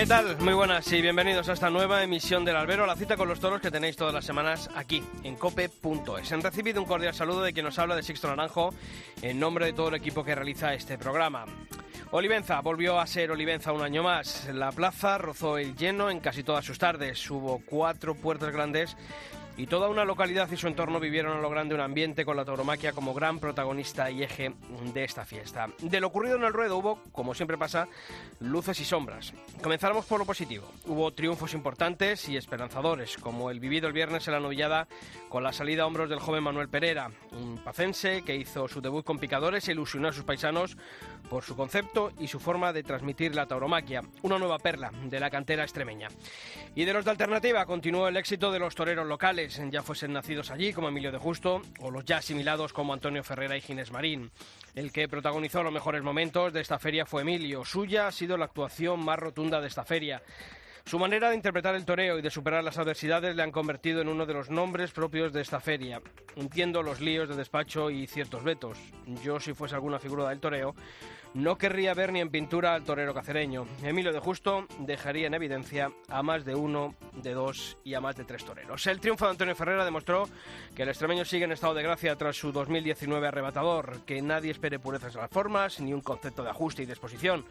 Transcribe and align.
¿Qué 0.00 0.06
tal? 0.06 0.38
Muy 0.40 0.54
buenas 0.54 0.90
y 0.92 1.02
bienvenidos 1.02 1.50
a 1.50 1.52
esta 1.52 1.68
nueva 1.68 2.02
emisión 2.02 2.42
del 2.42 2.56
Albero, 2.56 2.86
la 2.86 2.96
cita 2.96 3.18
con 3.18 3.28
los 3.28 3.38
toros 3.38 3.60
que 3.60 3.70
tenéis 3.70 3.96
todas 3.96 4.14
las 4.14 4.24
semanas 4.24 4.70
aquí, 4.74 5.04
en 5.24 5.36
cope.es. 5.36 6.32
Han 6.32 6.40
recibido 6.40 6.80
un 6.80 6.88
cordial 6.88 7.12
saludo 7.12 7.42
de 7.42 7.52
quien 7.52 7.66
nos 7.66 7.78
habla 7.78 7.96
de 7.96 8.02
Sixto 8.02 8.26
Naranjo, 8.28 8.72
en 9.20 9.38
nombre 9.38 9.66
de 9.66 9.74
todo 9.74 9.88
el 9.88 9.96
equipo 9.96 10.24
que 10.24 10.34
realiza 10.34 10.72
este 10.72 10.96
programa. 10.96 11.44
Olivenza 12.12 12.58
volvió 12.62 12.98
a 12.98 13.06
ser 13.06 13.30
Olivenza 13.30 13.74
un 13.74 13.82
año 13.82 14.02
más. 14.02 14.48
La 14.54 14.72
plaza 14.72 15.18
rozó 15.18 15.58
el 15.58 15.76
lleno 15.76 16.08
en 16.08 16.20
casi 16.20 16.42
todas 16.42 16.64
sus 16.64 16.78
tardes. 16.78 17.30
Hubo 17.30 17.60
cuatro 17.66 18.14
puertas 18.14 18.54
grandes 18.54 18.96
y 19.60 19.66
toda 19.66 19.90
una 19.90 20.06
localidad 20.06 20.50
y 20.50 20.56
su 20.56 20.68
entorno 20.68 20.98
vivieron 20.98 21.36
a 21.36 21.40
lo 21.42 21.50
grande 21.50 21.74
un 21.74 21.82
ambiente 21.82 22.24
con 22.24 22.34
la 22.34 22.46
tauromaquia 22.46 22.94
como 22.94 23.12
gran 23.12 23.38
protagonista 23.38 24.10
y 24.10 24.22
eje 24.22 24.54
de 24.94 25.04
esta 25.04 25.26
fiesta. 25.26 25.66
De 25.82 26.00
lo 26.00 26.06
ocurrido 26.06 26.36
en 26.36 26.44
el 26.44 26.52
ruedo 26.54 26.78
hubo, 26.78 27.02
como 27.12 27.34
siempre 27.34 27.58
pasa, 27.58 27.86
luces 28.40 28.80
y 28.80 28.86
sombras. 28.86 29.34
Comenzamos 29.62 30.06
por 30.06 30.18
lo 30.18 30.24
positivo. 30.24 30.72
Hubo 30.86 31.12
triunfos 31.12 31.52
importantes 31.52 32.26
y 32.30 32.38
esperanzadores, 32.38 33.18
como 33.18 33.50
el 33.50 33.60
vivido 33.60 33.86
el 33.86 33.92
viernes 33.92 34.26
en 34.28 34.32
la 34.32 34.40
novillada 34.40 34.88
con 35.28 35.42
la 35.42 35.52
salida 35.52 35.82
a 35.82 35.86
hombros 35.86 36.08
del 36.08 36.20
joven 36.20 36.42
Manuel 36.42 36.70
Pereira, 36.70 37.10
un 37.32 37.58
pacense 37.62 38.22
que 38.22 38.36
hizo 38.36 38.66
su 38.66 38.80
debut 38.80 39.04
con 39.04 39.18
picadores 39.18 39.68
e 39.68 39.72
ilusionó 39.72 40.08
a 40.08 40.12
sus 40.12 40.24
paisanos 40.24 40.78
por 41.28 41.44
su 41.44 41.54
concepto 41.54 42.12
y 42.18 42.28
su 42.28 42.40
forma 42.40 42.72
de 42.72 42.82
transmitir 42.82 43.34
la 43.34 43.46
tauromaquia, 43.46 44.02
una 44.22 44.38
nueva 44.38 44.58
perla 44.58 44.90
de 45.04 45.20
la 45.20 45.30
cantera 45.30 45.64
extremeña. 45.64 46.08
Y 46.74 46.84
de 46.84 46.94
los 46.94 47.04
de 47.04 47.10
alternativa 47.10 47.66
continuó 47.66 48.08
el 48.08 48.16
éxito 48.16 48.50
de 48.50 48.58
los 48.58 48.74
toreros 48.74 49.06
locales, 49.06 49.49
ya 49.50 49.82
fuesen 49.82 50.12
nacidos 50.12 50.50
allí 50.50 50.72
como 50.72 50.88
Emilio 50.88 51.10
de 51.10 51.18
Justo 51.18 51.60
o 51.80 51.90
los 51.90 52.04
ya 52.04 52.18
asimilados 52.18 52.72
como 52.72 52.92
Antonio 52.92 53.24
Ferrera 53.24 53.56
y 53.56 53.60
Ginés 53.60 53.90
Marín. 53.90 54.30
El 54.74 54.92
que 54.92 55.08
protagonizó 55.08 55.62
los 55.62 55.72
mejores 55.72 56.02
momentos 56.02 56.52
de 56.52 56.60
esta 56.60 56.78
feria 56.78 57.04
fue 57.04 57.22
Emilio. 57.22 57.64
Suya 57.64 58.06
ha 58.06 58.12
sido 58.12 58.36
la 58.36 58.44
actuación 58.44 59.04
más 59.04 59.18
rotunda 59.18 59.60
de 59.60 59.66
esta 59.66 59.84
feria. 59.84 60.22
Su 60.84 60.98
manera 60.98 61.30
de 61.30 61.36
interpretar 61.36 61.74
el 61.74 61.84
toreo 61.84 62.18
y 62.18 62.22
de 62.22 62.30
superar 62.30 62.64
las 62.64 62.78
adversidades 62.78 63.36
le 63.36 63.42
han 63.42 63.50
convertido 63.50 64.00
en 64.00 64.08
uno 64.08 64.24
de 64.24 64.34
los 64.34 64.50
nombres 64.50 64.92
propios 64.92 65.32
de 65.32 65.40
esta 65.42 65.60
feria. 65.60 66.00
Entiendo 66.36 66.82
los 66.82 67.00
líos 67.00 67.28
de 67.28 67.36
despacho 67.36 67.90
y 67.90 68.06
ciertos 68.06 68.44
vetos. 68.44 68.78
Yo, 69.22 69.40
si 69.40 69.52
fuese 69.52 69.74
alguna 69.74 69.98
figura 69.98 70.28
del 70.28 70.40
toreo, 70.40 70.74
no 71.34 71.58
querría 71.58 71.94
ver 71.94 72.12
ni 72.12 72.20
en 72.20 72.30
pintura 72.30 72.74
al 72.74 72.84
torero 72.84 73.14
cacereño. 73.14 73.66
Emilio 73.82 74.12
de 74.12 74.18
Justo 74.18 74.66
dejaría 74.80 75.26
en 75.26 75.34
evidencia 75.34 75.92
a 76.08 76.22
más 76.22 76.44
de 76.44 76.54
uno, 76.54 76.94
de 77.14 77.34
dos 77.34 77.78
y 77.84 77.94
a 77.94 78.00
más 78.00 78.16
de 78.16 78.24
tres 78.24 78.44
toreros. 78.44 78.86
El 78.86 79.00
triunfo 79.00 79.26
de 79.26 79.32
Antonio 79.32 79.54
Ferrera 79.54 79.84
demostró 79.84 80.28
que 80.74 80.82
el 80.82 80.88
extremeño 80.88 81.24
sigue 81.24 81.44
en 81.44 81.52
estado 81.52 81.74
de 81.74 81.82
gracia 81.82 82.16
tras 82.16 82.36
su 82.36 82.52
2019 82.52 83.28
arrebatador, 83.28 84.00
que 84.04 84.20
nadie 84.22 84.50
espere 84.50 84.78
purezas 84.78 85.14
en 85.14 85.20
las 85.20 85.30
formas 85.30 85.80
ni 85.80 85.92
un 85.92 86.00
concepto 86.00 86.42
de 86.42 86.50
ajuste 86.50 86.82
y 86.82 86.86
disposición. 86.86 87.44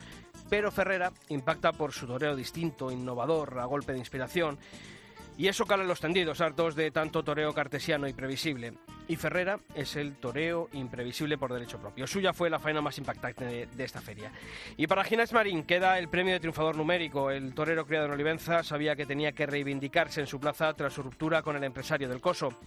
Pero 0.50 0.72
Ferrera 0.72 1.12
impacta 1.30 1.72
por 1.72 1.94
su 1.94 2.08
toreo 2.08 2.36
distinto, 2.36 2.92
innovador, 2.92 3.60
a 3.60 3.66
golpe 3.66 3.94
de 3.94 4.00
inspiración 4.00 4.58
y 5.40 5.48
eso 5.48 5.66
cala 5.66 5.86
los 5.86 6.02
tendidos, 6.02 6.42
hartos 6.42 6.76
de 6.76 6.92
tanto 6.92 7.24
toreo 7.24 7.54
cartesiano 7.54 8.10
y 8.10 8.14
previsible. 8.14 8.74
Y 9.08 9.16
Ferrera 9.16 9.58
es 9.74 9.96
el 9.96 10.18
toreo 10.18 10.68
imprevisible 10.74 11.38
por 11.38 11.54
derecho 11.54 11.80
propio. 11.80 12.06
Suya 12.06 12.34
fue 12.34 12.50
la 12.50 12.60
faena 12.60 12.82
más 12.82 12.98
impactante 12.98 13.68
de, 13.68 13.84
esta 13.86 14.02
feria. 14.02 14.34
Y 14.76 14.86
para 14.86 15.06
Ginés 15.06 15.32
Marín 15.32 15.64
queda 15.64 15.98
el 15.98 16.10
premio 16.10 16.34
de 16.34 16.42
triunfador 16.42 16.76
numérico. 16.76 17.32
El 17.32 17.54
torero 17.54 17.86
criado 17.86 18.08
en 18.08 18.12
Olivenza 18.12 18.64
sabía 18.64 18.98
que 18.98 19.06
tenía 19.06 19.32
que 19.32 19.46
reivindicarse 19.46 20.20
en 20.20 20.28
su 20.28 20.42
plaza 20.42 20.74
tras 20.74 20.92
su 20.92 21.04
ruptura 21.04 21.42
con 21.42 21.56
el 21.56 21.64
empresario 21.64 22.10
del 22.10 22.20
Coso. 22.20 22.60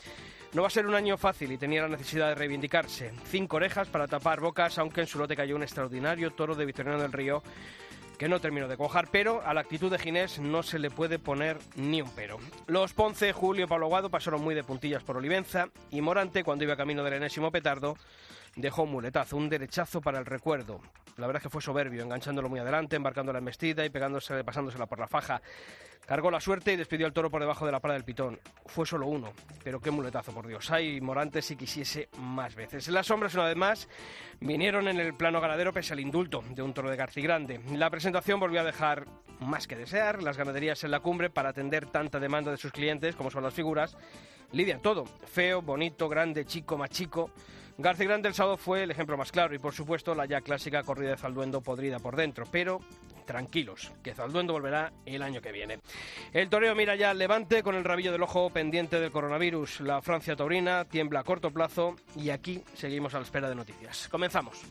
No 0.54 0.62
va 0.62 0.68
a 0.68 0.70
ser 0.70 0.86
un 0.86 0.94
año 0.94 1.18
fácil 1.18 1.52
y 1.52 1.58
tenía 1.58 1.82
la 1.82 1.88
necesidad 1.88 2.28
de 2.28 2.36
reivindicarse. 2.36 3.12
Cinco 3.26 3.56
orejas 3.56 3.88
para 3.88 4.08
tapar 4.08 4.40
bocas, 4.40 4.78
aunque 4.78 5.02
en 5.02 5.06
su 5.06 5.18
lote 5.18 5.36
cayó 5.36 5.56
un 5.56 5.62
extraordinario 5.62 6.30
toro 6.30 6.54
de 6.54 6.64
Victoriano 6.64 7.02
del 7.02 7.12
Río 7.12 7.42
que 8.22 8.28
no 8.28 8.40
terminó 8.40 8.68
de 8.68 8.76
cojar, 8.76 9.08
pero 9.10 9.42
a 9.44 9.52
la 9.52 9.62
actitud 9.62 9.90
de 9.90 9.98
Ginés 9.98 10.38
no 10.38 10.62
se 10.62 10.78
le 10.78 10.92
puede 10.92 11.18
poner 11.18 11.58
ni 11.74 12.02
un 12.02 12.10
pero. 12.14 12.38
Los 12.68 12.92
Ponce, 12.92 13.32
Julio 13.32 13.64
y 13.64 13.66
Pablo 13.66 13.88
Guado 13.88 14.10
pasaron 14.10 14.40
muy 14.40 14.54
de 14.54 14.62
puntillas 14.62 15.02
por 15.02 15.16
Olivenza 15.16 15.70
y 15.90 16.00
Morante, 16.02 16.44
cuando 16.44 16.62
iba 16.62 16.76
camino 16.76 17.02
del 17.02 17.14
enésimo 17.14 17.50
petardo, 17.50 17.96
dejó 18.54 18.84
un 18.84 18.92
muletazo, 18.92 19.36
un 19.36 19.48
derechazo 19.48 20.00
para 20.00 20.20
el 20.20 20.24
recuerdo. 20.24 20.80
La 21.16 21.26
verdad 21.26 21.40
es 21.40 21.42
que 21.42 21.50
fue 21.50 21.60
soberbio, 21.60 22.04
enganchándolo 22.04 22.48
muy 22.48 22.60
adelante, 22.60 22.94
embarcando 22.94 23.32
la 23.32 23.40
embestida 23.40 23.84
y 23.84 23.90
pegándose, 23.90 24.44
pasándosela 24.44 24.86
por 24.86 25.00
la 25.00 25.08
faja. 25.08 25.42
Cargó 26.06 26.30
la 26.30 26.40
suerte 26.40 26.72
y 26.72 26.76
despidió 26.76 27.06
al 27.06 27.12
toro 27.12 27.30
por 27.30 27.40
debajo 27.40 27.64
de 27.64 27.72
la 27.72 27.80
pala 27.80 27.94
del 27.94 28.04
pitón. 28.04 28.38
Fue 28.66 28.84
solo 28.84 29.06
uno, 29.06 29.32
pero 29.62 29.80
qué 29.80 29.90
muletazo, 29.90 30.32
por 30.32 30.46
Dios. 30.46 30.70
Ay, 30.70 31.00
Morante 31.00 31.42
si 31.42 31.56
quisiese 31.56 32.08
más 32.18 32.54
veces. 32.54 32.88
Las 32.88 33.06
sombras, 33.06 33.34
una 33.34 33.44
vez 33.44 33.56
más, 33.56 33.88
vinieron 34.40 34.88
en 34.88 34.98
el 34.98 35.14
plano 35.14 35.40
ganadero 35.40 35.72
pese 35.72 35.92
al 35.92 36.00
indulto 36.00 36.42
de 36.50 36.62
un 36.62 36.74
toro 36.74 36.90
de 36.90 36.96
Grande. 36.96 37.60
La 37.74 37.88
presentación 37.88 38.40
volvió 38.40 38.60
a 38.60 38.64
dejar 38.64 39.06
más 39.40 39.66
que 39.66 39.76
desear. 39.76 40.22
Las 40.22 40.36
ganaderías 40.36 40.82
en 40.84 40.90
la 40.90 41.00
cumbre, 41.00 41.30
para 41.30 41.50
atender 41.50 41.86
tanta 41.86 42.18
demanda 42.18 42.50
de 42.50 42.56
sus 42.56 42.72
clientes, 42.72 43.14
como 43.14 43.30
son 43.30 43.44
las 43.44 43.54
figuras, 43.54 43.96
lidian 44.52 44.82
todo. 44.82 45.04
Feo, 45.04 45.62
bonito, 45.62 46.08
grande, 46.08 46.44
chico, 46.44 46.76
más 46.76 46.90
chico. 46.90 47.30
García 47.78 48.06
Grande 48.06 48.28
el 48.28 48.34
sábado 48.34 48.56
fue 48.56 48.82
el 48.82 48.90
ejemplo 48.90 49.16
más 49.16 49.32
claro 49.32 49.54
y 49.54 49.58
por 49.58 49.72
supuesto 49.72 50.14
la 50.14 50.26
ya 50.26 50.42
clásica 50.42 50.82
corrida 50.82 51.10
de 51.10 51.16
Zalduendo 51.16 51.62
podrida 51.62 51.98
por 51.98 52.16
dentro, 52.16 52.44
pero 52.50 52.80
tranquilos, 53.24 53.92
que 54.02 54.14
Zalduendo 54.14 54.52
volverá 54.52 54.92
el 55.06 55.22
año 55.22 55.40
que 55.40 55.52
viene. 55.52 55.80
El 56.32 56.48
toreo 56.48 56.74
mira 56.74 56.94
ya 56.96 57.10
al 57.10 57.18
levante 57.18 57.62
con 57.62 57.74
el 57.74 57.84
rabillo 57.84 58.12
del 58.12 58.22
ojo 58.22 58.50
pendiente 58.50 59.00
del 59.00 59.10
coronavirus. 59.10 59.80
La 59.80 60.02
Francia 60.02 60.36
taurina 60.36 60.84
tiembla 60.84 61.20
a 61.20 61.24
corto 61.24 61.50
plazo 61.50 61.96
y 62.16 62.30
aquí 62.30 62.62
seguimos 62.74 63.14
a 63.14 63.18
la 63.18 63.24
espera 63.24 63.48
de 63.48 63.54
noticias. 63.54 64.08
Comenzamos. 64.08 64.62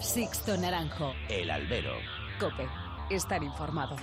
Sixto 0.00 0.56
Naranjo. 0.56 1.14
El 1.28 1.50
albero. 1.50 1.92
Cope. 2.40 2.66
Estar 3.10 3.42
informado. 3.44 3.96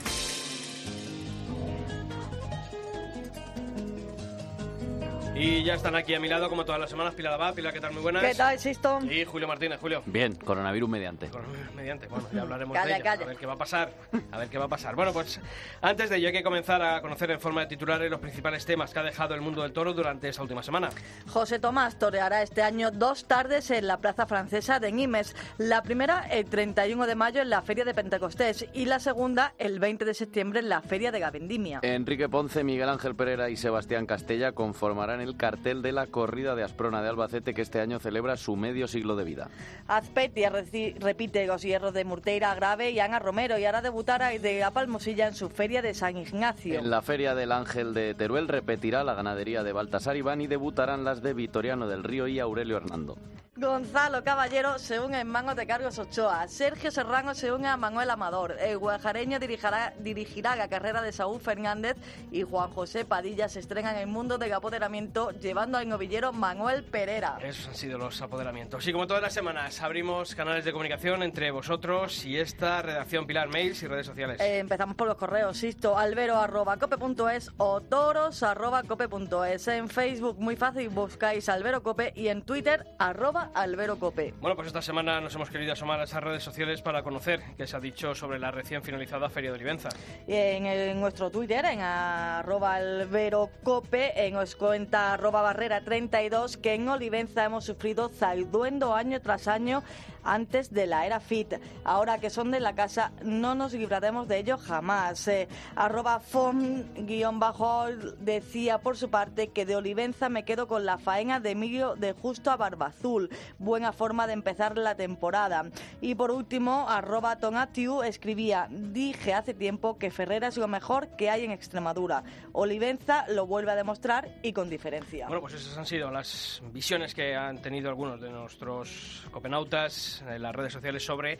Y 5.39 5.63
ya 5.63 5.75
están 5.75 5.95
aquí 5.95 6.15
a 6.15 6.19
mi 6.19 6.27
lado, 6.27 6.49
como 6.49 6.65
todas 6.65 6.81
las 6.81 6.89
semanas, 6.89 7.13
Pilar 7.13 7.33
Abad. 7.33 7.53
Pilar, 7.53 7.71
¿qué 7.71 7.79
tal? 7.79 7.93
Muy 7.93 8.01
buenas. 8.01 8.23
¿Qué 8.23 8.33
tal, 8.33 8.57
Sisto? 8.57 8.99
Y 9.03 9.23
Julio 9.23 9.47
Martínez. 9.47 9.79
Julio. 9.79 10.01
Bien, 10.07 10.33
coronavirus 10.33 10.89
mediante. 10.89 11.27
Coronavirus 11.27 11.75
mediante. 11.75 12.07
Bueno, 12.07 12.27
ya 12.33 12.41
hablaremos 12.41 12.73
Calla, 12.75 12.87
de 12.87 12.93
ello. 12.95 13.03
calla. 13.03 13.23
A 13.23 13.27
ver 13.27 13.37
qué 13.37 13.45
va 13.45 13.53
a 13.53 13.57
pasar. 13.57 13.93
A 14.31 14.37
ver 14.39 14.49
qué 14.49 14.57
va 14.57 14.65
a 14.65 14.67
pasar. 14.67 14.95
Bueno, 14.95 15.13
pues 15.13 15.39
antes 15.81 16.09
de 16.09 16.17
ello 16.17 16.27
hay 16.29 16.33
que 16.33 16.41
comenzar 16.41 16.81
a 16.81 17.01
conocer 17.01 17.29
en 17.29 17.39
forma 17.39 17.61
de 17.61 17.67
titulares 17.67 18.09
los 18.09 18.19
principales 18.19 18.65
temas 18.65 18.91
que 18.91 18.97
ha 18.99 19.03
dejado 19.03 19.35
el 19.35 19.41
mundo 19.41 19.61
del 19.61 19.73
toro 19.73 19.93
durante 19.93 20.27
esta 20.27 20.41
última 20.41 20.63
semana. 20.63 20.89
José 21.27 21.59
Tomás 21.59 21.99
toreará 21.99 22.41
este 22.41 22.63
año 22.63 22.89
dos 22.89 23.27
tardes 23.27 23.69
en 23.69 23.85
la 23.85 23.97
Plaza 23.97 24.25
Francesa 24.25 24.79
de 24.79 24.91
Nimes. 24.91 25.35
La 25.59 25.83
primera 25.83 26.25
el 26.31 26.45
31 26.45 27.05
de 27.05 27.13
mayo 27.13 27.41
en 27.43 27.51
la 27.51 27.61
Feria 27.61 27.85
de 27.85 27.93
Pentecostés 27.93 28.65
y 28.73 28.85
la 28.85 28.97
segunda 28.99 29.53
el 29.59 29.79
20 29.79 30.03
de 30.03 30.15
septiembre 30.15 30.61
en 30.61 30.69
la 30.69 30.81
Feria 30.81 31.11
de 31.11 31.19
Gavendimia. 31.19 31.81
Enrique 31.83 32.27
Ponce, 32.27 32.63
Miguel 32.63 32.89
Ángel 32.89 33.15
Pereira 33.15 33.51
y 33.51 33.55
Sebastián 33.55 34.07
Castella 34.07 34.53
conformarán 34.53 35.26
el 35.27 35.37
cartel 35.37 35.81
de 35.81 35.91
la 35.91 36.07
corrida 36.07 36.55
de 36.55 36.63
Asprona 36.63 37.01
de 37.01 37.09
Albacete 37.09 37.53
que 37.53 37.61
este 37.61 37.79
año 37.79 37.99
celebra 37.99 38.37
su 38.37 38.55
medio 38.55 38.87
siglo 38.87 39.15
de 39.15 39.23
vida. 39.23 39.49
Azpetia 39.87 40.51
repite 40.99 41.45
los 41.45 41.61
hierros 41.61 41.93
de 41.93 42.05
Murteira 42.05 42.55
Grave 42.55 42.91
y 42.91 42.99
Ana 42.99 43.19
Romero 43.19 43.57
y 43.57 43.65
hará 43.65 43.81
debutar 43.81 44.23
a 44.23 44.29
de 44.29 44.63
a 44.63 44.71
Palmosilla 44.71 45.27
en 45.27 45.35
su 45.35 45.49
Feria 45.49 45.81
de 45.81 45.93
San 45.93 46.17
Ignacio. 46.17 46.79
En 46.79 46.89
la 46.89 47.01
Feria 47.01 47.35
del 47.35 47.51
Ángel 47.51 47.93
de 47.93 48.13
Teruel 48.13 48.47
repetirá 48.47 49.03
la 49.03 49.13
ganadería 49.13 49.63
de 49.63 49.73
Baltasar 49.73 50.15
Iván 50.15 50.41
y 50.41 50.47
debutarán 50.47 51.03
las 51.03 51.21
de 51.21 51.33
Vitoriano 51.33 51.87
del 51.87 52.03
Río 52.03 52.27
y 52.27 52.39
Aurelio 52.39 52.77
Hernando. 52.77 53.17
Gonzalo 53.59 54.23
Caballero 54.23 54.77
se 54.77 54.99
une 54.99 55.21
en 55.21 55.27
Mangos 55.27 55.55
de 55.55 55.65
Cargos 55.65 55.97
Ochoa. 55.97 56.47
Sergio 56.47 56.91
Serrano 56.91 57.33
se 57.33 57.51
une 57.51 57.67
a 57.67 57.75
Manuel 57.75 58.11
Amador. 58.11 58.55
El 58.59 58.77
guajareño 58.77 59.39
dirigirá, 59.39 59.95
dirigirá 59.97 60.55
la 60.55 60.67
carrera 60.67 61.01
de 61.01 61.11
Saúl 61.11 61.41
Fernández 61.41 61.97
y 62.31 62.43
Juan 62.43 62.69
José 62.71 63.03
Padilla 63.03 63.49
se 63.49 63.59
estrenan 63.59 63.95
en 63.95 64.01
el 64.01 64.07
mundo 64.07 64.37
del 64.37 64.53
apoderamiento 64.53 65.31
llevando 65.31 65.79
al 65.79 65.89
novillero 65.89 66.31
Manuel 66.33 66.83
Pereira. 66.83 67.39
Esos 67.41 67.69
han 67.69 67.75
sido 67.75 67.97
los 67.97 68.21
apoderamientos. 68.21 68.87
Y 68.87 68.91
como 68.91 69.07
todas 69.07 69.23
las 69.23 69.33
semanas, 69.33 69.81
abrimos 69.81 70.35
canales 70.35 70.63
de 70.63 70.71
comunicación 70.71 71.23
entre 71.23 71.49
vosotros 71.49 72.25
y 72.25 72.37
esta 72.37 72.83
redacción 72.83 73.25
Pilar, 73.25 73.47
mails 73.47 73.81
y 73.81 73.87
redes 73.87 74.05
sociales. 74.05 74.39
Eh, 74.39 74.59
empezamos 74.59 74.95
por 74.95 75.07
los 75.07 75.17
correos, 75.17 75.57
Sisto, 75.57 75.97
albero.cope.es 75.97 77.51
o 77.57 77.81
toros.cope.es. 77.81 79.67
En 79.67 79.89
Facebook, 79.89 80.39
muy 80.39 80.55
fácil, 80.55 80.89
buscáis 80.89 81.49
Albero 81.49 81.81
Cope 81.81 82.13
y 82.15 82.27
en 82.27 82.43
Twitter, 82.43 82.85
arroba 82.99 83.46
arroba 83.53 83.61
alberocope. 83.61 84.33
Bueno, 84.41 84.55
pues 84.55 84.67
esta 84.67 84.81
semana 84.81 85.19
nos 85.21 85.33
hemos 85.35 85.49
querido 85.49 85.73
asomar 85.73 85.99
a 85.99 86.03
esas 86.03 86.23
redes 86.23 86.43
sociales 86.43 86.81
para 86.81 87.03
conocer 87.03 87.41
qué 87.57 87.67
se 87.67 87.75
ha 87.75 87.79
dicho 87.79 88.13
sobre 88.15 88.39
la 88.39 88.51
recién 88.51 88.81
finalizada 88.83 89.29
Feria 89.29 89.51
de 89.51 89.55
Olivenza. 89.57 89.89
En, 90.27 90.65
el- 90.65 90.89
en 90.89 90.99
nuestro 90.99 91.29
Twitter, 91.29 91.65
en 91.65 91.81
arroba 91.81 92.75
alberocope, 92.75 94.25
en 94.27 94.35
os 94.35 94.55
cuenta 94.55 95.13
arroba 95.13 95.41
barrera 95.41 95.81
32, 95.83 96.57
que 96.57 96.73
en 96.75 96.87
Olivenza 96.89 97.43
hemos 97.45 97.65
sufrido 97.65 98.09
zalduendo 98.09 98.95
año 98.95 99.19
tras 99.21 99.47
año 99.47 99.83
antes 100.23 100.73
de 100.73 100.87
la 100.87 101.05
era 101.05 101.19
fit. 101.21 101.53
Ahora 101.85 102.19
que 102.19 102.29
son 102.29 102.51
de 102.51 102.59
la 102.59 102.75
casa, 102.75 103.11
no 103.23 103.55
nos 103.55 103.71
libraremos 103.73 104.27
de 104.27 104.39
ello 104.39 104.57
jamás. 104.57 105.25
Eh, 105.29 105.47
arroba 105.75 106.19
fon-bajo 106.19 107.85
decía 108.19 108.79
por 108.79 108.97
su 108.97 109.09
parte 109.09 109.49
que 109.49 109.65
de 109.65 109.77
Olivenza 109.77 110.27
me 110.27 110.43
quedo 110.43 110.67
con 110.67 110.85
la 110.85 110.97
faena 110.97 111.39
de 111.39 111.51
Emilio 111.51 111.95
de 111.95 112.11
Justo 112.11 112.51
a 112.51 112.57
Barbazul. 112.57 113.29
Buena 113.57 113.91
forma 113.91 114.27
de 114.27 114.33
empezar 114.33 114.77
la 114.77 114.95
temporada. 114.95 115.65
Y 116.01 116.15
por 116.15 116.31
último, 116.31 116.87
arroba 116.89 117.39
tonatiu 117.39 118.03
escribía, 118.03 118.67
dije 118.69 119.33
hace 119.33 119.53
tiempo 119.53 119.97
que 119.97 120.11
Ferrera 120.11 120.47
es 120.47 120.57
lo 120.57 120.67
mejor 120.67 121.15
que 121.17 121.29
hay 121.29 121.45
en 121.45 121.51
Extremadura. 121.51 122.23
Olivenza 122.53 123.25
lo 123.29 123.45
vuelve 123.47 123.71
a 123.71 123.75
demostrar 123.75 124.29
y 124.43 124.53
con 124.53 124.69
diferencia. 124.69 125.27
Bueno, 125.27 125.41
pues 125.41 125.53
esas 125.53 125.77
han 125.77 125.85
sido 125.85 126.11
las 126.11 126.61
visiones 126.71 127.13
que 127.13 127.35
han 127.35 127.61
tenido 127.61 127.89
algunos 127.89 128.19
de 128.21 128.29
nuestros 128.29 129.25
copenautas 129.31 130.23
en 130.27 130.41
las 130.41 130.55
redes 130.55 130.73
sociales 130.73 131.05
sobre 131.05 131.37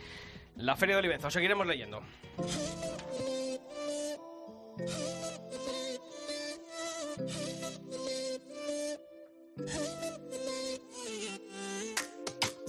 la 0.55 0.75
Feria 0.75 0.95
de 0.95 0.99
Olivenza. 0.99 1.27
Os 1.27 1.33
seguiremos 1.33 1.67
leyendo. 1.67 2.01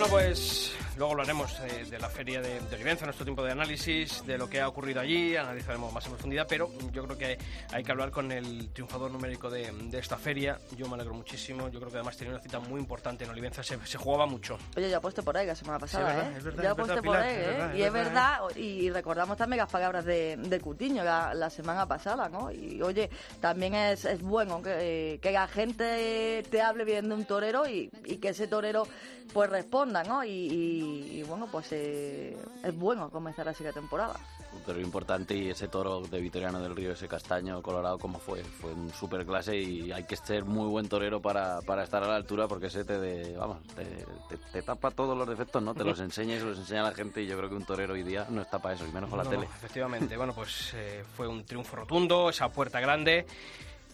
Bueno, 0.00 0.12
pues 0.14 0.59
luego 1.00 1.12
hablaremos 1.12 1.58
eh, 1.60 1.86
de 1.88 1.98
la 1.98 2.10
Feria 2.10 2.42
de, 2.42 2.60
de 2.60 2.76
Olivenza, 2.76 3.06
nuestro 3.06 3.24
tiempo 3.24 3.42
de 3.42 3.52
análisis, 3.52 4.22
de 4.26 4.36
lo 4.36 4.50
que 4.50 4.60
ha 4.60 4.68
ocurrido 4.68 5.00
allí, 5.00 5.34
analizaremos 5.34 5.90
más 5.94 6.04
en 6.04 6.10
profundidad, 6.12 6.46
pero 6.46 6.70
yo 6.92 7.04
creo 7.06 7.16
que 7.16 7.38
hay 7.72 7.82
que 7.82 7.90
hablar 7.90 8.10
con 8.10 8.30
el 8.30 8.68
triunfador 8.74 9.10
numérico 9.10 9.48
de, 9.48 9.72
de 9.72 9.98
esta 9.98 10.18
feria. 10.18 10.58
Yo 10.76 10.86
me 10.88 10.96
alegro 10.96 11.14
muchísimo, 11.14 11.70
yo 11.70 11.78
creo 11.80 11.90
que 11.90 11.96
además 11.96 12.18
tenía 12.18 12.34
una 12.34 12.42
cita 12.42 12.60
muy 12.60 12.78
importante 12.78 13.24
en 13.24 13.30
Olivenza, 13.30 13.62
se, 13.62 13.78
se 13.86 13.96
jugaba 13.96 14.26
mucho. 14.26 14.58
Oye, 14.76 14.90
yo 14.90 14.98
aposté 14.98 15.22
por 15.22 15.34
ahí 15.38 15.46
la 15.46 15.54
semana 15.54 15.78
pasada, 15.78 16.04
verdad, 16.06 16.32
¿eh? 16.32 16.34
es 16.36 16.44
verdad, 16.44 16.62
yo 16.64 16.74
verdad, 16.76 16.90
aposté 16.90 16.94
por 16.96 17.02
Pilar, 17.02 17.22
ahí, 17.22 17.30
es 17.32 17.38
¿eh? 17.40 17.46
verdad, 17.48 17.74
y 17.74 17.82
es 17.82 17.92
verdad, 17.94 18.42
verdad, 18.42 18.56
y 18.56 18.90
recordamos 18.90 19.36
también 19.38 19.58
las 19.60 19.70
palabras 19.72 20.04
de, 20.04 20.36
de 20.36 20.60
Cutiño 20.60 21.02
la, 21.02 21.32
la 21.32 21.48
semana 21.48 21.86
pasada, 21.88 22.28
¿no? 22.28 22.52
Y 22.52 22.82
oye, 22.82 23.08
también 23.40 23.74
es, 23.74 24.04
es 24.04 24.20
bueno 24.20 24.60
que, 24.62 25.18
que 25.22 25.32
la 25.32 25.48
gente 25.48 26.42
te 26.50 26.60
hable 26.60 26.84
bien 26.84 27.08
de 27.08 27.14
un 27.14 27.24
torero 27.24 27.66
y, 27.66 27.90
y 28.04 28.18
que 28.18 28.28
ese 28.28 28.48
torero 28.48 28.86
pues 29.32 29.48
responda, 29.48 30.02
¿no? 30.02 30.22
Y, 30.24 30.28
y- 30.30 30.89
y, 30.90 31.22
bueno, 31.22 31.46
pues 31.50 31.68
eh, 31.72 32.36
es 32.64 32.76
bueno 32.76 33.08
comenzar 33.10 33.48
así 33.48 33.62
la 33.64 33.72
temporada. 33.72 34.14
Un 34.52 34.60
toro 34.62 34.80
importante 34.80 35.34
y 35.34 35.48
ese 35.50 35.68
toro 35.68 36.00
de 36.00 36.20
Vitoriano 36.20 36.60
del 36.60 36.74
Río, 36.74 36.92
ese 36.92 37.06
castaño 37.06 37.62
colorado, 37.62 37.98
como 37.98 38.18
fue? 38.18 38.42
Fue 38.42 38.72
un 38.72 38.90
super 38.92 39.24
clase 39.24 39.56
y 39.56 39.92
hay 39.92 40.04
que 40.04 40.16
ser 40.16 40.44
muy 40.44 40.66
buen 40.68 40.88
torero 40.88 41.20
para, 41.22 41.60
para 41.62 41.84
estar 41.84 42.02
a 42.02 42.08
la 42.08 42.16
altura 42.16 42.48
porque 42.48 42.66
ese 42.66 42.84
te, 42.84 42.98
de, 42.98 43.36
vamos, 43.36 43.58
te, 43.76 43.84
te- 44.28 44.36
te 44.52 44.62
tapa 44.62 44.90
todos 44.90 45.16
los 45.16 45.28
defectos, 45.28 45.62
¿no? 45.62 45.74
Te 45.74 45.84
los 45.84 46.00
enseña 46.00 46.34
y 46.36 46.38
se 46.40 46.44
los 46.46 46.58
enseña 46.58 46.80
a 46.80 46.90
la 46.90 46.94
gente 46.94 47.22
y 47.22 47.26
yo 47.26 47.36
creo 47.38 47.48
que 47.48 47.54
un 47.56 47.64
torero 47.64 47.94
hoy 47.94 48.02
día 48.02 48.26
no 48.28 48.42
está 48.42 48.58
para 48.58 48.74
eso, 48.74 48.84
y 48.86 48.92
menos 48.92 49.08
con 49.08 49.18
la 49.18 49.24
No, 49.24 49.30
tele. 49.30 49.44
no, 49.46 49.54
efectivamente, 49.54 50.16
bueno, 50.16 50.32
pues 50.34 50.72
eh, 50.74 51.04
fue 51.16 51.28
un 51.28 51.44
triunfo 51.44 51.76
rotundo, 51.76 52.28
esa 52.30 52.48
puerta 52.48 52.80
grande. 52.80 53.26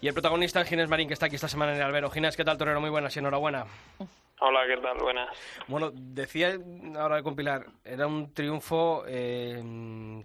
Y 0.00 0.08
el 0.08 0.12
protagonista 0.14 0.60
es 0.60 0.68
Ginés 0.68 0.88
Marín, 0.90 1.08
que 1.08 1.14
está 1.14 1.26
aquí 1.26 1.36
esta 1.36 1.48
semana 1.48 1.72
en 1.72 1.78
el 1.78 1.82
albero. 1.84 2.10
Ginés, 2.10 2.36
¿qué 2.36 2.44
tal, 2.44 2.58
torero? 2.58 2.80
Muy 2.80 2.90
buenas 2.90 3.14
y 3.16 3.18
enhorabuena. 3.18 3.64
Hola, 4.38 4.66
¿qué 4.66 4.76
tal? 4.76 4.98
Buenas. 4.98 5.64
Bueno, 5.66 5.90
decía 5.94 6.58
ahora 6.98 7.16
de 7.16 7.22
compilar, 7.22 7.66
era 7.84 8.06
un 8.06 8.34
triunfo 8.34 9.04
eh, 9.08 9.62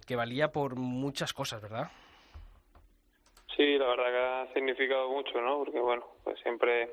que 0.06 0.16
valía 0.16 0.52
por 0.52 0.76
muchas 0.76 1.32
cosas, 1.32 1.62
¿verdad? 1.62 1.90
Sí, 3.56 3.78
la 3.78 3.86
verdad 3.86 4.10
que 4.10 4.18
ha 4.50 4.54
significado 4.54 5.08
mucho, 5.08 5.40
¿no? 5.40 5.64
Porque, 5.64 5.80
bueno, 5.80 6.06
pues 6.24 6.38
siempre 6.40 6.90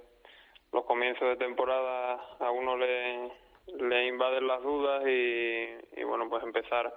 los 0.71 0.85
comienzos 0.85 1.27
de 1.27 1.35
temporada 1.35 2.13
a 2.39 2.51
uno 2.51 2.77
le, 2.77 3.31
le 3.67 4.07
invaden 4.07 4.47
las 4.47 4.63
dudas 4.63 5.03
y, 5.05 5.99
y, 5.99 6.03
bueno, 6.05 6.29
pues 6.29 6.41
empezar 6.43 6.93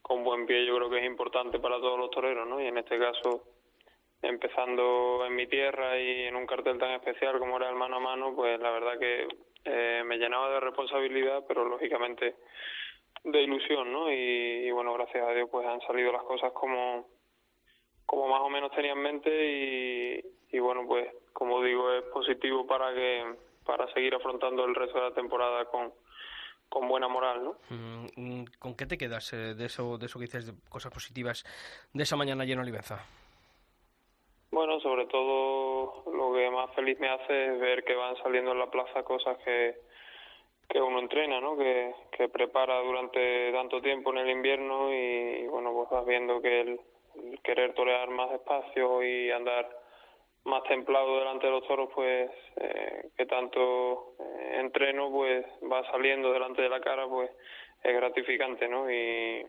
con 0.00 0.24
buen 0.24 0.46
pie 0.46 0.64
yo 0.64 0.76
creo 0.76 0.88
que 0.88 1.00
es 1.00 1.04
importante 1.04 1.58
para 1.58 1.76
todos 1.76 1.98
los 1.98 2.10
toreros, 2.10 2.48
¿no? 2.48 2.62
Y 2.62 2.66
en 2.66 2.78
este 2.78 2.98
caso, 2.98 3.42
empezando 4.22 5.26
en 5.26 5.34
mi 5.34 5.46
tierra 5.46 5.98
y 5.98 6.22
en 6.22 6.36
un 6.36 6.46
cartel 6.46 6.78
tan 6.78 6.92
especial 6.92 7.38
como 7.38 7.58
era 7.58 7.68
el 7.68 7.76
mano 7.76 7.96
a 7.96 8.00
mano, 8.00 8.34
pues 8.34 8.58
la 8.58 8.70
verdad 8.70 8.98
que 8.98 9.28
eh, 9.66 10.02
me 10.04 10.18
llenaba 10.18 10.50
de 10.50 10.60
responsabilidad, 10.60 11.44
pero 11.46 11.64
lógicamente 11.64 12.36
de 13.24 13.42
ilusión, 13.42 13.92
¿no? 13.92 14.12
Y, 14.12 14.70
bueno, 14.70 14.92
gracias 14.94 15.26
a 15.26 15.32
Dios 15.32 15.48
pues 15.50 15.66
han 15.66 15.80
salido 15.82 16.12
las 16.12 16.22
cosas 16.22 16.52
como 16.52 17.08
como 18.04 18.28
más 18.28 18.40
o 18.40 18.48
menos 18.48 18.70
tenía 18.70 18.92
en 18.92 19.02
mente 19.02 20.22
y, 20.52 20.58
bueno 20.60 20.86
pues 20.86 21.08
como 21.32 21.60
digo 21.62 21.92
es 21.92 22.04
positivo 22.04 22.66
para 22.66 22.94
que 22.94 23.34
para 23.64 23.92
seguir 23.92 24.14
afrontando 24.14 24.64
el 24.64 24.76
resto 24.76 24.98
de 24.98 25.08
la 25.08 25.14
temporada 25.14 25.64
con 25.64 25.92
con 26.68 26.88
buena 26.88 27.08
moral 27.08 27.44
no 27.44 27.58
mm, 27.68 28.44
¿Con 28.60 28.76
qué 28.76 28.86
te 28.86 28.96
quedas 28.96 29.32
eh, 29.32 29.54
de 29.54 29.66
eso, 29.66 29.98
de 29.98 30.06
eso 30.06 30.20
que 30.20 30.26
dices, 30.26 30.46
de 30.46 30.52
cosas 30.68 30.92
positivas 30.92 31.44
de 31.92 32.04
esa 32.04 32.16
mañana 32.16 32.44
allí 32.44 32.52
en 32.52 32.60
Olivenza? 32.60 33.04
Bueno 34.56 34.80
sobre 34.80 35.04
todo 35.04 36.02
lo 36.10 36.32
que 36.32 36.50
más 36.50 36.74
feliz 36.74 36.98
me 36.98 37.10
hace 37.10 37.52
es 37.52 37.60
ver 37.60 37.84
que 37.84 37.94
van 37.94 38.16
saliendo 38.22 38.52
en 38.52 38.58
la 38.58 38.70
plaza 38.70 39.02
cosas 39.02 39.36
que 39.44 39.76
que 40.68 40.80
uno 40.80 40.98
entrena, 40.98 41.40
¿no? 41.40 41.56
Que, 41.56 41.94
que 42.10 42.28
prepara 42.28 42.80
durante 42.80 43.52
tanto 43.52 43.80
tiempo 43.80 44.10
en 44.10 44.18
el 44.18 44.30
invierno 44.30 44.92
y, 44.92 45.46
bueno, 45.46 45.72
pues 45.72 45.90
vas 45.90 46.04
viendo 46.04 46.42
que 46.42 46.60
el, 46.60 46.80
querer 47.44 47.72
torear 47.74 48.08
más 48.10 48.30
despacio 48.30 49.00
y 49.04 49.30
andar 49.30 49.68
más 50.44 50.64
templado 50.64 51.18
delante 51.18 51.46
de 51.46 51.52
los 51.52 51.66
toros, 51.68 51.88
pues 51.94 52.32
eh, 52.56 53.10
que 53.16 53.26
tanto 53.26 54.14
eh, 54.18 54.56
entreno 54.60 55.10
pues 55.12 55.46
va 55.70 55.88
saliendo 55.90 56.32
delante 56.32 56.62
de 56.62 56.68
la 56.68 56.80
cara, 56.80 57.06
pues 57.06 57.30
es 57.84 57.94
gratificante, 57.94 58.66
¿no? 58.66 58.90
Y, 58.90 59.46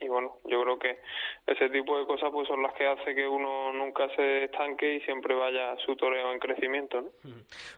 y 0.00 0.08
bueno, 0.08 0.38
yo 0.44 0.62
creo 0.62 0.78
que 0.78 0.98
ese 1.46 1.68
tipo 1.70 1.98
de 1.98 2.06
cosas 2.06 2.30
pues 2.32 2.48
son 2.48 2.62
las 2.62 2.72
que 2.74 2.86
hace 2.86 3.14
que 3.14 3.26
uno 3.26 3.72
nunca 3.72 4.08
se 4.16 4.44
estanque 4.44 4.96
y 4.96 5.00
siempre 5.02 5.34
vaya 5.34 5.76
su 5.84 5.94
toreo 5.96 6.32
en 6.32 6.38
crecimiento, 6.38 7.02
¿no? 7.02 7.08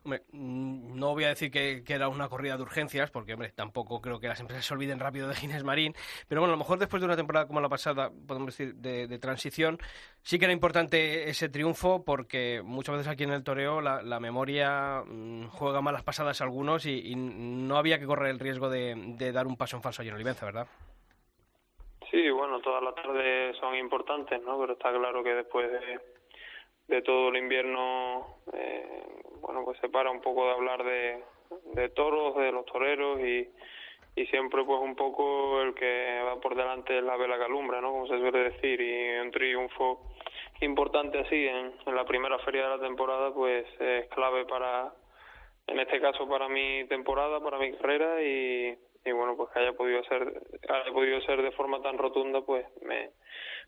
Hombre, 0.05 0.23
mm, 0.33 0.99
no 0.99 1.13
voy 1.13 1.25
a 1.25 1.29
decir 1.29 1.51
que, 1.51 1.83
que 1.85 1.95
era 1.95 2.09
una 2.09 2.29
corrida 2.29 2.57
de 2.57 2.63
urgencias, 2.63 3.11
porque 3.11 3.35
hombre, 3.35 3.51
tampoco 3.55 4.01
creo 4.01 4.21
que 4.21 4.29
las 4.29 4.41
empresas 4.41 4.65
se 4.65 4.75
olviden 4.75 5.01
rápido 5.01 5.29
de 5.29 5.35
Ginés 5.35 5.65
Marín, 5.65 5.95
pero 6.29 6.41
bueno, 6.41 6.53
a 6.53 6.57
lo 6.57 6.59
mejor 6.59 6.79
después 6.79 7.01
de 7.01 7.07
una 7.07 7.17
temporada 7.17 7.47
como 7.47 7.61
la 7.61 7.69
pasada, 7.69 8.11
podemos 8.27 8.57
decir, 8.57 8.75
de, 8.77 9.07
de 9.07 9.19
transición, 9.19 9.79
sí 10.23 10.39
que 10.39 10.45
era 10.45 10.53
importante 10.53 11.29
ese 11.29 11.49
triunfo, 11.49 12.05
porque 12.05 12.63
muchas 12.65 12.97
veces 12.97 13.09
aquí 13.09 13.25
en 13.25 13.33
el 13.33 13.45
toreo 13.45 13.81
la, 13.81 14.03
la 14.03 14.21
memoria 14.21 15.03
mm, 15.07 15.49
juega 15.49 15.81
malas 15.81 16.03
pasadas 16.03 16.41
a 16.41 16.45
algunos 16.45 16.87
y, 16.87 17.13
y 17.13 17.15
no 17.17 17.77
había 17.77 17.99
que 17.99 18.07
correr 18.07 18.31
el 18.31 18.39
riesgo 18.39 18.69
de, 18.69 18.95
de 18.97 19.33
dar 19.33 19.47
un 19.47 19.57
paso 19.57 19.77
en 19.77 19.83
falso 19.83 20.03
allí 20.03 20.09
en 20.11 20.15
Olivenza, 20.15 20.47
¿verdad? 20.47 20.67
Sí, 22.13 22.29
bueno, 22.29 22.61
todas 22.61 22.83
las 22.83 22.95
tardes 22.95 23.57
son 23.57 23.75
importantes, 23.75 24.43
¿no? 24.43 24.61
Pero 24.61 24.75
está 24.75 24.93
claro 24.93 25.25
que 25.25 25.35
después 25.35 25.67
de, 26.87 27.01
todo 27.01 27.31
el 27.31 27.39
invierno, 27.39 28.37
eh, 28.53 29.03
bueno, 29.41 29.65
pues 29.65 29.79
se 29.81 29.89
para 29.89 30.11
un 30.11 30.21
poco 30.21 30.45
de 30.45 30.53
hablar 30.53 30.85
de, 30.85 31.25
de 31.73 31.89
toros, 31.89 32.37
de 32.37 32.53
los 32.53 32.67
toreros 32.67 33.19
y, 33.21 33.49
y 34.15 34.27
siempre 34.27 34.63
pues 34.63 34.79
un 34.83 34.95
poco 34.95 35.63
el 35.63 35.73
que 35.73 36.21
va 36.23 36.39
por 36.39 36.55
delante 36.55 36.99
es 36.99 37.03
la 37.03 37.17
vela 37.17 37.39
calumbra, 37.39 37.81
¿no? 37.81 37.93
Como 37.93 38.07
se 38.07 38.19
suele 38.19 38.51
decir, 38.51 38.79
y 38.79 39.19
un 39.19 39.31
triunfo 39.31 40.13
importante 40.61 41.19
así 41.19 41.47
en, 41.49 41.73
en 41.87 41.97
la 41.97 42.05
primera 42.05 42.39
feria 42.41 42.65
de 42.65 42.77
la 42.77 42.83
temporada 42.83 43.33
pues 43.33 43.65
es 43.81 44.07
clave 44.09 44.45
para, 44.45 44.93
en 45.67 45.81
este 45.81 45.99
caso 45.99 46.29
para 46.29 46.47
mi 46.51 46.85
temporada, 46.89 47.41
para 47.41 47.57
mi 47.57 47.73
carrera 47.73 48.23
y, 48.23 48.77
y 49.05 49.13
bueno, 49.13 49.37
pues 49.37 49.51
que 49.51 49.61
haya 49.61 49.73
podido 49.73 50.03
ser, 50.05 50.23
haya 50.69 50.93
podido 50.93 51.21
ser 51.23 51.43
de 51.43 51.53
forma 51.53 51.81
tan 51.83 51.99
rotunda, 51.99 52.41
pues 52.43 52.67
me, 52.83 53.11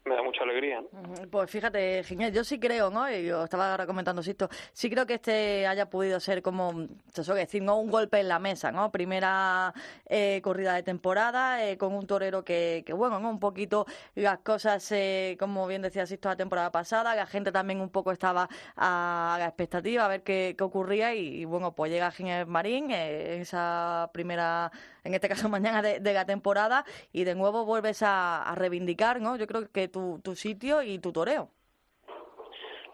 me 0.04 0.14
da 0.14 0.22
mucha 0.22 0.42
alegría. 0.42 0.82
Pues 1.30 1.50
fíjate, 1.50 2.02
Ginés, 2.04 2.32
yo 2.32 2.44
sí 2.44 2.60
creo, 2.60 2.90
¿no? 2.90 3.10
Yo 3.10 3.44
estaba 3.44 3.70
ahora 3.70 3.86
comentando 3.86 4.20
esto, 4.20 4.48
sí 4.72 4.90
creo 4.90 5.06
que 5.06 5.14
este 5.14 5.66
haya 5.66 5.90
podido 5.90 6.20
ser 6.20 6.42
como, 6.42 6.86
se 7.12 7.24
suele 7.24 7.40
decir. 7.42 7.62
Un 7.64 7.90
golpe 7.90 8.20
en 8.20 8.28
la 8.28 8.38
mesa, 8.38 8.70
¿no? 8.70 8.92
Primera 8.92 9.72
eh, 10.06 10.40
corrida 10.42 10.74
de 10.74 10.82
temporada, 10.82 11.66
eh, 11.66 11.78
con 11.78 11.94
un 11.94 12.06
torero 12.06 12.44
que, 12.44 12.82
que, 12.86 12.92
bueno, 12.92 13.18
¿no? 13.18 13.30
Un 13.30 13.40
poquito 13.40 13.86
las 14.14 14.38
cosas, 14.40 14.90
eh, 14.92 15.36
como 15.38 15.66
bien 15.66 15.82
decía 15.82 16.06
Sisto 16.06 16.28
la 16.28 16.36
temporada 16.36 16.70
pasada, 16.70 17.14
la 17.14 17.26
gente 17.26 17.52
también 17.52 17.80
un 17.80 17.90
poco 17.90 18.12
estaba 18.12 18.48
a 18.76 19.36
la 19.38 19.46
expectativa 19.46 20.04
a 20.04 20.08
ver 20.08 20.22
qué, 20.22 20.54
qué 20.56 20.64
ocurría 20.64 21.14
y, 21.14 21.44
bueno, 21.44 21.74
pues 21.74 21.90
llega 21.90 22.10
Ginés 22.10 22.46
Marín, 22.46 22.90
eh, 22.90 23.40
esa 23.40 24.10
primera, 24.12 24.70
en 25.04 25.14
este 25.14 25.28
caso 25.28 25.48
mañana 25.50 25.82
de, 25.82 26.12
la 26.12 26.26
temporada 26.26 26.84
y 27.12 27.24
de 27.24 27.34
nuevo 27.34 27.64
vuelves 27.64 28.02
a, 28.02 28.42
a 28.42 28.54
reivindicar, 28.54 29.20
¿no? 29.20 29.36
Yo 29.36 29.46
creo 29.46 29.70
que 29.72 29.88
tu, 29.88 30.20
tu 30.24 30.34
sitio 30.34 30.82
y 30.82 30.98
tu 30.98 31.12
toreo. 31.12 31.50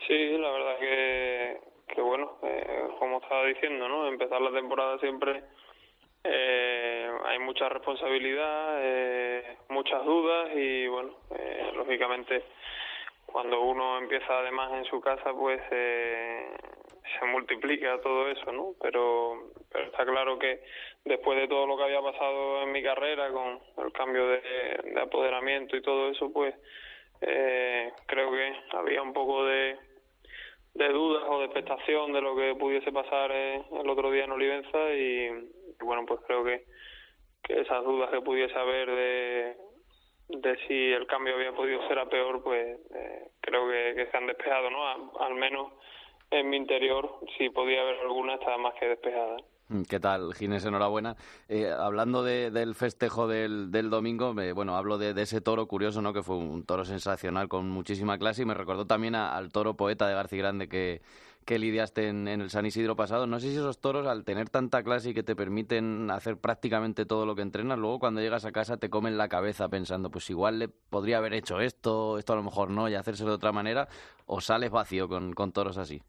Sí, 0.06 0.38
la 0.38 0.50
verdad 0.50 0.78
que, 0.78 1.60
que 1.94 2.00
bueno, 2.00 2.38
eh, 2.42 2.88
como 2.98 3.18
estaba 3.18 3.46
diciendo, 3.46 3.88
¿no? 3.88 4.08
Empezar 4.08 4.40
la 4.40 4.50
temporada 4.50 4.98
siempre 4.98 5.44
eh, 6.22 7.10
hay 7.24 7.38
mucha 7.38 7.68
responsabilidad, 7.68 8.78
eh, 8.80 9.56
muchas 9.70 10.04
dudas 10.04 10.50
y 10.54 10.86
bueno, 10.86 11.14
eh, 11.30 11.72
lógicamente 11.74 12.44
cuando 13.32 13.60
uno 13.62 13.98
empieza 13.98 14.38
además 14.38 14.72
en 14.74 14.84
su 14.84 15.00
casa 15.00 15.32
pues 15.32 15.60
eh, 15.70 16.50
se 17.18 17.26
multiplica 17.26 18.00
todo 18.00 18.28
eso, 18.28 18.52
¿no? 18.52 18.74
Pero, 18.80 19.50
está 19.74 20.04
claro 20.04 20.38
que 20.38 20.62
después 21.04 21.38
de 21.38 21.48
todo 21.48 21.66
lo 21.66 21.76
que 21.76 21.84
había 21.84 22.02
pasado 22.02 22.62
en 22.62 22.72
mi 22.72 22.82
carrera 22.82 23.30
con 23.30 23.60
el 23.84 23.92
cambio 23.92 24.26
de, 24.28 24.40
de 24.84 25.00
apoderamiento 25.00 25.76
y 25.76 25.82
todo 25.82 26.10
eso 26.10 26.32
pues 26.32 26.54
eh, 27.20 27.92
creo 28.06 28.30
que 28.30 28.52
había 28.72 29.02
un 29.02 29.12
poco 29.12 29.44
de 29.44 29.76
de 30.74 30.88
dudas 30.88 31.24
o 31.28 31.40
de 31.40 31.46
expectación 31.46 32.12
de 32.12 32.20
lo 32.20 32.36
que 32.36 32.54
pudiese 32.54 32.92
pasar 32.92 33.30
eh, 33.32 33.62
el 33.72 33.88
otro 33.88 34.10
día 34.10 34.24
en 34.24 34.30
Olivenza 34.30 34.92
y, 34.92 35.26
y 35.26 35.84
bueno 35.84 36.06
pues 36.06 36.20
creo 36.26 36.44
que, 36.44 36.64
que 37.42 37.60
esas 37.60 37.82
dudas 37.84 38.10
que 38.10 38.20
pudiese 38.20 38.54
haber 38.56 38.88
de, 38.88 39.56
de 40.32 40.56
si 40.68 40.92
el 40.92 41.06
cambio 41.06 41.34
había 41.34 41.52
podido 41.52 41.86
ser 41.88 41.98
a 41.98 42.08
peor 42.08 42.42
pues 42.42 42.78
eh, 42.94 43.28
creo 43.40 43.68
que, 43.68 44.08
se 44.10 44.16
han 44.16 44.26
despejado 44.26 44.70
no 44.70 44.86
al 45.20 45.34
menos 45.34 45.72
en 46.30 46.48
mi 46.48 46.56
interior 46.56 47.10
si 47.36 47.50
podía 47.50 47.80
haber 47.82 47.98
alguna 48.00 48.34
estaba 48.34 48.58
más 48.58 48.74
que 48.78 48.86
despejada 48.88 49.36
Mm, 49.72 49.82
¿Qué 49.88 50.00
tal, 50.00 50.34
Ginés? 50.34 50.64
Enhorabuena. 50.64 51.14
Eh, 51.48 51.70
hablando 51.70 52.24
de- 52.24 52.50
del 52.50 52.74
festejo 52.74 53.28
del, 53.28 53.70
del 53.70 53.88
domingo, 53.88 54.34
me- 54.34 54.52
bueno, 54.52 54.74
hablo 54.76 54.98
de, 54.98 55.14
de 55.14 55.22
ese 55.22 55.40
toro 55.40 55.66
curioso, 55.68 56.02
¿no? 56.02 56.12
Que 56.12 56.24
fue 56.24 56.36
un 56.36 56.66
toro 56.66 56.84
sensacional 56.84 57.46
con 57.46 57.70
muchísima 57.70 58.18
clase 58.18 58.42
y 58.42 58.46
me 58.46 58.54
recordó 58.54 58.88
también 58.88 59.14
a- 59.14 59.36
al 59.36 59.52
toro 59.52 59.74
poeta 59.74 60.08
de 60.08 60.14
García 60.14 60.40
Grande 60.40 60.68
que, 60.68 61.02
que 61.46 61.58
lidiaste 61.58 62.08
en, 62.08 62.28
el 62.28 62.50
San 62.50 62.66
Isidro 62.66 62.96
pasado. 62.96 63.26
No 63.26 63.40
sé 63.40 63.48
si 63.48 63.56
esos 63.56 63.80
toros, 63.80 64.06
al 64.06 64.24
tener 64.24 64.48
tanta 64.48 64.82
clase 64.82 65.10
y 65.10 65.14
que 65.14 65.22
te 65.22 65.34
permiten 65.34 66.10
hacer 66.10 66.36
prácticamente 66.36 67.06
todo 67.06 67.26
lo 67.26 67.34
que 67.34 67.42
entrenas, 67.42 67.78
luego 67.78 67.98
cuando 67.98 68.20
llegas 68.20 68.44
a 68.44 68.52
casa 68.52 68.78
te 68.78 68.90
comen 68.90 69.18
la 69.18 69.28
cabeza 69.28 69.68
pensando, 69.68 70.10
pues 70.10 70.28
igual 70.30 70.58
le 70.58 70.68
podría 70.68 71.18
haber 71.18 71.34
hecho 71.34 71.60
esto, 71.60 72.18
esto 72.18 72.32
a 72.32 72.36
lo 72.36 72.42
mejor 72.42 72.70
no, 72.70 72.88
y 72.88 72.94
hacérselo 72.94 73.30
de 73.30 73.36
otra 73.36 73.52
manera, 73.52 73.88
o 74.26 74.40
sales 74.40 74.70
vacío 74.70 75.08
con, 75.08 75.32
con 75.32 75.52
toros 75.52 75.78
así. 75.78 76.00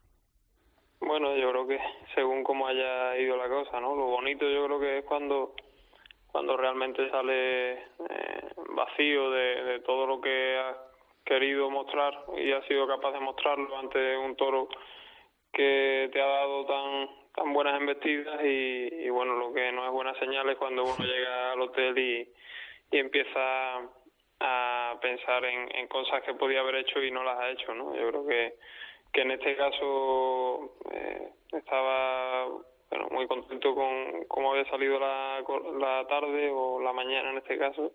Bueno, 1.00 1.36
yo 1.36 1.50
creo 1.50 1.68
que 1.68 1.80
según 2.14 2.44
cómo 2.44 2.68
haya 2.68 3.18
ido 3.18 3.36
la 3.36 3.50
cosa, 3.50 3.80
¿no? 3.80 3.96
Lo 3.96 4.06
bonito 4.06 4.48
yo 4.48 4.66
creo 4.66 4.80
que 4.80 4.98
es 5.00 5.06
cuando 5.06 5.56
cuando 6.32 6.56
realmente 6.56 7.10
sale 7.10 7.74
eh, 7.74 7.80
vacío 8.74 9.32
de, 9.32 9.64
de 9.64 9.80
todo 9.82 10.08
lo 10.08 10.22
que 10.22 10.58
has 10.58 10.78
querido 11.26 11.70
mostrar 11.70 12.26
y 12.38 12.52
has 12.52 12.66
sido 12.68 12.88
capaz 12.88 13.12
de 13.12 13.20
mostrarlo 13.20 13.78
ante 13.78 14.18
un 14.18 14.36
toro 14.36 14.70
que 15.54 16.10
te 16.12 16.22
ha 16.22 16.26
dado 16.26 16.66
tan 16.66 17.22
tan 17.34 17.54
buenas 17.54 17.80
embestidas 17.80 18.42
y, 18.44 19.10
bueno, 19.10 19.36
lo 19.36 19.54
que 19.54 19.72
no 19.72 19.86
es 19.86 19.92
buena 19.92 20.14
señal 20.16 20.50
es 20.50 20.58
cuando 20.58 20.84
uno 20.84 21.06
llega 21.06 21.54
al 21.54 21.62
hotel 21.62 21.98
y, 21.98 22.30
y 22.92 23.00
empieza 23.00 23.80
a 24.42 25.00
pensar 25.02 25.46
en, 25.46 25.74
en 25.76 25.88
cosas 25.88 26.24
que 26.24 26.34
podía 26.34 26.60
haber 26.60 26.76
hecho 26.76 27.02
y 27.02 27.10
no 27.10 27.24
las 27.24 27.40
ha 27.40 27.50
hecho, 27.52 27.74
¿no? 27.74 27.96
Yo 27.96 28.10
creo 28.10 28.28
que 28.28 28.54
que 29.12 29.22
en 29.22 29.32
este 29.32 29.56
caso 29.56 30.74
eh, 30.92 31.30
estaba 31.52 32.48
bueno, 32.90 33.08
muy 33.12 33.28
contento 33.28 33.76
con 33.76 34.26
cómo 34.28 34.52
había 34.52 34.70
salido 34.70 35.00
la, 35.00 35.44
la 35.80 36.08
tarde 36.08 36.50
o 36.54 36.80
la 36.82 36.94
mañana 36.94 37.32
en 37.32 37.38
este 37.38 37.58
caso 37.58 37.92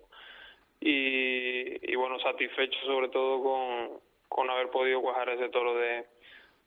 y, 0.80 1.90
y 1.90 1.94
bueno 1.96 2.18
satisfecho 2.20 2.78
sobre 2.84 3.08
todo 3.08 3.42
con, 3.42 4.00
con 4.28 4.50
haber 4.50 4.70
podido 4.70 5.00
cuajar 5.00 5.30
ese 5.30 5.48
toro 5.48 5.74
de, 5.74 6.04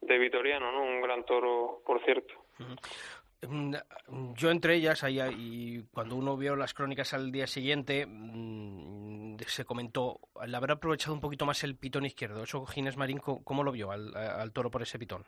de 0.01 0.17
Vitoriano, 0.17 0.71
¿no? 0.71 0.83
un 0.83 1.01
gran 1.01 1.25
toro 1.25 1.81
por 1.85 2.03
cierto. 2.03 2.33
Mm, 3.47 3.73
Yo 4.35 4.51
entre 4.51 4.75
ellas, 4.75 5.03
ahí, 5.03 5.19
y 5.37 5.83
cuando 5.93 6.15
uno 6.15 6.35
vio 6.35 6.55
las 6.55 6.73
crónicas 6.73 7.13
al 7.13 7.31
día 7.31 7.47
siguiente, 7.47 8.05
mm, 8.05 9.37
se 9.47 9.65
comentó 9.65 10.19
el 10.41 10.53
haber 10.53 10.71
aprovechado 10.71 11.13
un 11.13 11.21
poquito 11.21 11.45
más 11.45 11.63
el 11.63 11.77
pitón 11.77 12.05
izquierdo. 12.05 12.43
Eso 12.43 12.65
Ginés 12.65 12.97
Marín, 12.97 13.19
¿cómo, 13.19 13.63
lo 13.63 13.71
vio 13.71 13.91
al, 13.91 14.15
al 14.15 14.51
toro 14.51 14.69
por 14.69 14.81
ese 14.81 14.99
pitón? 14.99 15.25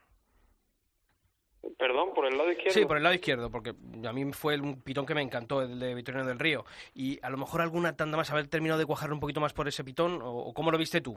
Perdón, 1.77 2.13
por 2.13 2.25
el 2.25 2.37
lado 2.37 2.51
izquierdo. 2.51 2.73
Sí, 2.73 2.85
por 2.85 2.97
el 2.97 3.03
lado 3.03 3.15
izquierdo, 3.15 3.49
porque 3.49 3.71
a 4.07 4.13
mí 4.13 4.31
fue 4.33 4.59
un 4.59 4.81
pitón 4.81 5.05
que 5.05 5.15
me 5.15 5.21
encantó, 5.21 5.61
el 5.61 5.79
de 5.79 5.93
Victoriano 5.93 6.27
del 6.27 6.39
Río. 6.39 6.65
Y 6.93 7.19
a 7.23 7.29
lo 7.29 7.37
mejor 7.37 7.61
alguna 7.61 7.95
tanda 7.95 8.17
más, 8.17 8.31
haber 8.31 8.47
terminado 8.47 8.79
de 8.79 8.85
cuajar 8.85 9.11
un 9.13 9.19
poquito 9.19 9.39
más 9.39 9.53
por 9.53 9.67
ese 9.67 9.83
pitón, 9.83 10.19
o, 10.23 10.53
cómo 10.53 10.71
lo 10.71 10.77
viste 10.77 11.01
tú. 11.01 11.15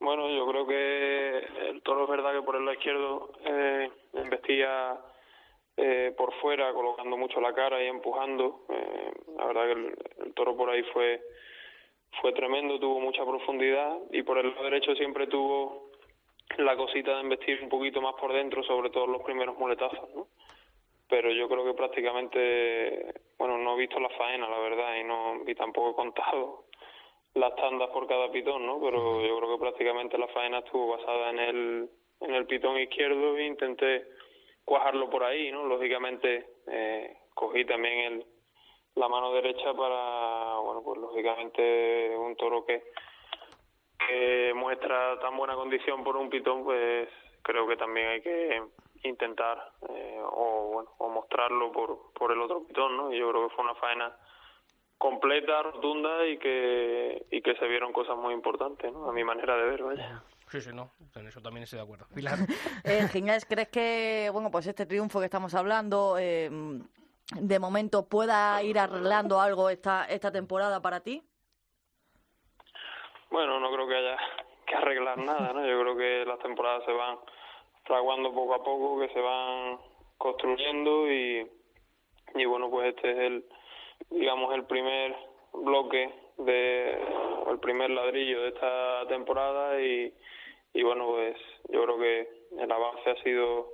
Bueno, 0.00 0.30
yo 0.30 0.46
creo 0.46 0.66
que 0.66 0.89
verdad 2.10 2.32
que 2.32 2.42
por 2.42 2.56
el 2.56 2.64
lado 2.64 2.76
izquierdo 2.76 3.32
eh, 3.44 3.90
embestía 4.14 4.98
eh, 5.76 6.12
por 6.16 6.34
fuera, 6.40 6.72
colocando 6.74 7.16
mucho 7.16 7.40
la 7.40 7.54
cara 7.54 7.82
y 7.82 7.86
empujando. 7.86 8.66
Eh, 8.68 9.12
la 9.38 9.46
verdad 9.46 9.64
que 9.64 9.72
el, 9.72 9.94
el 10.26 10.34
toro 10.34 10.56
por 10.56 10.68
ahí 10.68 10.82
fue 10.92 11.22
fue 12.20 12.32
tremendo, 12.32 12.78
tuvo 12.78 13.00
mucha 13.00 13.24
profundidad 13.24 13.96
y 14.10 14.22
por 14.22 14.38
el 14.38 14.50
lado 14.50 14.64
derecho 14.64 14.94
siempre 14.94 15.26
tuvo 15.26 15.90
la 16.58 16.76
cosita 16.76 17.14
de 17.14 17.20
embestir 17.20 17.62
un 17.62 17.68
poquito 17.68 18.00
más 18.00 18.14
por 18.14 18.32
dentro, 18.32 18.62
sobre 18.64 18.90
todo 18.90 19.06
los 19.06 19.22
primeros 19.22 19.56
muletazos, 19.58 20.08
¿no? 20.14 20.26
Pero 21.08 21.30
yo 21.30 21.48
creo 21.48 21.64
que 21.64 21.74
prácticamente, 21.74 23.14
bueno, 23.38 23.58
no 23.58 23.74
he 23.74 23.78
visto 23.80 23.98
la 23.98 24.10
faena, 24.10 24.48
la 24.48 24.58
verdad, 24.58 24.96
y 24.96 25.04
no 25.04 25.42
y 25.46 25.54
tampoco 25.54 25.90
he 25.90 25.94
contado 25.94 26.64
las 27.34 27.54
tandas 27.56 27.88
por 27.90 28.06
cada 28.06 28.30
pitón, 28.30 28.66
¿no? 28.66 28.80
Pero 28.80 29.24
yo 29.24 29.36
creo 29.38 29.52
que 29.52 29.60
prácticamente 29.60 30.18
la 30.18 30.28
faena 30.28 30.58
estuvo 30.58 30.96
basada 30.96 31.30
en 31.30 31.38
el 31.38 31.90
en 32.20 32.34
el 32.34 32.46
pitón 32.46 32.78
izquierdo 32.78 33.36
e 33.36 33.46
intenté 33.46 34.06
cuajarlo 34.64 35.08
por 35.10 35.24
ahí, 35.24 35.50
¿no? 35.50 35.66
Lógicamente 35.66 36.46
eh, 36.66 37.16
cogí 37.34 37.64
también 37.64 38.12
el 38.12 38.26
la 38.96 39.08
mano 39.08 39.32
derecha 39.32 39.72
para, 39.72 40.58
bueno, 40.58 40.82
pues 40.82 41.00
lógicamente 41.00 42.16
un 42.16 42.36
toro 42.36 42.64
que 42.66 42.82
que 44.06 44.52
muestra 44.54 45.18
tan 45.20 45.36
buena 45.36 45.54
condición 45.54 46.02
por 46.02 46.16
un 46.16 46.30
pitón, 46.30 46.64
pues 46.64 47.08
creo 47.42 47.66
que 47.68 47.76
también 47.76 48.08
hay 48.08 48.20
que 48.22 48.62
intentar 49.04 49.72
eh, 49.88 50.20
o 50.22 50.70
bueno 50.72 50.90
o 50.98 51.08
mostrarlo 51.08 51.70
por 51.70 52.12
por 52.12 52.32
el 52.32 52.40
otro 52.40 52.64
pitón, 52.64 52.96
¿no? 52.96 53.12
Y 53.12 53.18
yo 53.18 53.30
creo 53.30 53.48
que 53.48 53.54
fue 53.54 53.64
una 53.64 53.74
faena 53.74 54.16
completa, 54.98 55.62
rotunda 55.62 56.26
y 56.26 56.38
que 56.38 57.26
y 57.30 57.42
que 57.42 57.54
se 57.56 57.66
vieron 57.66 57.92
cosas 57.92 58.16
muy 58.16 58.34
importantes, 58.34 58.92
¿no? 58.92 59.08
A 59.08 59.12
mi 59.12 59.24
manera 59.24 59.56
de 59.56 59.64
ver, 59.64 59.82
vaya. 59.82 60.22
Sí, 60.50 60.60
sí, 60.60 60.70
no, 60.74 60.90
en 61.14 61.28
eso 61.28 61.40
también 61.40 61.62
estoy 61.62 61.76
de 61.78 61.84
acuerdo. 61.84 62.06
Pilar. 62.14 62.38
Eh, 62.82 63.06
Ginés, 63.12 63.44
¿crees 63.44 63.68
que, 63.68 64.30
bueno, 64.32 64.50
pues 64.50 64.66
este 64.66 64.84
triunfo 64.84 65.20
que 65.20 65.26
estamos 65.26 65.54
hablando, 65.54 66.16
eh, 66.18 66.50
de 66.50 67.58
momento 67.60 68.08
pueda 68.08 68.60
ir 68.64 68.76
arreglando 68.80 69.40
algo 69.40 69.70
esta, 69.70 70.06
esta 70.06 70.32
temporada 70.32 70.82
para 70.82 71.00
ti? 71.00 71.22
Bueno, 73.30 73.60
no 73.60 73.72
creo 73.72 73.86
que 73.86 73.94
haya 73.94 74.16
que 74.66 74.74
arreglar 74.74 75.18
nada, 75.18 75.52
¿no? 75.52 75.64
Yo 75.64 75.80
creo 75.82 75.96
que 75.96 76.24
las 76.26 76.40
temporadas 76.40 76.84
se 76.84 76.92
van 76.92 77.18
fraguando 77.84 78.34
poco 78.34 78.54
a 78.54 78.64
poco, 78.64 79.00
que 79.00 79.12
se 79.12 79.20
van 79.20 79.78
construyendo 80.18 81.08
y, 81.12 81.48
y 82.34 82.44
bueno, 82.44 82.68
pues 82.70 82.88
este 82.96 83.12
es 83.12 83.18
el, 83.18 83.44
digamos, 84.10 84.52
el 84.52 84.64
primer 84.64 85.14
bloque 85.52 86.12
de, 86.38 86.98
o 87.46 87.52
el 87.52 87.60
primer 87.60 87.90
ladrillo 87.90 88.42
de 88.42 88.48
esta 88.48 89.06
temporada 89.06 89.80
y, 89.80 90.12
y 90.72 90.82
bueno, 90.82 91.06
pues 91.06 91.36
yo 91.68 91.82
creo 91.84 91.98
que 91.98 92.28
el 92.58 92.70
avance 92.70 93.10
ha 93.10 93.22
sido 93.22 93.68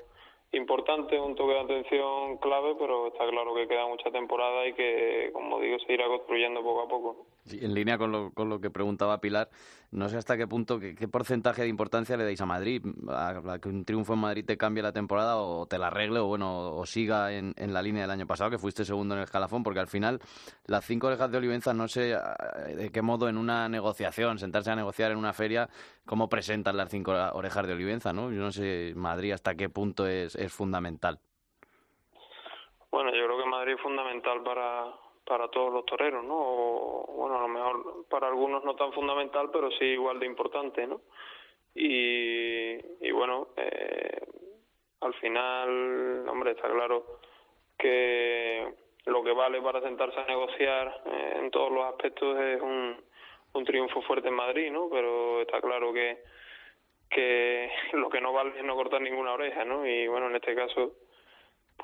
importante, 0.53 1.19
un 1.19 1.35
toque 1.35 1.55
de 1.55 1.61
atención 1.61 2.39
clave, 2.39 2.75
pero 2.79 3.09
está 3.09 3.29
claro 3.29 3.55
que 3.55 3.69
queda 3.69 3.87
mucha 3.87 4.11
temporada 4.11 4.67
y 4.67 4.73
que, 4.75 5.31
como 5.33 5.61
digo, 5.61 5.79
se 5.87 5.93
irá 5.93 6.07
construyendo 6.07 6.63
poco 6.63 6.83
a 6.83 6.89
poco. 6.89 7.27
en 7.51 7.75
línea 7.75 7.99
con 7.99 8.13
lo, 8.13 8.31
con 8.33 8.49
lo 8.49 8.61
que 8.61 8.71
preguntaba 8.71 9.21
Pilar, 9.21 9.49
no 9.97 10.11
sé 10.11 10.19
hasta 10.19 10.37
qué 10.37 10.47
punto, 10.47 10.79
qué, 10.79 11.09
porcentaje 11.09 11.63
de 11.63 11.69
importancia 11.69 12.19
le 12.19 12.25
dais 12.25 12.41
a 12.43 12.45
Madrid, 12.45 12.85
a, 13.09 13.59
que 13.59 13.71
un 13.71 13.87
triunfo 13.87 14.13
en 14.13 14.19
Madrid 14.19 14.45
te 14.45 14.59
cambie 14.59 14.83
la 14.83 14.93
temporada 14.93 15.39
o 15.39 15.65
te 15.65 15.79
la 15.79 15.87
arregle 15.87 16.19
o 16.19 16.27
bueno, 16.27 16.77
o 16.77 16.85
siga 16.85 17.33
en, 17.33 17.55
en 17.57 17.73
la 17.73 17.81
línea 17.81 18.03
del 18.03 18.11
año 18.11 18.27
pasado, 18.27 18.51
que 18.51 18.59
fuiste 18.59 18.85
segundo 18.85 19.15
en 19.15 19.21
el 19.21 19.25
escalafón, 19.25 19.63
porque 19.63 19.81
al 19.81 19.87
final 19.87 20.21
las 20.67 20.85
cinco 20.85 21.07
orejas 21.07 21.31
de 21.31 21.39
Olivenza, 21.39 21.73
no 21.73 21.89
sé 21.89 22.15
ah, 22.15 22.37
de 22.77 22.93
qué 22.93 23.01
modo 23.01 23.27
en 23.31 23.39
una 23.39 23.71
negociación, 23.71 24.39
sentarse 24.39 24.71
a 24.71 24.77
negociar 24.77 25.13
en 25.13 25.17
una 25.17 25.33
feria, 25.33 25.67
cómo 26.05 26.29
presentan 26.29 26.77
las 26.77 26.91
cinco 26.91 27.13
orejas 27.33 27.67
de 27.67 27.73
Olivenza, 27.73 28.13
¿no? 28.13 28.31
Yo 28.31 28.43
no 28.43 28.53
sé 28.53 28.93
Madrid 28.95 29.33
hasta 29.33 29.55
qué 29.55 29.71
punto 29.71 30.07
es, 30.07 30.37
es 30.37 30.53
fundamental. 30.53 31.21
Bueno, 32.91 33.11
yo 33.15 33.25
creo 33.25 33.39
que 33.39 33.49
Madrid 33.49 33.75
es 33.77 33.81
fundamental 33.81 34.43
para, 34.43 34.93
para 35.27 35.49
todos 35.49 35.73
los 35.73 35.85
toreros, 35.85 36.25
¿no? 36.25 36.37
Bueno, 37.09 37.39
a 37.39 37.43
lo 37.43 37.49
mejor 37.49 38.07
para 38.09 38.29
algunos 38.29 38.65
no 38.65 38.77
tan 38.77 38.93
fundamental, 38.93 39.51
pero 39.53 39.71
sí 39.73 39.85
igual 39.85 40.21
de 40.21 40.27
importante, 40.27 40.87
¿no? 40.87 41.01
Y, 41.75 42.77
y 43.07 43.11
bueno, 43.11 43.49
eh, 43.57 44.21
al 45.01 45.15
final, 45.15 46.29
hombre, 46.29 46.53
está 46.53 46.71
claro 46.71 47.19
que 47.77 48.73
lo 49.05 49.23
que 49.23 49.33
vale 49.33 49.61
para 49.61 49.81
sentarse 49.81 50.19
a 50.19 50.27
negociar 50.27 51.03
eh, 51.07 51.35
en 51.41 51.51
todos 51.51 51.71
los 51.71 51.85
aspectos 51.85 52.39
es 52.39 52.63
un, 52.63 52.97
un 53.53 53.65
triunfo 53.65 54.01
fuerte 54.03 54.29
en 54.29 54.35
Madrid, 54.35 54.71
¿no? 54.71 54.89
Pero 54.89 55.43
está 55.43 55.61
claro 55.61 55.93
que 55.93 56.19
que 57.11 57.71
lo 57.93 58.09
que 58.11 58.21
no 58.21 58.33
vale 58.33 58.59
es 58.59 58.65
no 58.65 58.75
cortar 58.75 59.01
ninguna 59.01 59.33
oreja, 59.33 59.65
¿no? 59.65 59.87
Y 59.87 60.07
bueno, 60.09 60.29
en 60.29 60.37
este 60.37 60.55
caso 60.55 60.93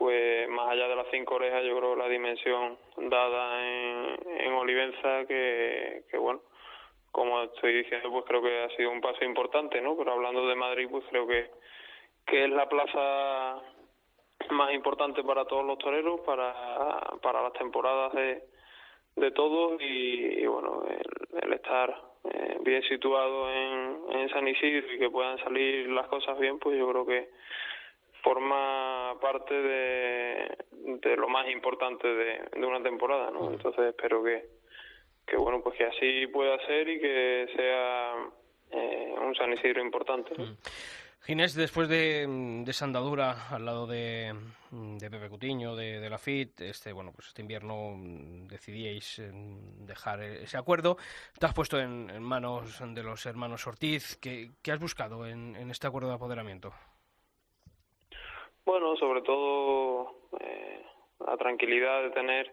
pues 0.03 0.49
más 0.49 0.69
allá 0.69 0.89
de 0.89 0.97
las 0.97 1.07
cinco 1.13 1.37
orejas 1.37 1.63
yo 1.63 1.79
creo 1.79 1.95
la 1.95 2.09
dimensión 2.09 2.77
dada 2.97 3.65
en, 3.65 4.17
en 4.41 4.53
Olivenza 4.53 5.25
que, 5.29 6.03
que 6.11 6.19
bueno 6.19 6.41
como 7.13 7.41
estoy 7.45 7.85
diciendo 7.85 8.11
pues 8.11 8.25
creo 8.27 8.43
que 8.43 8.65
ha 8.65 8.69
sido 8.71 8.91
un 8.91 9.01
paso 9.01 9.25
importante 9.25 9.81
no 9.81 9.97
pero 9.97 10.11
hablando 10.11 10.49
de 10.49 10.57
Madrid 10.57 10.89
pues 10.91 11.05
creo 11.09 11.25
que 11.29 11.51
que 12.27 12.47
es 12.47 12.51
la 12.51 12.69
plaza 12.69 13.63
más 14.51 14.75
importante 14.75 15.23
para 15.23 15.45
todos 15.45 15.65
los 15.65 15.79
toreros 15.79 16.19
para 16.23 16.53
para 17.23 17.41
las 17.41 17.53
temporadas 17.53 18.13
de 18.13 18.43
de 19.15 19.31
todos 19.31 19.81
y, 19.81 20.45
bueno 20.47 20.83
el, 20.89 21.45
el 21.45 21.53
estar 21.53 21.97
eh, 22.25 22.59
bien 22.63 22.83
situado 22.89 23.49
en, 23.53 24.19
en 24.19 24.29
San 24.31 24.49
Isidro 24.49 24.93
y 24.93 24.99
que 24.99 25.11
puedan 25.11 25.39
salir 25.45 25.89
las 25.91 26.09
cosas 26.09 26.37
bien 26.41 26.59
pues 26.59 26.77
yo 26.77 26.89
creo 26.89 27.07
que 27.07 27.29
forma 28.23 29.19
parte 29.21 29.55
de, 29.55 30.57
de 30.71 31.17
lo 31.17 31.29
más 31.29 31.49
importante 31.51 32.07
de, 32.07 32.41
de 32.53 32.67
una 32.67 32.83
temporada, 32.83 33.31
¿no? 33.31 33.51
Entonces 33.51 33.87
espero 33.87 34.23
que, 34.23 34.47
que 35.27 35.37
bueno, 35.37 35.61
pues 35.63 35.77
que 35.77 35.85
así 35.85 36.27
pueda 36.29 36.59
ser 36.67 36.89
y 36.89 37.01
que 37.01 37.49
sea 37.57 38.15
eh, 38.71 39.15
un 39.21 39.35
San 39.35 39.53
Isidro 39.53 39.83
importante. 39.83 40.33
¿no? 40.37 40.57
Ginés, 41.25 41.55
después 41.55 41.89
de, 41.89 42.27
de 42.65 42.71
esa 42.71 42.85
andadura 42.85 43.49
al 43.51 43.65
lado 43.65 43.87
de, 43.87 44.35
de 44.73 45.11
Pepe 45.11 45.29
Cutiño, 45.29 45.77
de, 45.77 46.01
de 46.01 46.11
la 46.11 46.19
FIT, 46.19 46.63
este, 46.63 46.93
bueno, 46.93 47.13
pues 47.15 47.29
este 47.29 47.43
invierno 47.43 47.95
decidíais 48.49 49.21
eh, 49.21 49.31
dejar 49.33 50.21
ese 50.23 50.57
acuerdo. 50.57 50.97
Te 51.39 51.47
has 51.47 51.55
puesto 51.55 51.79
en, 51.79 52.11
en 52.11 52.23
manos 52.25 52.83
de 52.85 53.03
los 53.05 53.25
hermanos 53.27 53.65
Ortiz. 53.69 54.17
¿Qué, 54.17 54.51
qué 54.63 54.73
has 54.73 54.81
buscado 54.81 55.25
en, 55.25 55.55
en 55.55 55.71
este 55.71 55.87
acuerdo 55.87 56.09
de 56.09 56.15
apoderamiento? 56.17 56.73
Bueno, 58.65 58.97
sobre 58.97 59.23
todo 59.23 60.15
eh, 60.39 60.83
la 61.27 61.37
tranquilidad 61.37 62.05
de 62.05 62.11
tener 62.11 62.53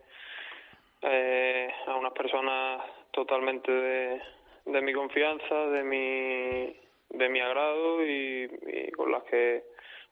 eh, 1.04 1.72
a 1.86 1.96
unas 1.98 2.14
personas 2.14 2.82
totalmente 3.12 3.72
de, 3.72 4.22
de 4.66 4.82
mi 4.82 4.92
confianza, 4.92 5.68
de 5.68 5.84
mi, 5.84 6.76
de 7.10 7.30
mi 7.30 7.40
agrado 7.40 8.04
y, 8.04 8.50
con 8.98 9.12
las 9.12 9.24
que 9.26 9.64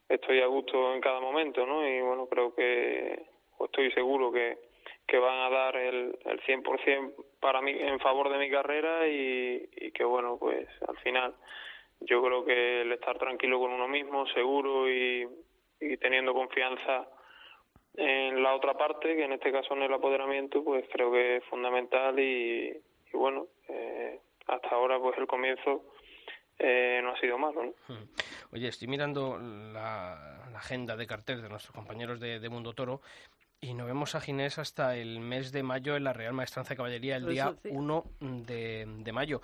estoy 0.07 0.39
a 0.41 0.45
gusto 0.45 0.93
en 0.93 1.01
cada 1.01 1.19
momento, 1.19 1.65
¿no? 1.65 1.87
Y 1.87 1.99
bueno, 2.01 2.27
creo 2.27 2.53
que, 2.53 3.25
estoy 3.59 3.91
seguro 3.91 4.31
que, 4.31 4.59
que 5.07 5.17
van 5.17 5.39
a 5.39 5.49
dar 5.49 5.77
el, 5.77 6.15
el 6.25 6.41
100% 6.41 7.15
para 7.39 7.59
mí, 7.59 7.71
en 7.71 7.99
favor 7.99 8.29
de 8.29 8.37
mi 8.37 8.51
carrera 8.51 9.07
y, 9.07 9.67
y 9.75 9.91
que 9.91 10.03
bueno, 10.03 10.37
pues 10.39 10.67
al 10.87 10.97
final 10.97 11.33
yo 12.01 12.21
creo 12.21 12.45
que 12.45 12.81
el 12.81 12.91
estar 12.91 13.17
tranquilo 13.17 13.59
con 13.59 13.71
uno 13.71 13.87
mismo, 13.87 14.27
seguro 14.27 14.87
y, 14.87 15.27
y 15.79 15.97
teniendo 15.97 16.33
confianza 16.33 17.07
en 17.95 18.43
la 18.43 18.53
otra 18.53 18.75
parte, 18.75 19.15
que 19.15 19.23
en 19.23 19.33
este 19.33 19.51
caso 19.51 19.73
en 19.73 19.83
el 19.83 19.93
apoderamiento, 19.93 20.63
pues 20.63 20.85
creo 20.91 21.11
que 21.11 21.37
es 21.37 21.43
fundamental 21.45 22.19
y, 22.19 22.69
y 22.69 23.17
bueno, 23.17 23.47
eh, 23.67 24.19
hasta 24.47 24.69
ahora 24.69 24.99
pues 24.99 25.17
el 25.17 25.27
comienzo 25.27 25.83
eh, 26.59 26.99
no 27.03 27.11
ha 27.11 27.19
sido 27.19 27.37
malo. 27.37 27.63
¿no? 27.65 27.73
Hmm. 27.87 28.07
Oye, 28.53 28.67
estoy 28.67 28.87
mirando 28.87 29.37
la, 29.39 30.47
la 30.51 30.57
agenda 30.57 30.95
de 30.95 31.07
cartel 31.07 31.41
de 31.41 31.49
nuestros 31.49 31.75
compañeros 31.75 32.19
de, 32.19 32.39
de 32.39 32.49
Mundo 32.49 32.73
Toro 32.73 33.01
y 33.59 33.73
no 33.73 33.85
vemos 33.85 34.13
a 34.13 34.21
Ginés 34.21 34.59
hasta 34.59 34.95
el 34.95 35.19
mes 35.19 35.51
de 35.51 35.63
mayo 35.63 35.95
en 35.95 36.03
la 36.03 36.13
Real 36.13 36.33
Maestranza 36.33 36.69
de 36.69 36.77
Caballería, 36.77 37.15
el 37.15 37.27
día 37.27 37.51
decía. 37.51 37.71
1 37.75 38.03
de, 38.19 38.85
de 38.87 39.11
mayo. 39.11 39.41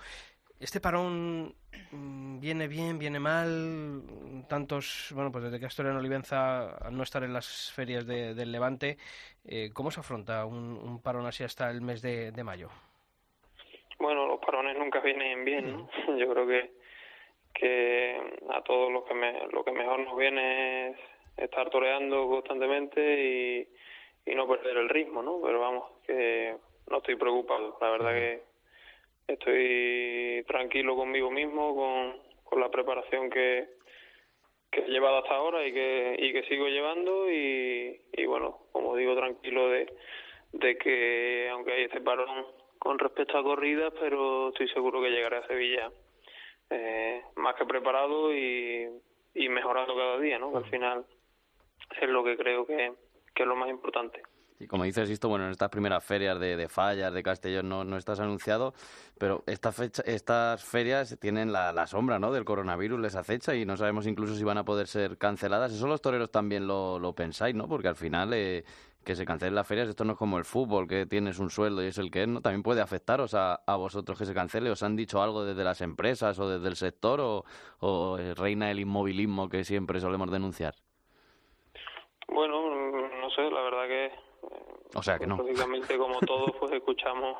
¿Este 0.64 0.80
parón 0.80 1.54
mm, 1.92 2.40
viene 2.40 2.68
bien, 2.68 2.98
viene 2.98 3.20
mal? 3.20 4.02
Tantos, 4.48 5.12
bueno, 5.14 5.30
pues 5.30 5.44
desde 5.44 5.60
que 5.60 5.66
Astor 5.66 5.86
en 5.88 5.96
Olivenza, 5.96 6.76
al 6.78 6.96
no 6.96 7.02
estar 7.02 7.22
en 7.22 7.34
las 7.34 7.70
ferias 7.72 8.06
de- 8.06 8.32
del 8.34 8.50
Levante, 8.50 8.96
eh, 9.44 9.68
¿cómo 9.74 9.90
se 9.90 10.00
afronta 10.00 10.46
un, 10.46 10.56
un 10.82 11.02
parón 11.02 11.26
así 11.26 11.44
hasta 11.44 11.70
el 11.70 11.82
mes 11.82 12.00
de, 12.00 12.32
de 12.32 12.44
mayo? 12.44 12.70
Bueno, 13.98 14.26
los 14.26 14.40
parones 14.40 14.76
nunca 14.78 15.00
vienen 15.00 15.44
bien, 15.44 15.70
¿no? 15.70 15.88
Yo 16.18 16.28
creo 16.32 16.46
que 16.46 16.72
que 17.52 18.18
a 18.50 18.62
todos 18.62 18.90
lo 18.90 19.04
que 19.04 19.14
me, 19.14 19.46
lo 19.52 19.62
que 19.64 19.70
mejor 19.70 20.00
nos 20.00 20.16
viene 20.16 20.88
es 20.88 20.96
estar 21.36 21.68
toreando 21.70 22.26
constantemente 22.26 23.00
y, 23.22 23.68
y 24.30 24.34
no 24.34 24.48
perder 24.48 24.78
el 24.78 24.88
ritmo, 24.88 25.22
¿no? 25.22 25.40
Pero 25.42 25.60
vamos, 25.60 25.84
que 26.06 26.56
no 26.90 26.96
estoy 26.96 27.14
preocupado. 27.16 27.76
La 27.80 27.90
verdad 27.90 28.12
que 28.14 28.53
estoy 29.26 30.44
tranquilo 30.46 30.96
conmigo 30.96 31.30
mismo, 31.30 31.74
con, 31.74 32.16
con 32.44 32.60
la 32.60 32.70
preparación 32.70 33.30
que, 33.30 33.68
que 34.70 34.80
he 34.80 34.88
llevado 34.88 35.18
hasta 35.18 35.34
ahora 35.34 35.66
y 35.66 35.72
que, 35.72 36.16
y 36.18 36.32
que 36.32 36.44
sigo 36.44 36.66
llevando 36.68 37.30
y, 37.30 38.00
y 38.12 38.26
bueno, 38.26 38.58
como 38.72 38.96
digo, 38.96 39.14
tranquilo 39.16 39.68
de, 39.68 39.92
de 40.52 40.76
que 40.78 41.48
aunque 41.50 41.72
hay 41.72 41.84
este 41.84 42.00
parón 42.00 42.46
con 42.78 42.98
respecto 42.98 43.38
a 43.38 43.42
corridas, 43.42 43.92
pero 43.98 44.48
estoy 44.48 44.68
seguro 44.68 45.00
que 45.00 45.10
llegaré 45.10 45.38
a 45.38 45.46
Sevilla 45.46 45.90
eh, 46.70 47.22
más 47.36 47.54
que 47.54 47.64
preparado 47.64 48.34
y, 48.34 48.88
y 49.34 49.48
mejorando 49.48 49.96
cada 49.96 50.18
día, 50.18 50.38
¿no? 50.38 50.52
Que 50.52 50.58
al 50.58 50.70
final 50.70 51.06
es 52.00 52.08
lo 52.08 52.24
que 52.24 52.36
creo 52.36 52.66
que, 52.66 52.92
que 53.34 53.42
es 53.42 53.48
lo 53.48 53.56
más 53.56 53.70
importante. 53.70 54.22
Y 54.60 54.66
como 54.68 54.84
dices, 54.84 55.10
esto, 55.10 55.28
bueno, 55.28 55.46
en 55.46 55.50
estas 55.50 55.68
primeras 55.68 56.04
ferias 56.04 56.38
de, 56.38 56.56
de 56.56 56.68
Fallas, 56.68 57.12
de 57.12 57.22
Castellón, 57.22 57.68
no, 57.68 57.84
no 57.84 57.96
estás 57.96 58.20
anunciado, 58.20 58.72
pero 59.18 59.42
esta 59.46 59.72
fecha, 59.72 60.02
estas 60.06 60.62
ferias 60.64 61.18
tienen 61.20 61.52
la, 61.52 61.72
la 61.72 61.86
sombra, 61.88 62.20
¿no?, 62.20 62.32
del 62.32 62.44
coronavirus, 62.44 63.00
les 63.00 63.16
acecha 63.16 63.54
y 63.56 63.66
no 63.66 63.76
sabemos 63.76 64.06
incluso 64.06 64.36
si 64.36 64.44
van 64.44 64.58
a 64.58 64.64
poder 64.64 64.86
ser 64.86 65.18
canceladas. 65.18 65.72
Eso 65.72 65.88
los 65.88 66.00
toreros 66.00 66.30
también 66.30 66.68
lo, 66.68 67.00
lo 67.00 67.14
pensáis, 67.14 67.54
¿no? 67.54 67.68
Porque 67.68 67.88
al 67.88 67.96
final, 67.96 68.32
eh, 68.32 68.64
que 69.04 69.16
se 69.16 69.26
cancelen 69.26 69.56
las 69.56 69.66
ferias, 69.66 69.88
esto 69.88 70.04
no 70.04 70.12
es 70.12 70.18
como 70.18 70.38
el 70.38 70.44
fútbol, 70.44 70.86
que 70.86 71.04
tienes 71.04 71.38
un 71.40 71.50
sueldo 71.50 71.82
y 71.82 71.88
es 71.88 71.98
el 71.98 72.10
que 72.10 72.22
es, 72.22 72.28
¿no? 72.28 72.40
También 72.40 72.62
puede 72.62 72.80
afectaros 72.80 73.34
a, 73.34 73.56
a 73.66 73.76
vosotros 73.76 74.16
que 74.16 74.24
se 74.24 74.34
cancele. 74.34 74.70
¿Os 74.70 74.82
han 74.84 74.94
dicho 74.94 75.20
algo 75.20 75.44
desde 75.44 75.64
las 75.64 75.80
empresas 75.80 76.38
o 76.38 76.48
desde 76.48 76.68
el 76.68 76.76
sector 76.76 77.20
o, 77.20 77.44
o 77.80 78.18
eh, 78.18 78.34
reina 78.34 78.70
el 78.70 78.78
inmovilismo 78.78 79.48
que 79.48 79.64
siempre 79.64 80.00
solemos 80.00 80.30
denunciar? 80.30 80.76
Bueno, 82.28 82.70
no 83.20 83.30
sé, 83.30 83.42
la 83.50 83.60
verdad 83.60 83.86
que 83.86 84.10
O 84.94 85.02
sea 85.02 85.18
que 85.18 85.26
no. 85.26 85.36
lógicamente 85.36 85.96
como 85.98 86.20
todos 86.20 86.52
pues 86.58 86.72
escuchamos 86.72 87.38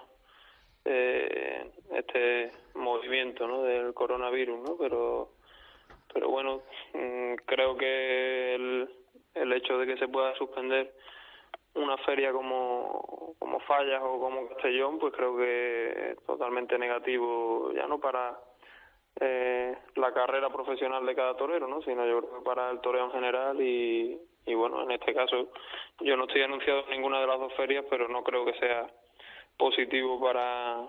eh, 0.84 1.70
este 1.92 2.50
movimiento 2.74 3.46
¿no? 3.46 3.62
del 3.62 3.94
coronavirus 3.94 4.60
no 4.60 4.76
pero 4.76 5.30
pero 6.12 6.28
bueno 6.28 6.62
mm, 6.92 7.34
creo 7.46 7.76
que 7.76 8.54
el, 8.54 8.90
el 9.34 9.52
hecho 9.52 9.78
de 9.78 9.86
que 9.86 9.96
se 9.98 10.08
pueda 10.08 10.34
suspender 10.36 10.94
una 11.74 11.96
feria 11.98 12.32
como 12.32 13.34
como 13.38 13.60
Fallas 13.60 14.02
o 14.02 14.18
como 14.18 14.48
Castellón 14.48 14.98
pues 14.98 15.12
creo 15.14 15.36
que 15.36 16.12
es 16.12 16.26
totalmente 16.26 16.78
negativo 16.78 17.72
ya 17.72 17.86
no 17.86 17.98
para 18.00 18.38
eh, 19.20 19.77
la 19.96 20.12
carrera 20.12 20.50
profesional 20.50 21.07
de 21.07 21.14
cada 21.14 21.37
torero, 21.37 21.68
¿no? 21.68 21.83
Sino 21.83 22.07
yo 22.07 22.20
creo 22.20 22.38
que 22.38 22.44
para 22.44 22.70
el 22.70 22.81
toreo 22.81 23.05
en 23.07 23.12
general 23.12 23.61
y, 23.61 24.18
y 24.46 24.55
bueno, 24.55 24.83
en 24.83 24.90
este 24.90 25.14
caso 25.14 25.50
yo 26.00 26.16
no 26.16 26.24
estoy 26.24 26.42
anunciado 26.42 26.85
ninguna 26.90 27.20
de 27.20 27.27
las 27.27 27.38
dos 27.38 27.53
ferias, 27.55 27.85
pero 27.88 28.09
no 28.09 28.24
creo 28.24 28.44
que 28.44 28.55
sea 28.55 28.87
positivo 29.57 30.20
para 30.20 30.83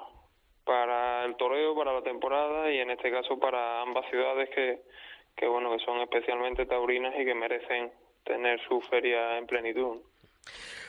para 0.64 1.26
el 1.26 1.36
toreo, 1.36 1.76
para 1.76 1.94
la 1.94 2.02
temporada 2.02 2.72
y 2.72 2.80
en 2.80 2.90
este 2.90 3.12
caso 3.12 3.38
para 3.40 3.82
ambas 3.82 4.10
ciudades 4.10 4.50
que 4.50 4.82
que 5.36 5.48
bueno, 5.48 5.72
que 5.72 5.84
son 5.84 6.00
especialmente 6.00 6.66
taurinas 6.66 7.14
y 7.20 7.26
que 7.26 7.36
merecen 7.36 7.92
tener 8.24 8.60
su 8.68 8.82
feria 8.82 9.38
en 9.38 9.46
plenitud. 9.46 10.02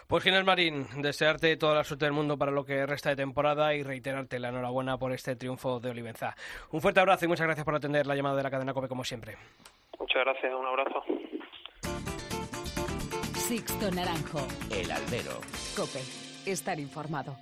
Pues 0.07 0.23
Ginés 0.23 0.45
Marín, 0.45 0.87
desearte 1.03 1.57
toda 1.57 1.75
la 1.75 1.85
suerte 1.85 2.05
del 2.05 2.13
mundo 2.13 2.39
para 2.39 2.53
lo 2.53 2.65
que 2.65 2.87
resta 2.87 3.11
de 3.11 3.17
temporada 3.17 3.75
y 3.75 3.83
reiterarte 3.83 4.39
la 4.39 4.51
enhorabuena 4.51 4.99
por 4.99 5.13
este 5.13 5.35
triunfo 5.35 5.81
de 5.81 5.91
Olivenza. 5.91 6.37
Un 6.71 6.81
fuerte 6.81 7.01
abrazo 7.01 7.25
y 7.25 7.29
muchas 7.29 7.47
gracias 7.47 7.65
por 7.65 7.75
atender 7.75 8.07
la 8.07 8.15
llamada 8.15 8.37
de 8.37 8.43
la 8.45 8.51
cadena 8.51 8.73
COPE 8.73 8.89
como 8.89 9.05
siempre. 9.05 9.37
Muchas 9.99 10.25
gracias, 10.25 10.53
un 10.55 10.67
abrazo. 10.67 11.05
Sixto 13.35 13.91
Naranjo. 13.91 14.47
El 14.73 14.91
albero. 14.91 15.41
Cope. 15.77 16.01
Estar 16.47 16.79
informado. 16.79 17.37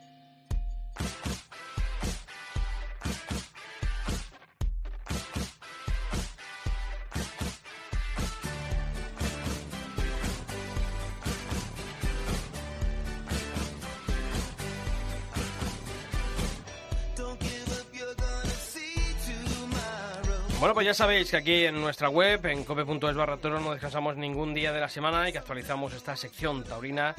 Bueno, 20.64 20.72
pues 20.72 20.86
ya 20.86 20.94
sabéis 20.94 21.30
que 21.30 21.36
aquí 21.36 21.66
en 21.66 21.78
nuestra 21.78 22.08
web, 22.08 22.46
en 22.46 22.64
cope.es 22.64 23.14
barra 23.14 23.36
toro, 23.36 23.60
no 23.60 23.72
descansamos 23.72 24.16
ningún 24.16 24.54
día 24.54 24.72
de 24.72 24.80
la 24.80 24.88
semana 24.88 25.28
y 25.28 25.32
que 25.32 25.36
actualizamos 25.36 25.92
esta 25.92 26.16
sección 26.16 26.64
taurina 26.64 27.14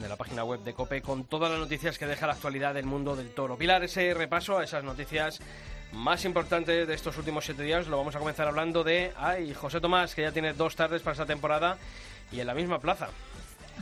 de 0.00 0.08
la 0.08 0.16
página 0.16 0.42
web 0.42 0.64
de 0.64 0.74
Cope 0.74 1.00
con 1.00 1.22
todas 1.22 1.48
las 1.48 1.60
noticias 1.60 1.96
que 1.96 2.08
deja 2.08 2.26
la 2.26 2.32
actualidad 2.32 2.74
del 2.74 2.86
mundo 2.86 3.14
del 3.14 3.30
toro. 3.30 3.56
Pilar, 3.56 3.84
ese 3.84 4.12
repaso 4.14 4.58
a 4.58 4.64
esas 4.64 4.82
noticias 4.82 5.38
más 5.92 6.24
importantes 6.24 6.88
de 6.88 6.92
estos 6.92 7.16
últimos 7.18 7.44
siete 7.44 7.62
días 7.62 7.86
lo 7.86 7.98
vamos 7.98 8.16
a 8.16 8.18
comenzar 8.18 8.48
hablando 8.48 8.82
de, 8.82 9.12
ay, 9.16 9.54
José 9.54 9.80
Tomás, 9.80 10.16
que 10.16 10.22
ya 10.22 10.32
tiene 10.32 10.52
dos 10.52 10.74
tardes 10.74 11.00
para 11.00 11.12
esta 11.12 11.26
temporada 11.26 11.78
y 12.32 12.40
en 12.40 12.48
la 12.48 12.54
misma 12.54 12.80
plaza. 12.80 13.10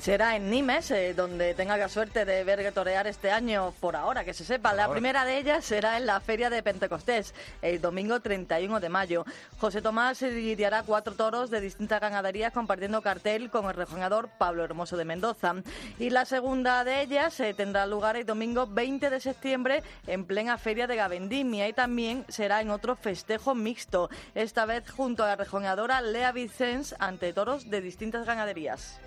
Será 0.01 0.37
en 0.37 0.51
Nimes, 0.51 0.91
eh, 0.91 1.15
donde 1.15 1.55
tenga 1.55 1.77
la 1.77 1.89
suerte 1.89 2.25
de 2.25 2.45
ver 2.45 2.73
torear 2.73 3.07
este 3.07 3.31
año, 3.31 3.73
por 3.81 3.97
ahora, 3.97 4.25
que 4.25 4.35
se 4.35 4.45
sepa. 4.45 4.73
La 4.75 4.85
ahora. 4.85 4.95
primera 4.95 5.25
de 5.25 5.39
ellas 5.39 5.65
será 5.65 5.97
en 5.97 6.07
la 6.07 6.21
Feria 6.21 6.51
de 6.51 6.63
Pentecostés, 6.63 7.35
el 7.63 7.81
domingo 7.81 8.21
31 8.21 8.79
de 8.79 8.89
mayo. 8.89 9.25
José 9.59 9.83
Tomás 9.83 10.23
lidiará 10.23 10.83
cuatro 10.83 11.15
toros 11.15 11.51
de 11.51 11.61
distintas 11.61 12.01
ganaderías 12.01 12.53
compartiendo 12.53 13.03
cartel 13.03 13.51
con 13.51 13.67
el 13.67 13.75
rejoneador 13.75 14.29
Pablo 14.39 14.65
Hermoso 14.65 14.97
de 14.97 15.05
Mendoza. 15.05 15.55
Y 15.99 16.11
la 16.11 16.25
segunda 16.25 16.85
de 16.85 17.03
ellas 17.03 17.39
eh, 17.41 17.55
tendrá 17.55 17.87
lugar 17.87 18.17
el 18.17 18.27
domingo 18.27 18.67
20 18.67 19.11
de 19.11 19.21
septiembre 19.21 19.83
en 20.07 20.25
plena 20.25 20.59
Feria 20.59 20.87
de 20.87 20.97
Gavendimia 20.97 21.69
y 21.69 21.73
también 21.73 22.25
será 22.29 22.61
en 22.61 22.71
otro 22.71 22.97
festejo 22.97 23.55
mixto, 23.55 24.11
esta 24.35 24.67
vez 24.67 24.89
junto 24.91 25.25
a 25.25 25.29
la 25.29 25.37
rejoneadora 25.37 26.01
Lea 26.01 26.33
Vicens 26.33 26.95
ante 26.99 27.33
toros 27.33 27.71
de 27.71 27.81
distintas 27.81 28.27
ganaderías. 28.27 28.99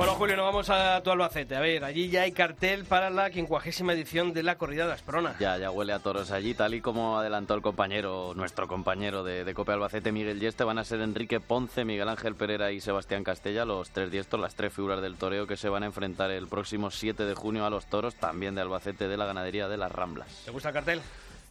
Bueno, 0.00 0.14
Julio, 0.14 0.34
nos 0.34 0.46
vamos 0.46 0.70
a 0.70 1.02
tu 1.02 1.10
Albacete. 1.10 1.56
A 1.56 1.60
ver, 1.60 1.84
allí 1.84 2.08
ya 2.08 2.22
hay 2.22 2.32
cartel 2.32 2.86
para 2.86 3.10
la 3.10 3.28
quincuagésima 3.28 3.92
edición 3.92 4.32
de 4.32 4.42
la 4.42 4.56
corrida 4.56 4.86
de 4.86 4.94
Asprona. 4.94 5.36
Ya, 5.38 5.58
ya 5.58 5.70
huele 5.70 5.92
a 5.92 5.98
toros 5.98 6.30
allí, 6.30 6.54
tal 6.54 6.72
y 6.72 6.80
como 6.80 7.18
adelantó 7.18 7.52
el 7.52 7.60
compañero, 7.60 8.32
nuestro 8.34 8.66
compañero 8.66 9.22
de, 9.24 9.44
de 9.44 9.52
Cope 9.52 9.72
Albacete, 9.72 10.10
Miguel 10.10 10.40
Yeste, 10.40 10.64
van 10.64 10.78
a 10.78 10.84
ser 10.84 11.02
Enrique 11.02 11.38
Ponce, 11.38 11.84
Miguel 11.84 12.08
Ángel 12.08 12.34
Pereira 12.34 12.72
y 12.72 12.80
Sebastián 12.80 13.24
Castella, 13.24 13.66
los 13.66 13.90
tres 13.90 14.10
diestros, 14.10 14.40
las 14.40 14.54
tres 14.54 14.72
figuras 14.72 15.02
del 15.02 15.16
toreo 15.16 15.46
que 15.46 15.58
se 15.58 15.68
van 15.68 15.82
a 15.82 15.86
enfrentar 15.86 16.30
el 16.30 16.48
próximo 16.48 16.90
7 16.90 17.26
de 17.26 17.34
junio 17.34 17.66
a 17.66 17.70
los 17.70 17.84
toros, 17.84 18.14
también 18.14 18.54
de 18.54 18.62
Albacete 18.62 19.06
de 19.06 19.18
la 19.18 19.26
ganadería 19.26 19.68
de 19.68 19.76
las 19.76 19.92
Ramblas. 19.92 20.44
¿Te 20.46 20.50
gusta 20.50 20.68
el 20.70 20.74
cartel? 20.74 21.02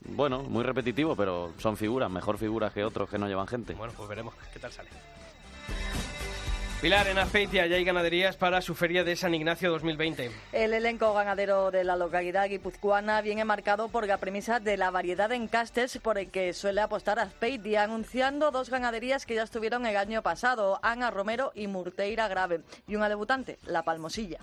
Bueno, 0.06 0.42
muy 0.42 0.64
repetitivo, 0.64 1.16
pero 1.16 1.54
son 1.60 1.78
figuras, 1.78 2.10
mejor 2.10 2.40
figuras 2.40 2.74
que 2.74 2.84
otros 2.84 3.10
que 3.12 3.20
no 3.20 3.28
llevan 3.28 3.46
gente. 3.46 3.74
Bueno, 3.74 3.94
pues 3.96 4.10
veremos 4.10 4.34
qué 4.52 4.58
tal 4.60 4.72
sale. 4.72 4.90
Pilar, 6.82 7.10
en 7.10 7.18
Azpeitia 7.18 7.68
ya 7.68 7.76
hay 7.76 7.84
ganaderías 7.84 8.38
para 8.38 8.62
su 8.62 8.74
feria 8.74 9.04
de 9.04 9.18
San 9.18 9.36
Ignacio 9.36 9.70
2020. 9.70 10.32
El 10.54 10.74
elenco 10.74 11.14
ganadero 11.14 11.72
de 11.72 11.84
la 11.84 11.98
localidad 11.98 12.48
guipuzcoana 12.48 13.20
viene 13.20 13.44
marcado 13.44 13.90
por 13.90 14.08
la 14.08 14.16
premisa 14.16 14.62
de 14.62 14.78
la 14.78 14.90
variedad 14.90 15.28
de 15.28 15.36
encastes 15.36 15.98
por 15.98 16.18
el 16.18 16.32
que 16.32 16.54
suele 16.54 16.80
apostar 16.80 17.20
Azpeitia, 17.20 17.84
anunciando 17.84 18.52
dos 18.52 18.70
ganaderías 18.70 19.26
que 19.26 19.36
ya 19.36 19.44
estuvieron 19.44 19.86
el 19.86 19.98
año 19.98 20.22
pasado, 20.22 20.80
Ana 20.82 21.12
Romero 21.12 21.52
y 21.54 21.68
Murteira 21.68 22.30
Grave, 22.30 22.62
y 22.88 22.96
una 22.96 23.10
debutante, 23.10 23.60
La 23.66 23.84
Palmosilla. 23.84 24.40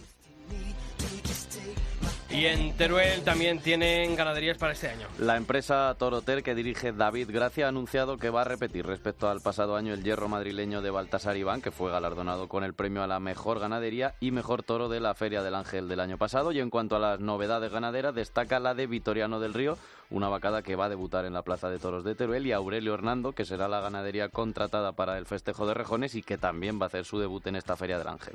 Y 2.37 2.45
en 2.45 2.77
Teruel 2.77 3.23
también 3.23 3.61
tienen 3.61 4.15
ganaderías 4.15 4.59
para 4.59 4.75
este 4.75 4.89
año. 4.89 5.07
La 5.19 5.39
empresa 5.39 5.95
Toroter 5.99 6.43
que 6.43 6.55
dirige 6.55 6.93
David 6.93 7.31
Gracia 7.33 7.65
ha 7.65 7.69
anunciado 7.71 8.19
que 8.19 8.29
va 8.29 8.43
a 8.43 8.45
repetir 8.45 8.85
respecto 8.85 9.31
al 9.31 9.41
pasado 9.41 9.75
año 9.75 9.95
el 9.95 10.05
hierro 10.05 10.29
madrileño 10.29 10.83
de 10.83 10.91
Baltasar 10.91 11.39
Iván, 11.39 11.63
que 11.63 11.71
fue 11.71 11.91
galardonado 11.91 12.47
con 12.47 12.63
el 12.63 12.75
premio 12.75 13.03
a 13.03 13.07
la 13.07 13.21
mejor 13.21 13.59
ganadería 13.59 14.17
y 14.21 14.33
mejor 14.33 14.63
toro 14.63 14.91
de 14.91 15.01
la 15.01 15.15
Feria 15.15 15.43
del 15.43 15.55
Ángel 15.55 15.89
del 15.89 15.99
año 15.99 16.19
pasado. 16.19 16.53
Y 16.53 16.61
en 16.61 16.69
cuanto 16.69 16.97
a 16.97 16.99
las 16.99 17.21
novedades 17.21 17.73
ganaderas, 17.73 18.15
destaca 18.15 18.61
la 18.61 18.75
de 18.75 18.87
Vitoriano 18.87 19.41
del 19.41 19.55
Río, 19.55 19.79
una 20.11 20.29
vacada 20.29 20.61
que 20.61 20.77
va 20.77 20.85
a 20.85 20.91
debutar 20.91 21.25
en 21.25 21.33
la 21.33 21.41
Plaza 21.41 21.71
de 21.71 21.79
Toros 21.79 22.05
de 22.05 22.15
Teruel, 22.15 22.47
y 22.47 22.53
Aurelio 22.53 22.93
Hernando, 22.93 23.33
que 23.33 23.47
será 23.47 23.67
la 23.67 23.81
ganadería 23.81 24.29
contratada 24.29 24.93
para 24.93 25.17
el 25.17 25.25
festejo 25.25 25.67
de 25.67 25.73
Rejones 25.73 26.15
y 26.15 26.23
que 26.23 26.37
también 26.37 26.79
va 26.79 26.85
a 26.85 26.89
hacer 26.89 27.07
su 27.07 27.19
debut 27.19 27.47
en 27.47 27.57
esta 27.57 27.77
Feria 27.77 27.97
del 27.97 28.09
Ángel. 28.09 28.35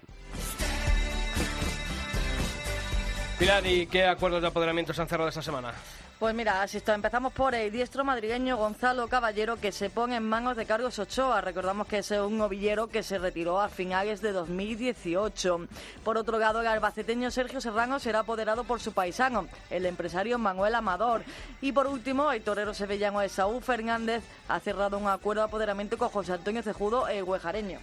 Pilar, 3.41 3.65
¿y 3.65 3.87
qué 3.87 4.05
acuerdos 4.05 4.39
de 4.39 4.49
apoderamiento 4.49 4.93
se 4.93 5.01
han 5.01 5.07
cerrado 5.07 5.27
esta 5.27 5.41
semana? 5.41 5.73
Pues 6.19 6.35
mira, 6.35 6.61
asisto, 6.61 6.93
empezamos 6.93 7.33
por 7.33 7.55
el 7.55 7.71
diestro 7.71 8.03
madrileño 8.03 8.55
Gonzalo 8.55 9.07
Caballero 9.07 9.57
que 9.57 9.71
se 9.71 9.89
pone 9.89 10.17
en 10.17 10.29
manos 10.29 10.55
de 10.55 10.67
Carlos 10.67 10.99
Ochoa. 10.99 11.41
Recordamos 11.41 11.87
que 11.87 11.97
es 11.97 12.11
un 12.11 12.37
novillero 12.37 12.85
que 12.85 13.01
se 13.01 13.17
retiró 13.17 13.59
a 13.59 13.67
finales 13.67 14.21
de 14.21 14.31
2018. 14.31 15.67
Por 16.03 16.19
otro 16.19 16.37
lado, 16.37 16.61
el 16.61 16.67
albaceteño 16.67 17.31
Sergio 17.31 17.59
Serrano 17.61 17.97
será 17.97 18.19
apoderado 18.19 18.63
por 18.63 18.79
su 18.79 18.93
paisano, 18.93 19.47
el 19.71 19.87
empresario 19.87 20.37
Manuel 20.37 20.75
Amador. 20.75 21.23
Y 21.61 21.71
por 21.71 21.87
último, 21.87 22.31
el 22.31 22.43
torero 22.43 22.75
sevillano 22.75 23.23
Esaú 23.23 23.59
Fernández 23.59 24.21
ha 24.49 24.59
cerrado 24.59 24.99
un 24.99 25.07
acuerdo 25.07 25.41
de 25.41 25.47
apoderamiento 25.47 25.97
con 25.97 26.09
José 26.09 26.33
Antonio 26.33 26.61
Cejudo, 26.61 27.07
el 27.07 27.23
huejareño. 27.23 27.79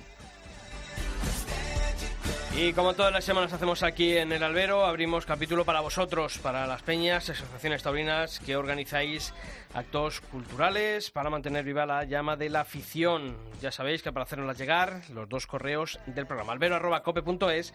Y 2.57 2.73
como 2.73 2.95
todas 2.95 3.13
las 3.13 3.25
semanas 3.25 3.53
hacemos 3.53 3.83
aquí 3.83 4.17
en 4.17 4.33
el 4.33 4.43
Albero, 4.43 4.85
abrimos 4.85 5.27
capítulo 5.27 5.65
para 5.65 5.81
vosotros, 5.81 6.39
para 6.39 6.67
las 6.67 6.83
peñas, 6.83 7.31
asociaciones 7.31 7.83
taurinas 7.83 8.41
que 8.41 8.57
organizáis 8.57 9.33
actos 9.75 10.21
culturales 10.21 11.11
para 11.11 11.31
mantener 11.31 11.65
viva 11.65 11.87
la 11.87 12.05
llama 12.05 12.37
de 12.37 12.49
la 12.49 12.61
afición. 12.61 13.37
Ya 13.61 13.71
sabéis 13.71 14.03
que 14.03 14.13
para 14.13 14.25
hacernosla 14.25 14.55
llegar, 14.55 15.03
los 15.11 15.29
dos 15.29 15.47
correos 15.47 15.99
del 16.07 16.27
programa, 16.27 16.53
albero.cope.es 16.53 17.75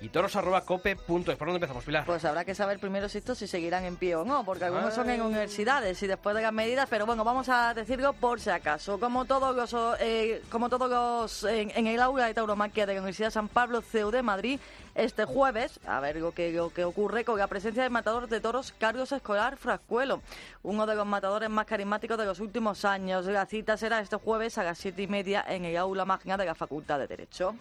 y 0.00 0.08
toros.cope.es. 0.08 1.04
¿Por 1.04 1.24
dónde 1.24 1.56
empezamos, 1.56 1.84
Pilar? 1.84 2.04
Pues 2.04 2.24
habrá 2.24 2.44
que 2.44 2.54
saber 2.54 2.78
primero 2.78 3.08
si 3.08 3.18
estos 3.18 3.38
si 3.38 3.46
seguirán 3.46 3.84
en 3.84 3.96
pie 3.96 4.16
o 4.16 4.24
no, 4.24 4.44
porque 4.44 4.64
algunos 4.64 4.94
son 4.94 5.10
en 5.10 5.22
universidades 5.22 6.02
y 6.02 6.06
después 6.06 6.34
de 6.34 6.42
las 6.42 6.52
medidas, 6.52 6.88
pero 6.88 7.06
bueno, 7.06 7.24
vamos 7.24 7.48
a 7.48 7.74
decirlo 7.74 8.12
por 8.12 8.40
si 8.40 8.50
acaso. 8.50 8.98
Como 8.98 9.24
todos 9.24 9.54
los, 9.54 9.96
eh, 10.00 10.42
como 10.50 10.68
todos 10.68 10.90
los 10.90 11.44
en, 11.44 11.70
en 11.74 11.86
el 11.86 12.00
aula 12.00 12.26
de 12.26 12.34
tauromaquia 12.34 12.86
de 12.86 12.94
la 12.94 13.00
Universidad 13.00 13.28
de 13.28 13.32
San 13.32 13.48
Pablo 13.48 13.80
CEU 13.80 14.10
de 14.10 14.22
Madrid, 14.22 14.60
este 14.94 15.24
jueves, 15.24 15.80
a 15.86 16.00
ver 16.00 16.16
lo 16.16 16.32
que, 16.32 16.58
ocurre 16.60 17.24
con 17.24 17.38
la 17.38 17.46
presencia 17.46 17.82
del 17.82 17.92
matador 17.92 18.28
de 18.28 18.40
toros 18.40 18.74
Carlos 18.78 19.12
Escolar 19.12 19.56
Frascuelo, 19.56 20.22
uno 20.62 20.86
de 20.86 20.94
los 20.94 21.06
matadores 21.06 21.48
más 21.50 21.66
carismáticos 21.66 22.18
de 22.18 22.26
los 22.26 22.40
últimos 22.40 22.84
años. 22.84 23.26
La 23.26 23.46
cita 23.46 23.76
será 23.76 24.00
este 24.00 24.16
jueves 24.16 24.58
a 24.58 24.64
las 24.64 24.78
siete 24.78 25.02
y 25.02 25.06
media 25.06 25.44
en 25.48 25.64
el 25.64 25.76
aula 25.76 26.04
magna 26.04 26.36
de 26.36 26.44
la 26.44 26.54
Facultad 26.54 26.98
de 26.98 27.06
Derecho. 27.06 27.54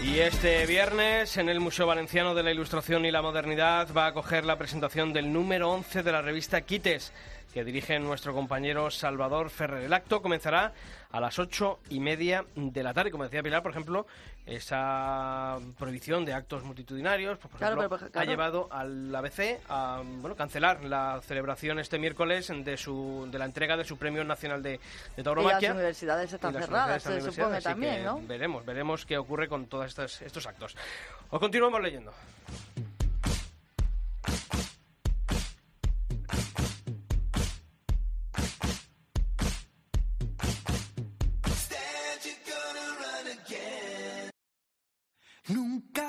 Y 0.00 0.20
este 0.20 0.64
viernes 0.66 1.36
en 1.38 1.48
el 1.48 1.58
Museo 1.58 1.86
Valenciano 1.88 2.32
de 2.32 2.44
la 2.44 2.52
Ilustración 2.52 3.04
y 3.04 3.10
la 3.10 3.20
Modernidad 3.20 3.88
va 3.92 4.04
a 4.04 4.08
acoger 4.08 4.44
la 4.44 4.56
presentación 4.56 5.12
del 5.12 5.32
número 5.32 5.72
11 5.72 6.04
de 6.04 6.12
la 6.12 6.22
revista 6.22 6.60
Quites, 6.60 7.12
que 7.52 7.64
dirige 7.64 7.98
nuestro 7.98 8.32
compañero 8.32 8.92
Salvador 8.92 9.50
Ferrer. 9.50 9.82
El 9.82 9.92
acto 9.92 10.22
comenzará 10.22 10.72
a 11.10 11.20
las 11.20 11.38
ocho 11.38 11.78
y 11.90 12.00
media 12.00 12.44
de 12.54 12.82
la 12.82 12.92
tarde. 12.92 13.10
Como 13.10 13.24
decía 13.24 13.42
Pilar, 13.42 13.62
por 13.62 13.70
ejemplo, 13.72 14.06
esa 14.46 15.58
prohibición 15.78 16.24
de 16.24 16.32
actos 16.32 16.64
multitudinarios 16.64 17.38
pues, 17.38 17.50
por 17.50 17.58
Claro, 17.58 17.76
ejemplo, 17.76 17.98
pero, 17.98 18.10
claro. 18.12 18.26
ha 18.28 18.30
llevado 18.30 18.68
al 18.70 19.14
ABC 19.14 19.60
a 19.68 20.02
bueno, 20.04 20.36
cancelar 20.36 20.84
la 20.84 21.20
celebración 21.22 21.78
este 21.78 21.98
miércoles 21.98 22.52
de, 22.64 22.76
su, 22.76 23.28
de 23.30 23.38
la 23.38 23.44
entrega 23.44 23.76
de 23.76 23.84
su 23.84 23.96
Premio 23.96 24.24
Nacional 24.24 24.62
de, 24.62 24.70
de 24.70 24.76
Y 24.76 24.80
las 25.16 25.24
Tauromaquia. 25.24 25.72
universidades 25.72 26.32
están 26.32 26.54
las 26.54 26.64
cerradas, 26.66 27.06
universidades 27.06 27.34
se 27.34 27.40
supone 27.42 27.60
también, 27.62 28.04
¿no? 28.04 28.20
Veremos, 28.26 28.64
veremos 28.66 29.04
qué 29.06 29.18
ocurre 29.18 29.48
con 29.48 29.66
todos 29.66 29.86
estos 30.20 30.46
actos. 30.46 30.76
Os 31.30 31.40
continuamos 31.40 31.80
leyendo. 31.82 32.12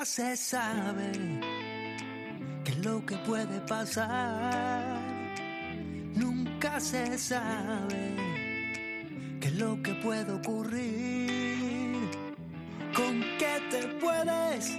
Se 0.04 0.34
sabe 0.34 1.12
qué 2.64 2.70
es 2.70 2.78
lo 2.78 3.04
que 3.04 3.16
puede 3.18 3.60
pasar. 3.60 4.98
Nunca 6.14 6.80
se 6.80 7.18
sabe 7.18 8.16
qué 9.40 9.48
es 9.48 9.54
lo 9.54 9.80
que 9.82 9.94
puede 9.96 10.32
ocurrir? 10.32 12.10
¿Con 12.94 13.20
qué 13.38 13.60
te 13.70 13.86
puedes 14.00 14.70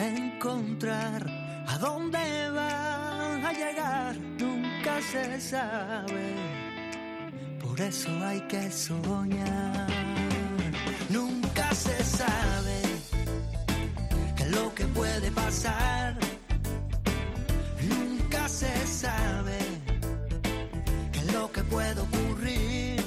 encontrar? 0.00 1.24
¿A 1.68 1.78
dónde 1.78 2.50
van 2.50 3.44
a 3.44 3.52
llegar? 3.52 4.16
Nunca 4.16 5.00
se 5.00 5.40
sabe. 5.40 6.34
Por 7.62 7.80
eso 7.80 8.10
hay 8.24 8.40
que 8.48 8.70
soñar. 8.70 9.86
Nunca 11.08 11.45
puede 14.96 15.30
pasar. 15.30 16.16
Nunca 17.82 18.48
se 18.48 18.86
sabe 18.86 19.58
qué 21.12 21.18
es 21.18 21.32
lo 21.32 21.52
que 21.52 21.62
puede 21.64 22.00
ocurrir. 22.00 23.04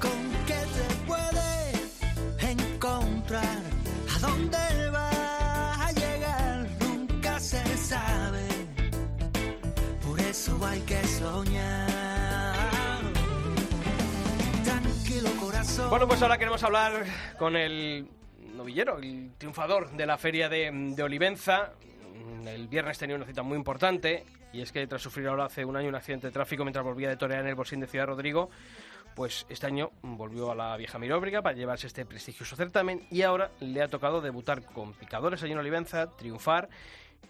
¿Con 0.00 0.18
qué 0.48 0.60
te 0.76 0.86
puede 1.10 2.52
encontrar? 2.52 3.60
¿A 4.14 4.18
dónde 4.18 4.90
vas 4.90 5.80
a 5.86 5.92
llegar? 5.92 6.66
Nunca 6.80 7.38
se 7.38 7.62
sabe. 7.76 8.46
Por 10.04 10.20
eso 10.20 10.58
hay 10.66 10.80
que 10.80 11.00
soñar. 11.06 13.00
Tranquilo 14.64 15.30
corazón. 15.40 15.90
Bueno, 15.90 16.08
pues 16.08 16.20
ahora 16.22 16.38
queremos 16.38 16.62
hablar 16.64 17.04
con 17.38 17.56
el 17.56 18.08
novillero, 18.56 18.98
el 18.98 19.32
triunfador 19.36 19.90
de 19.90 20.06
la 20.06 20.18
feria 20.18 20.48
de, 20.48 20.96
Olivenza. 21.02 21.72
El 22.46 22.68
viernes 22.68 22.98
tenía 22.98 23.16
una 23.16 23.26
cita 23.26 23.42
muy 23.42 23.56
importante 23.56 24.24
y 24.52 24.62
es 24.62 24.70
que 24.70 24.86
tras 24.86 25.02
sufrir 25.02 25.26
ahora 25.28 25.46
hace 25.46 25.64
un 25.64 25.76
año 25.76 25.88
un 25.88 25.94
accidente 25.94 26.28
de 26.28 26.32
tráfico 26.32 26.64
mientras 26.64 26.84
volvía 26.84 27.08
de 27.08 27.16
torear 27.16 27.40
en 27.40 27.48
el 27.48 27.54
Bolsín 27.54 27.80
de 27.80 27.86
Ciudad 27.86 28.06
Rodrigo, 28.06 28.50
pues 29.14 29.46
este 29.48 29.66
año 29.66 29.90
volvió 30.02 30.50
a 30.50 30.54
la 30.54 30.76
vieja 30.76 30.98
Miróbriga 30.98 31.42
para 31.42 31.56
llevarse 31.56 31.86
este 31.86 32.04
prestigioso 32.04 32.54
certamen 32.56 33.06
y 33.10 33.22
ahora 33.22 33.50
le 33.60 33.82
ha 33.82 33.88
tocado 33.88 34.20
debutar 34.20 34.64
con 34.64 34.92
picadores 34.92 35.42
allí 35.42 35.52
en 35.52 35.58
Olivenza, 35.58 36.10
triunfar 36.16 36.68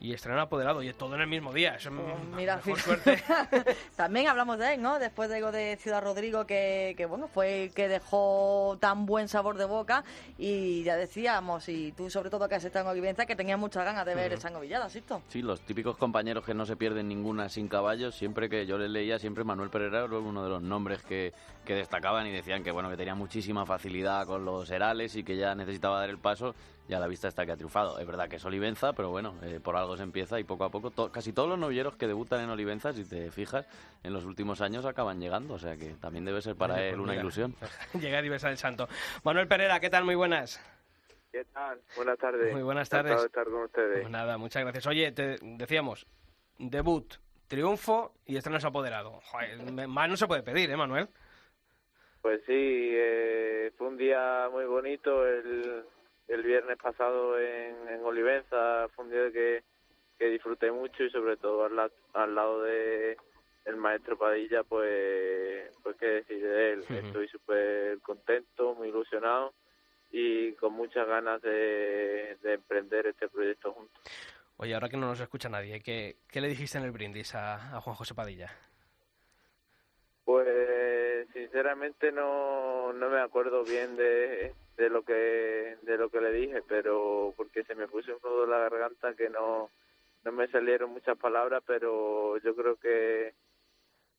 y 0.01 0.13
estrenar 0.13 0.41
apoderado 0.41 0.83
y 0.83 0.93
todo 0.93 1.15
en 1.15 1.23
el 1.23 1.27
mismo 1.27 1.53
día. 1.53 1.77
Eso 1.77 1.91
es 1.91 1.95
Pues 1.95 2.37
mira, 2.37 2.57
mejor 2.57 2.81
suerte. 2.81 3.23
También 3.97 4.29
hablamos 4.29 4.59
de 4.59 4.75
él, 4.75 4.83
¿no? 4.83 4.99
Después 4.99 5.29
de, 5.29 5.41
de 5.53 5.77
Ciudad 5.77 6.03
Rodrigo, 6.03 6.47
que, 6.47 6.95
que, 6.97 7.07
bueno, 7.07 7.29
fue 7.29 7.65
el 7.65 7.75
que 7.75 7.89
dejó 7.89 8.77
tan 8.81 9.07
buen 9.07 9.29
sabor 9.29 9.57
de 9.57 9.65
boca. 9.65 10.05
Y 10.39 10.83
ya 10.85 10.97
decíamos, 10.97 11.69
y 11.69 11.93
tú 11.93 12.11
sobre 12.11 12.31
todo 12.31 12.49
que 12.49 12.55
has 12.55 12.65
estado 12.65 12.85
en 12.85 12.91
Olivenza, 12.91 13.27
que 13.27 13.37
tenías 13.37 13.59
muchas 13.59 13.85
ganas 13.85 14.07
de 14.07 14.15
ver 14.15 14.33
esa 14.33 14.51
novillada, 14.51 14.89
¿sisto? 14.89 15.23
Sí, 15.29 15.43
los 15.43 15.61
típicos 15.61 15.97
compañeros 15.97 16.45
que 16.45 16.55
no 16.55 16.67
se 16.67 16.77
pierden 16.77 17.09
ninguna 17.09 17.49
sin 17.49 17.69
caballos, 17.69 18.15
siempre 18.15 18.49
que 18.49 18.67
yo 18.67 18.79
les 18.79 18.91
leía, 18.91 19.19
siempre 19.19 19.45
Manuel 19.45 19.71
Pereira 19.71 20.05
era 20.05 20.19
uno 20.19 20.43
de 20.43 20.51
los 20.51 20.63
nombres 20.63 21.03
que, 21.03 21.33
que 21.65 21.75
destacaban 21.75 22.27
y 22.27 22.33
decían 22.33 22.63
que 22.63 22.71
bueno 22.71 22.91
que 22.91 22.97
tenía 22.97 23.15
muchísima 23.15 23.65
facilidad 23.67 24.27
con 24.27 24.45
los 24.45 24.71
herales 24.71 25.17
y 25.17 25.25
que 25.25 25.37
ya 25.37 25.55
necesitaba 25.55 25.99
dar 26.01 26.11
el 26.11 26.19
paso 26.19 26.55
y 26.89 26.93
a 26.93 26.99
la 27.01 27.07
vista 27.07 27.29
está 27.29 27.47
que 27.47 27.53
ha 27.53 27.57
triunfado. 27.57 27.99
Es 27.99 28.07
verdad 28.07 28.29
que 28.29 28.37
es 28.37 28.45
Olivenza, 28.45 28.93
pero 28.93 29.11
bueno, 29.11 29.35
eh, 29.43 29.59
por 29.63 29.75
algo 29.77 29.97
se 29.97 30.03
empieza 30.03 30.39
y 30.39 30.45
poco 30.45 30.65
a 30.65 30.71
poco 30.71 30.91
to- 30.91 31.11
casi 31.11 31.33
todos 31.33 31.49
los 31.49 31.59
novilleros 31.59 31.97
que 31.97 32.07
debutan 32.07 32.41
en 32.43 32.51
Olivenza, 32.51 32.93
si 32.93 33.05
te 33.05 33.31
fijas, 33.31 33.67
en 34.03 34.13
los 34.13 34.25
últimos 34.25 34.61
años 34.61 34.85
acaban 34.85 35.19
llegando, 35.21 35.55
o 35.55 35.59
sea 35.59 35.77
que 35.77 35.95
también 35.95 36.25
debe 36.27 36.43
ser 36.43 36.57
para 36.57 36.83
él 36.83 36.91
pues 36.91 37.01
una 37.03 37.13
mira, 37.13 37.23
ilusión. 37.23 37.55
Llegar 37.95 38.25
y 38.25 38.29
besar 38.29 38.51
el 38.51 38.59
santo. 38.59 38.87
Manuel 39.23 39.49
Pereira, 39.49 39.81
¿qué 39.81 39.89
tal? 39.89 40.05
Muy 40.05 40.15
buenas. 40.15 40.61
¿Qué 41.33 41.45
tal? 41.47 41.81
Buenas 41.97 42.19
tardes. 42.19 42.53
Muy 42.53 42.63
buenas 42.63 42.89
tardes. 42.89 43.19
de 43.19 43.27
estar 43.27 43.45
con 43.47 43.63
ustedes. 43.65 44.01
Pues 44.03 44.11
nada, 44.11 44.37
muchas 44.39 44.63
gracias. 44.63 44.87
Oye, 44.87 45.11
te 45.11 45.39
decíamos, 45.43 46.07
debut, 46.59 47.15
triunfo 47.49 48.13
y 48.27 48.37
estrenos 48.37 48.65
apoderado. 48.65 49.21
Joder, 49.33 49.73
me- 49.73 49.87
más 49.87 50.09
no 50.09 50.17
se 50.17 50.27
puede 50.29 50.43
pedir, 50.43 50.71
¿eh, 50.71 50.77
Manuel? 50.77 51.09
Pues 52.25 52.41
sí, 52.47 52.53
eh, 52.95 53.71
fue 53.77 53.89
un 53.89 53.99
día 53.99 54.49
muy 54.51 54.65
bonito 54.65 55.27
el, 55.27 55.85
el 56.29 56.43
viernes 56.43 56.79
pasado 56.79 57.39
en, 57.39 57.87
en 57.87 58.03
Olivenza. 58.03 58.89
Fue 58.95 59.05
un 59.05 59.11
día 59.11 59.31
que, 59.31 59.63
que 60.19 60.31
disfruté 60.31 60.73
mucho 60.73 61.03
y 61.05 61.11
sobre 61.11 61.37
todo 61.37 61.67
al, 61.67 61.77
la- 61.77 61.91
al 62.15 62.35
lado 62.35 62.63
de 62.63 63.19
el 63.67 63.77
maestro 63.77 64.17
Padilla, 64.17 64.63
pues, 64.65 65.71
pues 65.83 65.97
qué 66.01 66.07
decir 66.07 66.43
de 66.43 66.73
él. 66.73 66.85
Estoy 66.97 67.29
súper 67.29 68.01
contento, 68.01 68.75
muy 68.75 68.89
ilusionado 68.89 69.53
y 70.11 70.53
con 70.55 70.73
muchas 70.73 71.07
ganas 71.07 71.43
de, 71.43 72.39
de 72.41 72.55
emprender 72.55 73.07
este 73.07 73.29
proyecto 73.29 73.71
juntos. 73.75 74.01
Oye, 74.57 74.73
ahora 74.73 74.89
que 74.89 74.97
no 74.97 75.09
nos 75.09 75.21
escucha 75.21 75.51
nadie, 75.51 75.83
¿qué, 75.83 76.17
qué 76.31 76.41
le 76.41 76.49
dijiste 76.49 76.79
en 76.79 76.85
el 76.85 76.91
brindis 76.91 77.35
a, 77.35 77.77
a 77.77 77.81
Juan 77.83 77.97
José 77.97 78.15
Padilla? 78.15 78.51
Sinceramente 81.55 82.11
no, 82.11 82.93
no 82.93 83.11
me 83.11 83.21
acuerdo 83.21 83.63
bien 83.63 83.95
de, 83.95 84.53
de 84.77 84.89
lo 84.89 85.05
que 85.05 85.77
de 85.83 85.97
lo 85.97 86.11
que 86.11 86.21
le 86.21 86.33
dije, 86.33 86.63
pero 86.67 87.33
porque 87.37 87.63
se 87.63 87.77
me 87.77 87.87
puso 87.87 88.11
un 88.11 88.19
nudo 88.29 88.43
en 88.43 88.51
la 88.51 88.59
garganta 88.59 89.15
que 89.15 89.31
no 89.31 89.71
no 90.25 90.33
me 90.33 90.49
salieron 90.49 90.91
muchas 90.91 91.17
palabras, 91.17 91.63
pero 91.65 92.39
yo 92.39 92.57
creo 92.57 92.75
que 92.75 93.35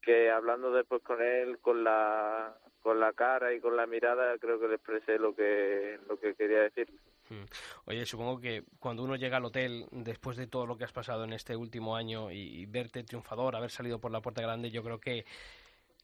que 0.02 0.32
hablando 0.32 0.72
después 0.72 1.04
con 1.04 1.22
él 1.22 1.60
con 1.60 1.84
la 1.84 2.56
con 2.82 3.02
la 3.02 3.12
cara 3.12 3.54
y 3.54 3.60
con 3.60 3.76
la 3.76 3.86
mirada 3.86 4.38
creo 4.38 4.58
que 4.58 4.70
le 4.70 4.76
expresé 4.76 5.20
lo 5.20 5.36
que 5.36 6.00
lo 6.08 6.18
que 6.18 6.36
quería 6.36 6.62
decir. 6.62 6.88
Mm. 7.30 7.44
Oye, 7.88 8.06
supongo 8.06 8.40
que 8.40 8.64
cuando 8.80 9.04
uno 9.04 9.18
llega 9.18 9.38
al 9.38 9.46
hotel 9.46 9.88
después 9.92 10.38
de 10.38 10.48
todo 10.48 10.66
lo 10.66 10.78
que 10.78 10.86
has 10.86 10.94
pasado 10.94 11.26
en 11.26 11.34
este 11.34 11.58
último 11.58 11.98
año 11.98 12.32
y 12.32 12.66
verte 12.68 13.04
triunfador, 13.04 13.58
haber 13.58 13.72
salido 13.72 14.00
por 14.00 14.12
la 14.12 14.22
puerta 14.22 14.42
grande, 14.42 14.72
yo 14.72 14.84
creo 14.84 15.00
que, 15.00 15.26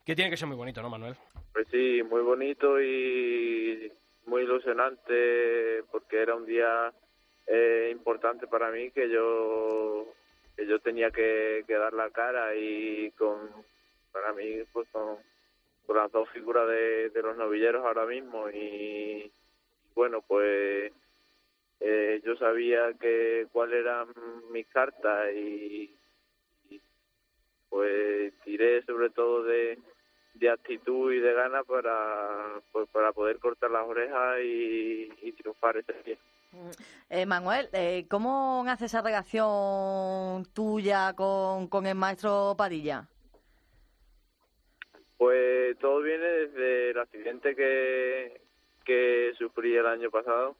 que 0.05 0.15
tiene 0.15 0.29
que 0.29 0.37
ser 0.37 0.47
muy 0.47 0.57
bonito, 0.57 0.81
¿no, 0.81 0.89
Manuel? 0.89 1.15
Pues 1.53 1.67
sí, 1.71 2.01
muy 2.03 2.21
bonito 2.21 2.81
y 2.81 3.91
muy 4.25 4.43
ilusionante 4.43 5.83
porque 5.91 6.21
era 6.21 6.35
un 6.35 6.45
día 6.45 6.93
eh, 7.47 7.89
importante 7.91 8.47
para 8.47 8.71
mí 8.71 8.91
que 8.91 9.09
yo 9.09 10.07
que 10.55 10.65
yo 10.67 10.79
tenía 10.79 11.11
que, 11.11 11.65
dar 11.67 11.93
la 11.93 12.09
cara 12.11 12.55
y 12.55 13.11
con 13.11 13.49
para 14.11 14.33
mí 14.33 14.63
pues 14.71 14.87
con, 14.91 15.17
las 15.93 16.11
dos 16.11 16.29
figuras 16.29 16.69
de, 16.69 17.09
de 17.09 17.21
los 17.21 17.35
novilleros 17.35 17.83
ahora 17.85 18.05
mismo 18.05 18.49
y 18.49 19.29
bueno 19.93 20.21
pues 20.21 20.93
eh, 21.81 22.21
yo 22.23 22.35
sabía 22.37 22.93
que 22.93 23.47
cuáles 23.51 23.81
eran 23.81 24.07
mis 24.51 24.67
cartas 24.67 25.33
y, 25.33 25.93
y, 26.69 26.81
pues 27.67 28.33
tiré 28.45 28.83
sobre 28.83 29.09
todo 29.09 29.43
de 29.43 29.77
de 30.33 30.49
actitud 30.49 31.13
y 31.13 31.19
de 31.19 31.33
ganas 31.33 31.65
para 31.65 32.61
pues 32.71 32.87
para 32.89 33.11
poder 33.11 33.39
cortar 33.39 33.71
las 33.71 33.87
orejas 33.87 34.39
y, 34.43 35.09
y 35.21 35.31
triunfar 35.33 35.77
ese 35.77 35.93
día. 36.03 36.17
Eh, 37.09 37.25
Manuel, 37.25 37.69
eh, 37.71 38.05
¿cómo 38.09 38.61
nace 38.65 38.85
esa 38.85 39.01
relación 39.01 40.45
tuya 40.53 41.13
con, 41.13 41.67
con 41.67 41.85
el 41.85 41.95
maestro 41.95 42.55
Padilla? 42.57 43.07
Pues 45.17 45.77
todo 45.79 46.01
viene 46.01 46.25
desde 46.25 46.89
el 46.91 46.99
accidente 46.99 47.55
que, 47.55 48.41
que 48.83 49.33
sufrí 49.37 49.75
el 49.77 49.85
año 49.85 50.09
pasado. 50.09 50.55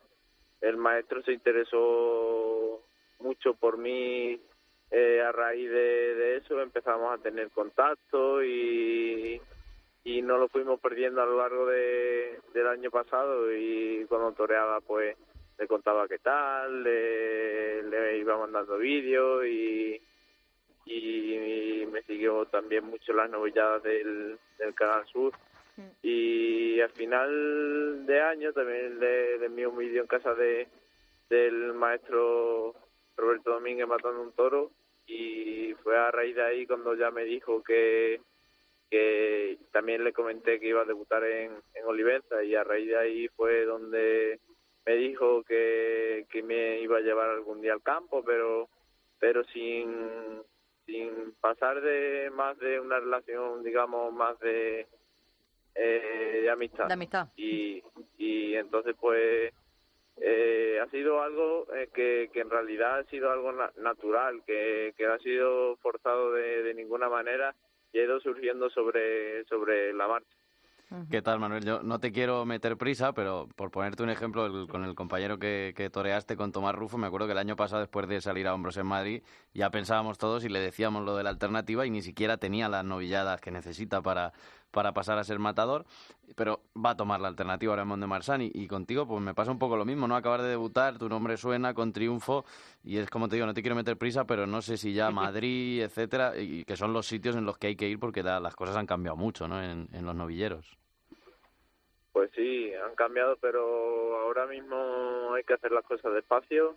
El 0.62 0.77
maestro 0.77 1.23
se 1.23 1.34
interesó 1.34 2.81
mucho 3.19 3.53
por 3.55 3.77
mí 3.77 4.39
eh, 4.91 5.21
a 5.21 5.31
raíz 5.31 5.69
de, 5.69 6.15
de 6.15 6.38
eso. 6.38 6.62
Empezamos 6.62 7.13
a 7.13 7.21
tener 7.21 7.49
contacto 7.49 8.43
y, 8.43 9.41
y 10.04 10.22
no 10.22 10.38
lo 10.38 10.48
fuimos 10.48 10.80
perdiendo 10.80 11.22
a 11.22 11.26
lo 11.26 11.38
largo 11.38 11.66
de, 11.68 12.40
del 12.54 12.68
año 12.68 12.90
pasado. 12.90 13.52
Y 13.56 14.06
cuando 14.08 14.32
toreaba, 14.34 14.82
pues 14.82 15.16
le 15.58 15.68
contaba 15.68 16.08
qué 16.08 16.20
tal, 16.20 16.84
le, 16.84 17.84
le 17.84 18.18
iba 18.18 18.38
mandando 18.38 18.78
vídeos 18.78 19.46
y, 19.46 20.02
y 20.86 21.88
me 21.92 22.02
siguió 22.04 22.46
también 22.46 22.86
mucho 22.86 23.14
las 23.14 23.30
novilladas 23.30 23.84
del, 23.84 24.40
del 24.58 24.74
Canal 24.74 25.06
Sur. 25.08 25.34
Y 26.04 26.80
al 26.80 26.92
final 26.92 28.06
de 28.06 28.22
año 28.22 28.54
también 28.54 29.00
le, 29.00 29.40
le 29.40 29.46
envié 29.46 29.66
un 29.68 29.78
vídeo 29.78 30.02
en 30.02 30.08
casa 30.08 30.34
de 30.36 30.68
del 31.30 31.74
maestro 31.74 32.76
Roberto 33.16 33.52
Domínguez 33.52 33.88
matando 33.88 34.22
un 34.22 34.34
toro 34.34 34.72
y 35.08 35.74
fue 35.82 35.98
a 35.98 36.12
raíz 36.12 36.36
de 36.36 36.44
ahí 36.44 36.68
cuando 36.68 36.94
ya 36.94 37.10
me 37.10 37.24
dijo 37.24 37.64
que 37.64 38.20
que 38.91 39.58
también 39.71 40.04
le 40.04 40.12
comenté 40.13 40.60
que 40.60 40.67
iba 40.67 40.82
a 40.82 40.86
debutar 40.86 41.23
en, 41.23 41.54
en 41.73 41.86
Olivenza 41.86 42.43
y 42.43 42.54
a 42.56 42.63
raíz 42.65 42.88
de 42.89 42.97
ahí 42.97 43.27
fue 43.30 43.63
donde 43.65 44.39
me 44.86 44.95
dijo 44.95 45.43
que, 45.43 46.25
que 46.30 46.43
me 46.43 46.80
iba 46.82 46.97
a 46.97 47.01
llevar 47.01 47.30
algún 47.30 47.62
día 47.62 47.71
al 47.73 47.82
campo 47.82 48.23
pero 48.23 48.67
pero 49.17 49.43
sin 49.45 50.43
sin 50.86 51.34
pasar 51.39 51.80
de 51.82 52.30
más 52.34 52.58
de 52.60 52.80
una 52.82 52.99
relación 52.99 53.63
digamos 53.63 54.12
más 54.13 54.38
de 54.39 54.88
eh, 55.75 56.39
de 56.41 56.49
amistad 56.49 56.88
De 56.88 56.93
amistad. 56.93 57.27
y, 57.38 57.82
y 58.17 58.56
entonces 58.56 58.93
pues 58.99 59.54
eh, 60.17 60.80
ha 60.82 60.89
sido 60.89 61.21
algo 61.21 61.65
eh, 61.73 61.88
que, 61.93 62.30
que 62.34 62.41
en 62.41 62.49
realidad 62.49 62.99
ha 62.99 63.04
sido 63.06 63.32
algo 63.32 63.54
na- 63.54 63.71
natural 63.77 64.43
que, 64.45 64.93
que 64.97 65.06
no 65.08 65.13
ha 65.13 65.19
sido 65.19 65.77
forzado 65.77 66.34
de, 66.34 66.63
de 66.63 66.73
ninguna 66.73 67.08
manera 67.08 67.56
y 67.93 67.99
ha 67.99 68.04
ido 68.04 68.19
surgiendo 68.19 68.69
sobre 68.69 69.43
sobre 69.45 69.93
la 69.93 70.08
marcha 70.08 70.36
¿Qué 71.10 71.21
tal, 71.21 71.39
Manuel? 71.39 71.63
Yo 71.63 71.82
no 71.84 72.01
te 72.01 72.12
quiero 72.12 72.43
meter 72.45 72.75
prisa, 72.75 73.13
pero 73.13 73.47
por 73.56 73.71
ponerte 73.71 74.04
un 74.04 74.10
ejemplo, 74.10 74.45
el- 74.45 74.67
con 74.67 74.84
el 74.84 74.93
compañero 74.93 75.39
que, 75.39 75.73
que 75.73 75.89
toreaste 75.89 76.36
con 76.36 76.51
Tomás 76.51 76.75
Rufo, 76.75 76.97
me 76.97 77.08
acuerdo 77.08 77.27
que 77.27 77.32
el 77.32 77.38
año 77.38 77.56
pasado, 77.56 77.80
después 77.80 78.10
de 78.10 78.19
salir 78.19 78.45
a 78.45 78.54
hombros 78.54 78.75
en 78.75 78.88
Madrid, 78.88 79.23
ya 79.54 79.69
pensábamos 79.69 80.17
todos 80.17 80.43
y 80.43 80.49
le 80.49 80.60
decíamos 80.60 81.06
lo 81.06 81.15
de 81.15 81.23
la 81.23 81.30
alternativa 81.30 81.86
y 81.86 81.89
ni 81.91 82.01
siquiera 82.01 82.36
tenía 82.36 82.67
las 82.67 82.84
novilladas 82.84 83.39
que 83.39 83.51
necesita 83.51 84.01
para, 84.01 84.34
para 84.71 84.93
pasar 84.93 85.17
a 85.17 85.23
ser 85.23 85.39
matador, 85.39 85.86
pero 86.36 86.62
va 86.75 86.91
a 86.91 86.97
tomar 86.97 87.19
la 87.19 87.27
alternativa 87.27 87.71
ahora 87.73 87.81
en 87.84 87.88
Mont 87.89 88.01
de 88.01 88.07
Marsan 88.07 88.41
y, 88.41 88.51
y 88.53 88.67
contigo 88.67 89.07
pues 89.07 89.21
me 89.21 89.34
pasa 89.34 89.51
un 89.51 89.60
poco 89.60 89.75
lo 89.77 89.86
mismo, 89.86 90.07
¿no? 90.07 90.15
Acabar 90.15 90.41
de 90.41 90.49
debutar, 90.49 90.97
tu 90.97 91.10
nombre 91.10 91.38
suena 91.38 91.73
con 91.73 91.93
triunfo 91.93 92.45
y 92.84 92.97
es 92.97 93.10
como 93.10 93.27
te 93.27 93.36
digo, 93.36 93.45
no 93.45 93.53
te 93.53 93.62
quiero 93.62 93.75
meter 93.75 93.97
prisa, 93.97 94.25
pero 94.25 94.47
no 94.47 94.62
sé 94.62 94.77
si 94.77 94.93
ya 94.93 95.12
Madrid, 95.12 95.81
etcétera, 95.84 96.38
y 96.38 96.63
que 96.65 96.75
son 96.77 96.93
los 96.93 97.05
sitios 97.07 97.36
en 97.36 97.45
los 97.45 97.57
que 97.57 97.67
hay 97.67 97.75
que 97.75 97.88
ir 97.89 97.99
porque 97.99 98.23
la- 98.23 98.39
las 98.39 98.55
cosas 98.55 98.75
han 98.77 98.88
cambiado 98.88 99.17
mucho, 99.17 99.47
¿no? 99.47 99.62
En, 99.62 99.88
en 99.93 100.05
los 100.05 100.15
novilleros. 100.15 100.77
Pues 102.13 102.29
sí, 102.36 102.73
han 102.73 102.95
cambiado, 102.95 103.38
pero 103.39 104.19
ahora 104.21 104.45
mismo 104.45 105.34
hay 105.34 105.43
que 105.43 105.53
hacer 105.53 105.71
las 105.71 105.86
cosas 105.86 106.13
despacio. 106.13 106.75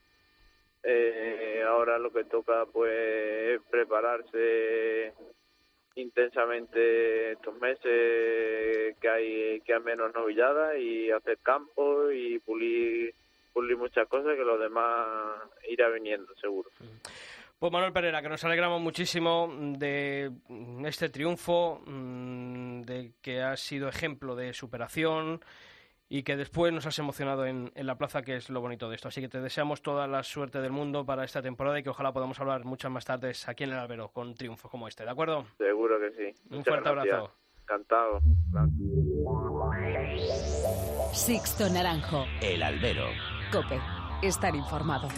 Eh, 0.84 1.62
ahora 1.66 1.98
lo 1.98 2.12
que 2.12 2.24
toca 2.24 2.66
pues 2.72 2.92
es 2.92 3.60
prepararse 3.70 5.12
intensamente 5.96 7.32
estos 7.32 7.54
meses 7.60 8.96
que 9.00 9.08
hay 9.08 9.60
que 9.60 9.74
hay 9.74 9.80
menos 9.80 10.12
novilladas 10.14 10.76
y 10.78 11.10
hacer 11.10 11.38
campo 11.42 12.10
y 12.10 12.38
pulir 12.40 13.14
pulir 13.52 13.76
muchas 13.76 14.08
cosas 14.08 14.36
que 14.36 14.44
lo 14.44 14.58
demás 14.58 15.06
irá 15.68 15.88
viniendo 15.88 16.34
seguro. 16.40 16.70
Pues 17.58 17.72
Manuel 17.72 17.92
Pereira, 17.92 18.20
que 18.20 18.28
nos 18.28 18.44
alegramos 18.44 18.80
muchísimo 18.80 19.48
de 19.78 20.32
este 20.84 21.08
triunfo, 21.08 21.80
mm, 21.86 22.82
de 22.82 23.12
que 23.22 23.40
has 23.40 23.60
sido 23.60 23.88
ejemplo 23.88 24.34
de 24.34 24.52
superación 24.52 25.40
y 26.16 26.22
que 26.22 26.36
después 26.36 26.72
nos 26.72 26.86
has 26.86 26.96
emocionado 27.00 27.44
en, 27.44 27.72
en 27.74 27.86
la 27.88 27.96
plaza, 27.98 28.22
que 28.22 28.36
es 28.36 28.48
lo 28.48 28.60
bonito 28.60 28.88
de 28.88 28.94
esto. 28.94 29.08
Así 29.08 29.20
que 29.20 29.28
te 29.28 29.40
deseamos 29.40 29.82
toda 29.82 30.06
la 30.06 30.22
suerte 30.22 30.60
del 30.60 30.70
mundo 30.70 31.04
para 31.04 31.24
esta 31.24 31.42
temporada 31.42 31.76
y 31.80 31.82
que 31.82 31.90
ojalá 31.90 32.12
podamos 32.12 32.38
hablar 32.38 32.64
muchas 32.64 32.88
más 32.92 33.04
tardes 33.04 33.48
aquí 33.48 33.64
en 33.64 33.70
el 33.72 33.78
Albero 33.78 34.10
con 34.10 34.32
triunfos 34.36 34.70
como 34.70 34.86
este, 34.86 35.02
¿de 35.04 35.10
acuerdo? 35.10 35.44
Seguro 35.58 35.96
que 35.98 36.10
sí. 36.12 36.40
Un 36.50 36.58
Muchas 36.58 36.72
fuerte 36.72 36.90
gracias. 36.90 37.14
abrazo. 37.14 37.34
Encantado. 37.62 38.20
Sixto 41.12 41.68
Naranjo. 41.68 42.26
El 42.40 42.62
albero. 42.62 43.06
Cope. 43.50 43.80
Estar 44.22 44.54
informado. 44.54 45.08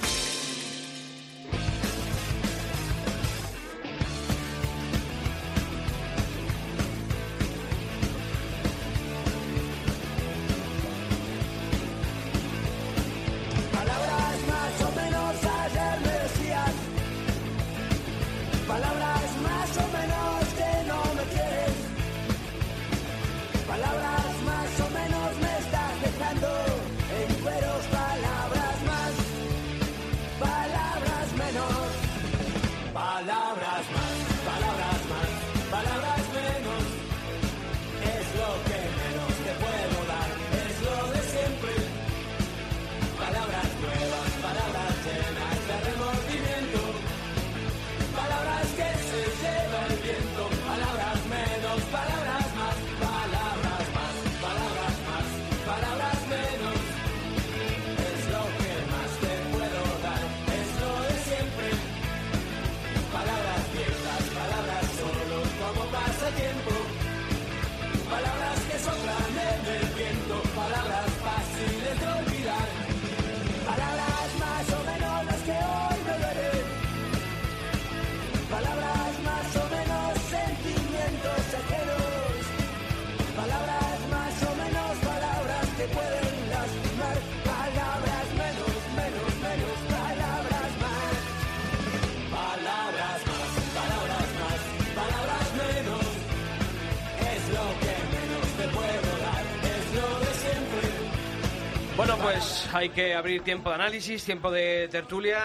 Hay 102.86 102.92
que 102.92 103.14
abrir 103.14 103.42
tiempo 103.42 103.68
de 103.70 103.74
análisis, 103.74 104.24
tiempo 104.24 104.50
de 104.50 104.88
tertulia. 104.88 105.40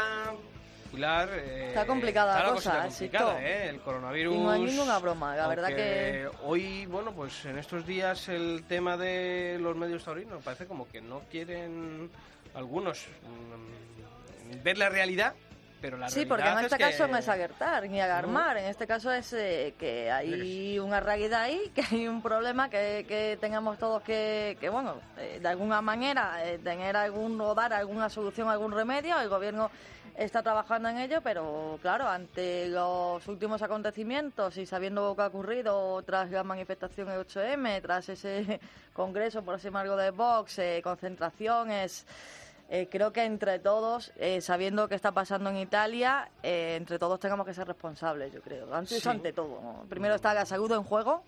Pilar, 0.91 1.29
eh, 1.33 1.69
Está 1.69 1.87
complicada 1.87 2.35
está 2.37 2.47
la 2.47 2.53
cosa, 2.53 2.81
complicada, 2.83 3.31
Sito. 3.31 3.39
¿eh? 3.39 3.69
El 3.69 3.79
coronavirus. 3.79 4.35
Y 4.35 4.39
no 4.39 4.51
hay 4.51 4.61
ninguna 4.61 4.99
broma, 4.99 5.35
la 5.35 5.47
verdad 5.47 5.65
aunque 5.67 6.29
Hoy, 6.43 6.85
bueno, 6.85 7.13
pues 7.13 7.45
en 7.45 7.57
estos 7.57 7.87
días 7.87 8.27
el 8.29 8.65
tema 8.67 8.97
de 8.97 9.57
los 9.59 9.75
medios 9.75 10.03
taurinos 10.03 10.43
parece 10.43 10.67
como 10.67 10.87
que 10.87 11.01
no 11.01 11.21
quieren 11.31 12.11
algunos 12.53 13.07
mm, 13.23 14.63
ver 14.63 14.77
la 14.77 14.89
realidad, 14.89 15.33
pero 15.81 15.97
la 15.97 16.09
Sí, 16.09 16.25
porque 16.25 16.47
en 16.47 16.59
es 16.59 16.65
este 16.65 16.77
que- 16.77 16.83
caso 16.83 17.07
no 17.07 17.17
es 17.17 17.27
agertar 17.27 17.89
ni 17.89 17.99
agarmar, 17.99 18.57
en 18.57 18.65
este 18.65 18.85
caso 18.87 19.11
es 19.11 19.33
eh, 19.33 19.73
que 19.79 20.11
hay 20.11 20.77
una 20.79 20.99
realidad 20.99 21.41
ahí, 21.41 21.71
que 21.75 21.83
hay 21.89 22.07
un 22.07 22.21
problema 22.21 22.69
que, 22.69 23.05
que 23.07 23.37
tengamos 23.41 23.77
todos 23.79 24.03
que, 24.03 24.57
que 24.59 24.69
bueno, 24.69 24.95
eh, 25.17 25.39
de 25.41 25.47
alguna 25.47 25.81
manera 25.81 26.45
eh, 26.45 26.59
tener 26.59 26.95
algún 26.95 27.39
o 27.41 27.55
dar 27.55 27.73
alguna 27.73 28.09
solución, 28.09 28.47
algún 28.49 28.71
remedio, 28.71 29.19
el 29.19 29.29
gobierno 29.29 29.71
está 30.15 30.43
trabajando 30.43 30.89
en 30.89 30.97
ello, 30.97 31.21
pero 31.21 31.79
claro, 31.81 32.07
ante 32.07 32.67
los 32.67 33.25
últimos 33.27 33.61
acontecimientos 33.61 34.57
y 34.57 34.65
sabiendo 34.65 35.01
lo 35.07 35.15
que 35.15 35.21
ha 35.23 35.27
ocurrido 35.27 36.01
tras 36.03 36.29
la 36.29 36.43
manifestación 36.43 37.07
del 37.07 37.25
8M, 37.25 37.81
tras 37.81 38.09
ese 38.09 38.59
congreso, 38.93 39.41
por 39.41 39.55
así 39.55 39.69
algo 39.73 39.95
de 39.95 40.11
Vox, 40.11 40.59
eh, 40.59 40.81
concentraciones... 40.83 42.05
Eh, 42.73 42.87
creo 42.89 43.11
que 43.11 43.25
entre 43.25 43.59
todos, 43.59 44.13
eh, 44.15 44.39
sabiendo 44.39 44.87
qué 44.87 44.95
está 44.95 45.11
pasando 45.11 45.49
en 45.49 45.57
Italia, 45.57 46.29
eh, 46.41 46.75
entre 46.77 46.97
todos 46.97 47.19
tengamos 47.19 47.45
que 47.45 47.53
ser 47.53 47.67
responsables, 47.67 48.31
yo 48.31 48.41
creo. 48.41 48.73
Antes 48.73 49.03
Sí. 49.03 49.09
ante 49.09 49.33
todo. 49.33 49.59
¿no? 49.61 49.85
Primero 49.89 50.15
está 50.15 50.33
la 50.33 50.45
salud 50.45 50.71
en 50.71 50.83
juego, 50.83 51.21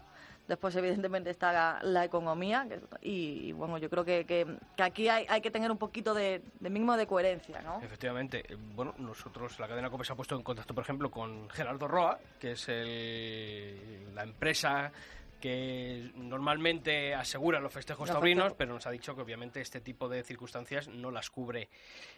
después 0.47 0.73
evidentemente 0.77 1.29
está 1.31 1.51
la, 1.51 1.79
la 1.81 2.05
economía 2.05 2.65
que- 2.69 2.79
y, 3.01 3.49
y, 3.49 3.51
bueno, 3.51 3.77
yo 3.77 3.89
creo 3.89 4.05
que, 4.05 4.23
que- 4.25 4.55
que 4.77 4.83
aquí 4.83 5.09
hay, 5.09 5.25
hay 5.27 5.41
que 5.41 5.51
tener 5.51 5.69
un 5.69 5.77
poquito 5.77 6.13
de, 6.13 6.41
de 6.61 6.69
mínimo 6.69 6.95
de 6.95 7.07
coherencia, 7.07 7.61
¿no? 7.61 7.81
Efectivamente. 7.81 8.45
Eh, 8.47 8.55
Bueno, 8.73 8.93
nosotros, 8.97 9.59
la 9.59 9.67
cadena 9.67 9.89
COPE 9.89 10.05
se 10.05 10.13
ha 10.13 10.15
puesto 10.15 10.35
en 10.37 10.43
contacto, 10.43 10.73
por 10.73 10.83
ejemplo, 10.85 11.11
con 11.11 11.49
Gerardo 11.49 11.89
Roa, 11.89 12.19
que 12.39 12.53
es 12.53 12.69
el- 12.69 14.15
la 14.15 14.23
empresa 14.23 14.93
que 15.43 16.09
normalmente 16.15 17.13
asegura 17.13 17.59
los 17.59 17.73
festejos 17.73 18.07
Los 18.07 18.15
taurinos, 18.15 18.43
festejos. 18.43 18.57
pero 18.57 18.73
nos 18.75 18.87
ha 18.87 18.91
dicho 18.91 19.13
que 19.13 19.23
obviamente 19.23 19.59
este 19.59 19.81
tipo 19.81 20.07
de 20.07 20.23
circunstancias 20.23 20.87
no 20.87 21.11
las 21.11 21.29
cubre 21.29 21.67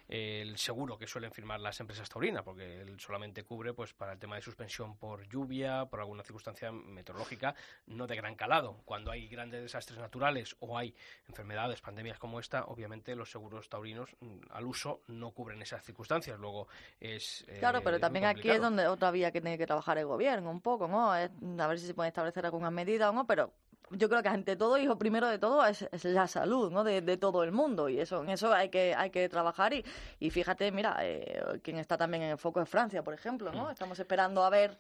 el 0.07 0.59
seguro 0.59 0.95
que 0.99 1.07
suelen 1.07 1.31
firmar 1.31 1.59
las 1.59 1.79
empresas 1.79 2.07
taurinas, 2.07 2.43
porque 2.43 2.81
él 2.81 2.99
solamente 2.99 3.43
cubre 3.43 3.73
pues 3.73 3.93
para 3.93 4.13
el 4.13 4.19
tema 4.19 4.35
de 4.35 4.43
suspensión 4.43 4.95
por 4.97 5.27
lluvia, 5.27 5.85
por 5.85 6.01
alguna 6.01 6.21
circunstancia 6.21 6.71
meteorológica, 6.71 7.55
no 7.87 8.05
de 8.05 8.15
gran 8.15 8.35
calado. 8.35 8.83
Cuando 8.85 9.09
hay 9.09 9.27
grandes 9.27 9.63
desastres 9.63 9.97
naturales 9.97 10.55
o 10.59 10.77
hay 10.77 10.93
enfermedades, 11.27 11.81
pandemias 11.81 12.19
como 12.19 12.39
esta, 12.39 12.65
obviamente 12.65 13.15
los 13.15 13.31
seguros 13.31 13.69
taurinos 13.69 14.15
mm, 14.19 14.51
al 14.51 14.67
uso 14.67 15.01
no 15.07 15.31
cubren 15.31 15.63
esas 15.63 15.83
circunstancias. 15.83 16.37
Luego 16.37 16.67
es 16.99 17.43
eh, 17.47 17.57
Claro, 17.57 17.81
pero 17.81 17.99
también 17.99 18.25
aquí 18.25 18.51
es 18.51 18.61
donde 18.61 18.85
otra 18.85 19.09
vía 19.09 19.31
que 19.31 19.41
tiene 19.41 19.57
que 19.57 19.65
trabajar 19.65 19.97
el 19.97 20.05
gobierno 20.05 20.51
un 20.51 20.61
poco, 20.61 20.87
¿no? 20.87 21.11
A 21.11 21.27
ver 21.67 21.79
si 21.79 21.87
se 21.87 21.95
pueden 21.95 22.09
establecer 22.09 22.45
algunas 22.45 22.71
medidas 22.71 23.14
no, 23.15 23.25
pero 23.25 23.51
yo 23.91 24.09
creo 24.09 24.21
que 24.23 24.29
ante 24.29 24.55
todo 24.55 24.77
y 24.77 24.85
lo 24.85 24.97
primero 24.97 25.27
de 25.27 25.37
todo 25.37 25.65
es, 25.65 25.87
es 25.91 26.05
la 26.05 26.27
salud, 26.27 26.71
¿no? 26.71 26.83
De, 26.83 27.01
de 27.01 27.17
todo 27.17 27.43
el 27.43 27.51
mundo 27.51 27.87
y 27.87 27.99
eso 27.99 28.23
en 28.23 28.29
eso 28.29 28.51
hay 28.53 28.69
que 28.69 28.95
hay 28.95 29.09
que 29.11 29.29
trabajar 29.29 29.73
y, 29.73 29.85
y 30.19 30.29
fíjate, 30.31 30.71
mira, 30.71 30.97
eh, 31.01 31.59
quien 31.63 31.77
está 31.77 31.95
también 31.97 32.23
en 32.23 32.31
el 32.31 32.37
foco 32.37 32.61
es 32.61 32.69
Francia, 32.69 33.03
por 33.03 33.13
ejemplo, 33.13 33.51
Mm. 33.51 33.55
¿no? 33.55 33.69
Estamos 33.71 33.99
esperando 33.99 34.43
a 34.43 34.49
ver 34.49 34.77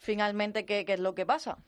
finalmente 0.00 0.64
qué, 0.64 0.84
qué 0.84 0.94
es 0.94 1.00
lo 1.00 1.14
que 1.14 1.24
pasa. 1.26 1.58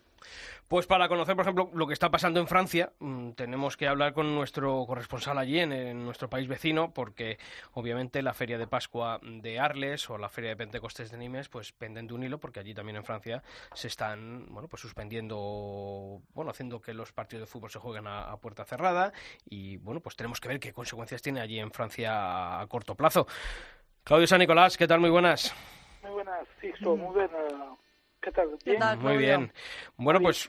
Pues 0.69 0.87
para 0.87 1.09
conocer, 1.09 1.37
por 1.37 1.45
ejemplo, 1.45 1.71
lo 1.75 1.87
que 1.87 1.93
está 1.93 2.11
pasando 2.11 2.41
en 2.41 2.47
Francia, 2.47 2.93
mm, 2.99 3.33
tenemos 3.33 3.77
que 3.77 3.89
hablar 3.89 4.15
con 4.15 4.35
nuestro 4.35 4.87
corresponsal 4.87 5.37
allí, 5.37 5.59
en, 5.59 5.73
en 5.73 6.05
nuestro 6.05 6.31
país 6.31 6.49
vecino, 6.49 6.95
porque 6.95 7.39
obviamente 7.73 8.23
la 8.23 8.33
Feria 8.33 8.57
de 8.57 8.67
Pascua 8.67 9.21
de 9.23 9.59
Arles 9.59 10.09
o 10.09 10.17
la 10.17 10.29
Feria 10.29 10.51
de 10.51 10.57
Pentecostés 10.57 11.11
de 11.11 11.19
Nimes, 11.19 11.49
pues 11.49 11.73
penden 11.73 12.07
de 12.07 12.15
un 12.15 12.23
hilo, 12.23 12.39
porque 12.39 12.61
allí 12.61 12.73
también 12.73 12.97
en 12.97 13.05
Francia 13.05 13.43
se 13.75 13.89
están, 13.89 14.47
bueno, 14.49 14.69
pues 14.69 14.81
suspendiendo, 14.81 16.23
bueno, 16.33 16.51
haciendo 16.51 16.81
que 16.81 16.95
los 16.95 17.13
partidos 17.13 17.43
de 17.43 17.47
fútbol 17.53 17.71
se 17.71 17.79
jueguen 17.79 18.07
a, 18.07 18.31
a 18.31 18.37
puerta 18.39 18.65
cerrada 18.65 19.13
y, 19.45 19.77
bueno, 19.79 20.01
pues 20.01 20.17
tenemos 20.17 20.41
que 20.41 20.49
ver 20.49 20.61
qué 20.61 20.73
consecuencias 20.73 21.21
tiene 21.21 21.41
allí 21.41 21.59
en 21.59 21.71
Francia 21.71 22.61
a 22.61 22.67
corto 22.67 22.95
plazo. 22.95 23.27
Claudio 24.05 24.27
San 24.27 24.39
Nicolás, 24.39 24.79
¿qué 24.79 24.87
tal? 24.87 25.01
Muy 25.01 25.11
buenas. 25.11 25.55
Muy 26.03 26.13
buenas, 26.13 26.47
Sixto, 26.61 26.97
muy 26.97 27.13
buena. 27.15 27.77
¿Qué 28.23 28.31
tal? 28.31 28.51
¿Qué 28.63 28.71
¿Bien? 28.71 28.81
tal, 28.81 28.99
Muy 28.99 29.17
bien. 29.17 29.53
Bueno, 29.97 30.21
pues, 30.21 30.49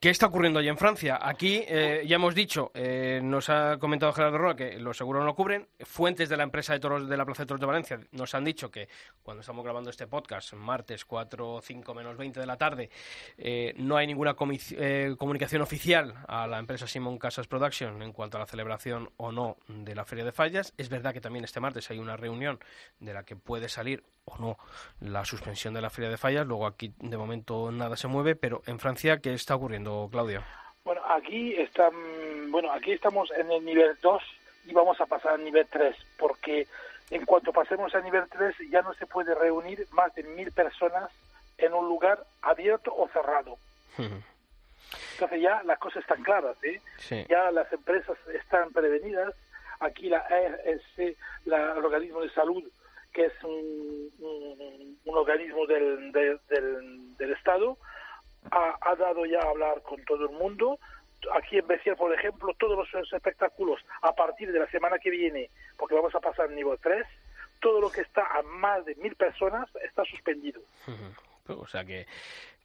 ¿qué 0.00 0.10
está 0.10 0.26
ocurriendo 0.26 0.58
allí 0.58 0.68
en 0.68 0.76
Francia? 0.76 1.16
Aquí, 1.22 1.62
eh, 1.68 2.02
ya 2.08 2.16
hemos 2.16 2.34
dicho, 2.34 2.72
eh, 2.74 3.20
nos 3.22 3.48
ha 3.50 3.78
comentado 3.78 4.12
Gerardo 4.12 4.36
Roa 4.36 4.56
que 4.56 4.80
los 4.80 4.96
seguros 4.96 5.20
no 5.20 5.26
lo 5.26 5.36
cubren. 5.36 5.68
Fuentes 5.84 6.28
de 6.28 6.36
la 6.36 6.42
empresa 6.42 6.72
de 6.72 6.80
toros 6.80 7.08
de 7.08 7.16
la 7.16 7.24
Plaza 7.24 7.44
de 7.44 7.46
Toros 7.46 7.60
de 7.60 7.66
Valencia 7.66 8.00
nos 8.10 8.34
han 8.34 8.44
dicho 8.44 8.68
que 8.68 8.88
cuando 9.22 9.42
estamos 9.42 9.62
grabando 9.64 9.90
este 9.90 10.08
podcast, 10.08 10.54
martes 10.54 11.04
4, 11.04 11.60
5 11.62 11.94
menos 11.94 12.16
20 12.16 12.40
de 12.40 12.46
la 12.46 12.56
tarde, 12.56 12.90
eh, 13.38 13.72
no 13.76 13.96
hay 13.96 14.08
ninguna 14.08 14.34
eh, 14.72 15.14
comunicación 15.16 15.62
oficial 15.62 16.14
a 16.26 16.48
la 16.48 16.58
empresa 16.58 16.88
Simon 16.88 17.16
Casas 17.16 17.46
Production 17.46 18.02
en 18.02 18.12
cuanto 18.12 18.38
a 18.38 18.40
la 18.40 18.46
celebración 18.46 19.08
o 19.18 19.30
no 19.30 19.56
de 19.68 19.94
la 19.94 20.04
Feria 20.04 20.24
de 20.24 20.32
Fallas. 20.32 20.74
Es 20.76 20.88
verdad 20.88 21.12
que 21.12 21.20
también 21.20 21.44
este 21.44 21.60
martes 21.60 21.88
hay 21.92 22.00
una 22.00 22.16
reunión 22.16 22.58
de 22.98 23.14
la 23.14 23.22
que 23.22 23.36
puede 23.36 23.68
salir 23.68 24.02
o 24.24 24.38
no 24.38 24.58
la 25.00 25.24
suspensión 25.24 25.74
de 25.74 25.82
la 25.82 25.90
Feria 25.90 26.10
de 26.10 26.16
Fallas. 26.16 26.46
Luego 26.46 26.66
aquí 26.66 26.94
de 26.98 27.16
momento 27.16 27.70
nada 27.70 27.96
se 27.96 28.08
mueve, 28.08 28.36
pero 28.36 28.62
en 28.66 28.78
Francia, 28.78 29.18
¿qué 29.18 29.34
está 29.34 29.54
ocurriendo, 29.54 30.08
Claudio? 30.10 30.42
Bueno, 30.84 31.02
aquí 31.08 31.54
están, 31.54 31.92
bueno, 32.50 32.70
aquí 32.72 32.92
estamos 32.92 33.30
en 33.32 33.50
el 33.50 33.64
nivel 33.64 33.96
2 34.02 34.22
y 34.66 34.72
vamos 34.72 35.00
a 35.00 35.06
pasar 35.06 35.34
al 35.34 35.44
nivel 35.44 35.66
3, 35.70 35.96
porque 36.18 36.66
en 37.10 37.24
cuanto 37.24 37.52
pasemos 37.52 37.94
al 37.94 38.04
nivel 38.04 38.24
3 38.28 38.54
ya 38.70 38.82
no 38.82 38.94
se 38.94 39.06
puede 39.06 39.34
reunir 39.34 39.86
más 39.92 40.14
de 40.14 40.22
mil 40.22 40.52
personas 40.52 41.10
en 41.58 41.72
un 41.72 41.86
lugar 41.88 42.24
abierto 42.42 42.94
o 42.94 43.08
cerrado. 43.08 43.56
Entonces 45.12 45.40
ya 45.40 45.62
las 45.64 45.78
cosas 45.78 46.02
están 46.02 46.22
claras, 46.22 46.56
¿eh? 46.62 46.80
Sí. 46.98 47.24
ya 47.28 47.50
las 47.50 47.72
empresas 47.72 48.16
están 48.34 48.72
prevenidas. 48.72 49.34
Aquí 49.80 50.08
la 50.08 50.18
ESC, 50.18 51.16
la, 51.46 51.72
el 51.72 51.84
organismo 51.84 52.20
de 52.20 52.30
salud, 52.30 52.62
que 53.14 53.26
es 53.26 53.44
un, 53.44 54.98
organismo 55.06 55.66
del, 55.66 56.12
Estado, 57.38 57.78
ha, 58.50 58.94
dado 58.96 59.24
ya 59.24 59.38
a 59.38 59.50
hablar 59.50 59.80
con 59.82 60.04
todo 60.04 60.24
el 60.24 60.36
mundo. 60.36 60.78
Aquí 61.32 61.56
en 61.56 61.66
Becia, 61.66 61.94
por 61.94 62.12
ejemplo, 62.12 62.52
todos 62.58 62.92
los 62.92 63.12
espectáculos 63.12 63.80
a 64.02 64.12
partir 64.12 64.52
de 64.52 64.58
la 64.58 64.70
semana 64.70 64.98
que 64.98 65.10
viene, 65.10 65.50
porque 65.78 65.94
vamos 65.94 66.14
a 66.14 66.20
pasar 66.20 66.48
al 66.48 66.54
nivel 66.54 66.78
3, 66.82 67.06
todo 67.60 67.80
lo 67.80 67.90
que 67.90 68.02
está 68.02 68.26
a 68.36 68.42
más 68.42 68.84
de 68.84 68.94
mil 68.96 69.14
personas 69.14 69.70
está 69.82 70.04
suspendido. 70.04 70.60
O 71.46 71.66
sea 71.66 71.84
que, 71.84 72.06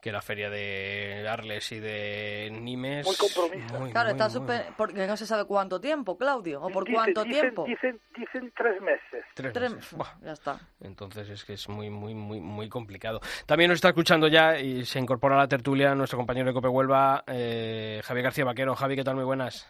que 0.01 0.11
la 0.13 0.21
feria 0.21 0.49
de 0.49 1.27
Arles 1.29 1.71
y 1.73 1.79
de 1.79 2.49
Nimes... 2.53 3.05
Muy 3.05 3.15
compromiso. 3.17 3.79
muy, 3.79 3.91
Claro, 3.91 4.09
muy, 4.15 4.21
está 4.21 4.39
muy- 4.39 4.47
suspe- 4.47 4.73
porque 4.77 5.05
no 5.05 5.17
se 5.17 5.25
sabe 5.25 5.43
cuánto 5.45 5.81
tiempo, 5.81 6.17
Claudio, 6.17 6.61
o 6.61 6.69
por 6.69 6.85
Dicen- 6.85 6.93
cuánto 6.95 7.23
dicen- 7.25 7.41
tiempo. 7.41 7.65
Dicen, 7.65 7.99
dicen 8.15 8.53
tres 8.55 8.81
meses. 8.81 9.25
Tres 9.35 9.51
Tres- 9.53 9.73
meses. 9.75 9.93
Buah. 9.93 10.07
Ya 10.21 10.31
está. 10.31 10.59
Entonces 10.79 11.29
es 11.29 11.43
que 11.43 11.53
es 11.53 11.67
muy, 11.67 11.89
muy, 11.89 12.13
muy, 12.15 12.39
muy 12.39 12.69
complicado. 12.69 13.19
También 13.45 13.69
nos 13.69 13.75
está 13.77 13.89
escuchando 13.89 14.27
ya 14.29 14.57
y 14.57 14.85
se 14.85 14.99
incorpora 14.99 15.35
a 15.35 15.39
la 15.39 15.47
tertulia 15.49 15.93
nuestro 15.95 16.17
compañero 16.17 16.47
de 16.47 16.53
Cope 16.53 16.69
Huelva, 16.69 17.23
eh, 17.27 18.01
Javier 18.05 18.23
García 18.23 18.45
Vaquero. 18.45 18.75
Javi, 18.75 18.95
¿qué 18.95 19.03
tal? 19.03 19.15
Muy 19.15 19.25
buenas. 19.25 19.67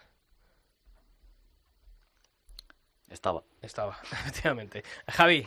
Estaba. 3.08 3.42
Estaba, 3.60 3.98
efectivamente. 4.12 4.84
Javi, 5.08 5.46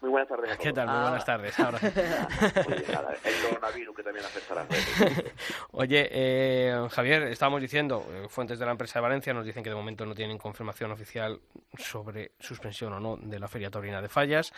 Muy 0.00 0.10
buenas 0.10 0.28
tardes. 0.28 0.50
a 0.52 0.56
¿qué 0.58 0.72
tal? 0.72 0.86
Muy 0.88 0.96
Ah. 0.96 1.02
buenas 1.02 1.24
tardes. 1.24 1.58
Ahora. 1.60 1.78
Oye, 2.68 2.84
nada, 2.92 3.14
el 3.24 3.34
coronavirus 3.48 3.96
que 3.96 4.02
también 4.02 4.24
afecta 4.26 4.52
a 4.52 4.56
las 4.56 4.68
redes. 4.68 5.24
Oye, 5.72 6.08
eh, 6.10 6.88
Javier, 6.90 7.22
estábamos 7.24 7.60
diciendo, 7.60 8.06
eh, 8.10 8.26
fuentes 8.28 8.58
de 8.58 8.66
la 8.66 8.72
empresa 8.72 8.98
de 8.98 9.02
Valencia 9.04 9.32
nos 9.32 9.44
dicen 9.46 9.62
que 9.62 9.70
de 9.70 9.76
momento 9.76 10.04
no 10.04 10.14
tienen 10.14 10.38
confirmación 10.38 10.90
oficial 10.92 11.40
sobre 11.78 12.32
suspensión 12.38 12.92
o 12.92 13.00
no 13.00 13.16
de 13.16 13.38
la 13.38 13.48
Feria 13.48 13.70
Taurina 13.70 14.00
de 14.02 14.08
Fallas. 14.08 14.52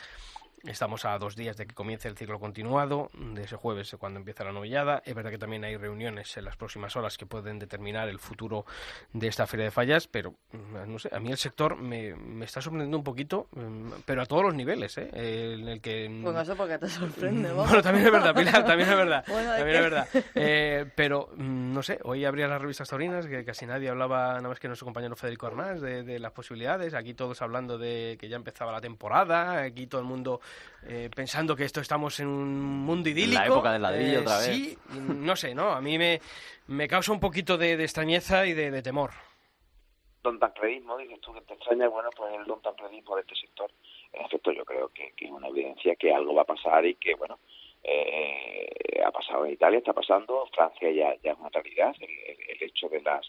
Estamos 0.64 1.04
a 1.04 1.16
dos 1.18 1.36
días 1.36 1.56
de 1.56 1.66
que 1.66 1.74
comience 1.74 2.08
el 2.08 2.16
ciclo 2.16 2.40
continuado, 2.40 3.10
de 3.14 3.44
ese 3.44 3.56
jueves 3.56 3.94
cuando 3.98 4.18
empieza 4.18 4.42
la 4.44 4.52
novillada. 4.52 5.02
Es 5.04 5.14
verdad 5.14 5.30
que 5.30 5.38
también 5.38 5.64
hay 5.64 5.76
reuniones 5.76 6.36
en 6.36 6.44
las 6.44 6.56
próximas 6.56 6.96
horas 6.96 7.16
que 7.16 7.26
pueden 7.26 7.58
determinar 7.60 8.08
el 8.08 8.18
futuro 8.18 8.66
de 9.12 9.28
esta 9.28 9.46
Feria 9.46 9.66
de 9.66 9.70
Fallas, 9.70 10.08
pero 10.08 10.34
mm, 10.52 10.90
no 10.92 10.98
sé, 10.98 11.10
a 11.12 11.20
mí 11.20 11.30
el 11.30 11.38
sector 11.38 11.76
me, 11.76 12.14
me 12.16 12.44
está 12.44 12.60
sorprendiendo 12.60 12.98
un 12.98 13.04
poquito, 13.04 13.48
mm, 13.52 13.92
pero 14.04 14.22
a 14.22 14.26
todos 14.26 14.42
los 14.42 14.54
niveles, 14.54 14.98
¿eh? 14.98 15.08
Eh, 15.12 15.56
En 15.60 15.68
el 15.68 15.80
que... 15.80 16.10
Pues 16.22 16.34
no 16.34 16.44
sé 16.44 16.54
por 16.56 16.68
qué 16.68 16.78
te 16.78 16.88
sorprende, 16.88 17.48
vamos. 17.52 17.68
Bueno, 17.68 17.82
también 17.82 18.06
es 18.06 18.12
verdad, 18.12 18.34
Pilar, 18.34 18.66
también 18.66 18.88
es 18.90 18.96
verdad. 18.96 19.24
Bueno, 19.28 19.50
también 19.54 19.76
es 19.76 19.82
verdad. 19.82 20.08
Eh, 20.34 20.90
pero, 20.96 21.30
mm, 21.36 21.72
no 21.72 21.82
sé, 21.82 22.00
hoy 22.02 22.24
abría 22.24 22.48
las 22.48 22.60
revistas 22.60 22.88
taurinas, 22.88 23.26
que 23.26 23.44
casi 23.44 23.64
nadie 23.64 23.88
hablaba, 23.88 24.34
nada 24.34 24.48
más 24.48 24.58
que 24.58 24.66
nuestro 24.66 24.86
compañero 24.86 25.14
Federico 25.14 25.46
Arnás, 25.46 25.80
de, 25.80 26.02
de 26.02 26.18
las 26.18 26.32
posibilidades. 26.32 26.94
Aquí 26.94 27.14
todos 27.14 27.40
hablando 27.42 27.78
de 27.78 28.16
que 28.18 28.28
ya 28.28 28.36
empezaba 28.36 28.72
la 28.72 28.80
temporada, 28.80 29.62
aquí 29.62 29.86
todo 29.86 30.00
el 30.00 30.06
mundo 30.06 30.40
eh, 30.86 31.10
pensando 31.14 31.56
que 31.56 31.64
esto 31.64 31.80
estamos 31.80 32.18
en 32.20 32.28
un 32.28 32.60
mundo 32.84 33.08
idílico. 33.08 33.42
época 33.44 33.72
del 33.72 33.82
ladrillo 33.82 34.18
Eh, 34.18 34.22
otra 34.22 34.38
vez. 34.38 34.46
Sí, 34.46 34.78
no 34.92 35.34
sé, 35.36 35.54
¿no? 35.54 35.70
A 35.72 35.80
mí 35.80 35.98
me, 35.98 36.20
me 36.68 36.86
causa 36.88 37.12
un 37.12 37.20
poquito 37.20 37.58
de, 37.58 37.76
de 37.76 37.84
extrañeza 37.84 38.46
y 38.46 38.52
de, 38.54 38.70
de 38.70 38.82
temor. 38.82 39.10
Don 40.22 40.38
Tancredismo, 40.38 40.98
dices 40.98 41.20
tú 41.20 41.32
que 41.32 41.40
te 41.42 41.54
extraña, 41.54 41.88
bueno, 41.88 42.10
pues 42.16 42.34
el 42.34 42.44
don 42.44 42.60
Tancredismo 42.60 43.14
de 43.16 43.22
este 43.22 43.36
sector, 43.36 43.70
en 44.12 44.24
efecto 44.26 44.52
yo 44.52 44.64
creo 44.64 44.88
que, 44.88 45.12
que 45.16 45.26
es 45.26 45.30
una 45.30 45.48
evidencia 45.48 45.94
que 45.96 46.12
algo 46.12 46.34
va 46.34 46.42
a 46.42 46.46
pasar 46.46 46.84
y 46.84 46.96
que, 46.96 47.14
bueno, 47.14 47.38
eh, 47.84 48.68
ha 49.04 49.10
pasado 49.10 49.46
en 49.46 49.52
Italia, 49.52 49.78
está 49.78 49.92
pasando, 49.92 50.46
Francia 50.54 50.90
ya, 50.90 51.14
ya 51.22 51.32
es 51.32 51.38
una 51.38 51.48
realidad, 51.50 51.94
el, 52.00 52.10
el- 52.10 52.50
el 52.50 52.62
hecho 52.68 52.88
de 52.88 53.00
las 53.02 53.26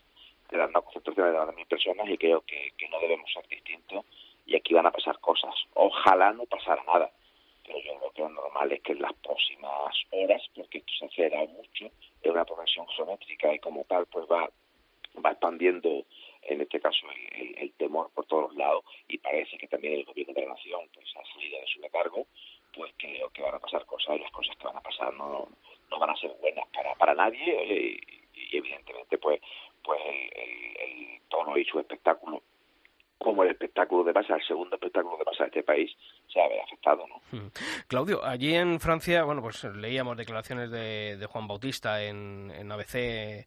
de 0.50 0.58
las 0.58 0.72
no 0.72 0.82
concentraciones 0.82 1.32
de 1.32 1.46
las 1.46 1.56
mil 1.56 1.68
personas 1.68 2.10
y 2.10 2.18
creo 2.18 2.42
que, 2.42 2.72
que 2.76 2.90
no 2.90 3.00
debemos 3.00 3.32
ser 3.32 3.48
distintos 3.48 4.04
y 4.50 4.56
aquí 4.56 4.74
van 4.74 4.88
a 4.88 4.92
pasar 4.92 5.20
cosas. 5.20 5.54
Ojalá 5.76 6.34
no 6.34 6.46
pasara 6.46 6.84
nada, 6.84 7.12
pero 7.64 7.78
yo 7.80 8.00
creo 8.00 8.12
que 8.12 8.22
lo 8.24 8.30
normal 8.30 8.72
es 8.72 8.82
que 8.82 8.94
en 8.94 9.02
las 9.02 9.14
próximas 9.14 9.96
horas, 10.12 10.42
porque 10.56 10.80
esto 10.80 10.92
se 10.98 11.06
acelera 11.06 11.46
mucho, 11.46 11.86
es 12.22 12.32
una 12.32 12.46
progresión 12.46 12.88
geométrica 12.88 13.54
y 13.54 13.60
como 13.60 13.84
tal 13.84 14.08
pues 14.08 14.26
va 14.26 14.50
va 15.26 15.32
expandiendo 15.32 16.06
en 16.44 16.62
este 16.62 16.80
caso 16.80 17.08
el, 17.36 17.74
temor 17.74 18.12
por 18.14 18.26
todos 18.26 18.56
lados 18.56 18.84
y 19.08 19.18
parece 19.18 19.58
que 19.58 19.68
también 19.68 19.94
el 19.94 20.06
gobierno 20.06 20.34
de 20.34 20.42
la 20.42 20.54
nación 20.54 20.82
pues 20.94 21.08
ha 21.16 21.34
salido 21.34 21.60
de 21.60 21.68
su 21.68 21.82
letargo 21.82 22.28
pues 22.74 22.94
creo 22.98 23.30
que 23.30 23.42
van 23.42 23.56
a 23.56 23.60
pasar 23.60 23.86
cosas 23.86 24.18
y 24.18 24.20
las 24.20 24.32
cosas 24.32 24.56
que 24.56 24.66
van 24.66 24.78
a 24.78 24.82
pasar 24.82 25.14
no, 25.16 25.48
no 25.90 26.00
van 26.00 26.12
a 26.12 26.16
ser 26.16 26.32
buenas 26.40 26.68
para, 26.70 26.94
para 26.96 27.16
nadie 27.16 27.58
oye, 27.58 28.00
y, 28.36 28.58
evidentemente 28.58 29.18
pues 29.18 29.42
pues 29.84 30.00
el, 30.06 30.78
el 30.78 31.22
tono 31.28 31.58
y 31.58 31.66
su 31.66 31.80
espectáculo 31.80 32.44
como 33.20 33.44
el 33.44 33.52
espectáculo 33.52 34.04
de 34.04 34.14
masa, 34.14 34.36
el 34.36 34.44
segundo 34.48 34.76
espectáculo 34.76 35.18
de 35.18 35.26
masa 35.26 35.44
de 35.44 35.48
este 35.50 35.64
país, 35.64 35.92
se 36.34 36.40
va 36.40 36.46
a 36.46 36.50
ver 36.50 36.62
afectado, 36.62 37.06
¿no? 37.08 37.38
Mm. 37.38 37.52
Claudio, 37.88 38.26
allí 38.26 38.56
en 38.56 38.80
Francia, 38.80 39.24
bueno, 39.24 39.42
pues 39.42 39.64
leíamos 39.66 40.18
declaraciones 40.18 40.72
de, 40.72 41.18
de 41.18 41.26
Juan 41.28 41.48
Bautista 41.48 42.02
en, 42.04 42.52
en 42.56 42.72
ABC, 42.72 43.46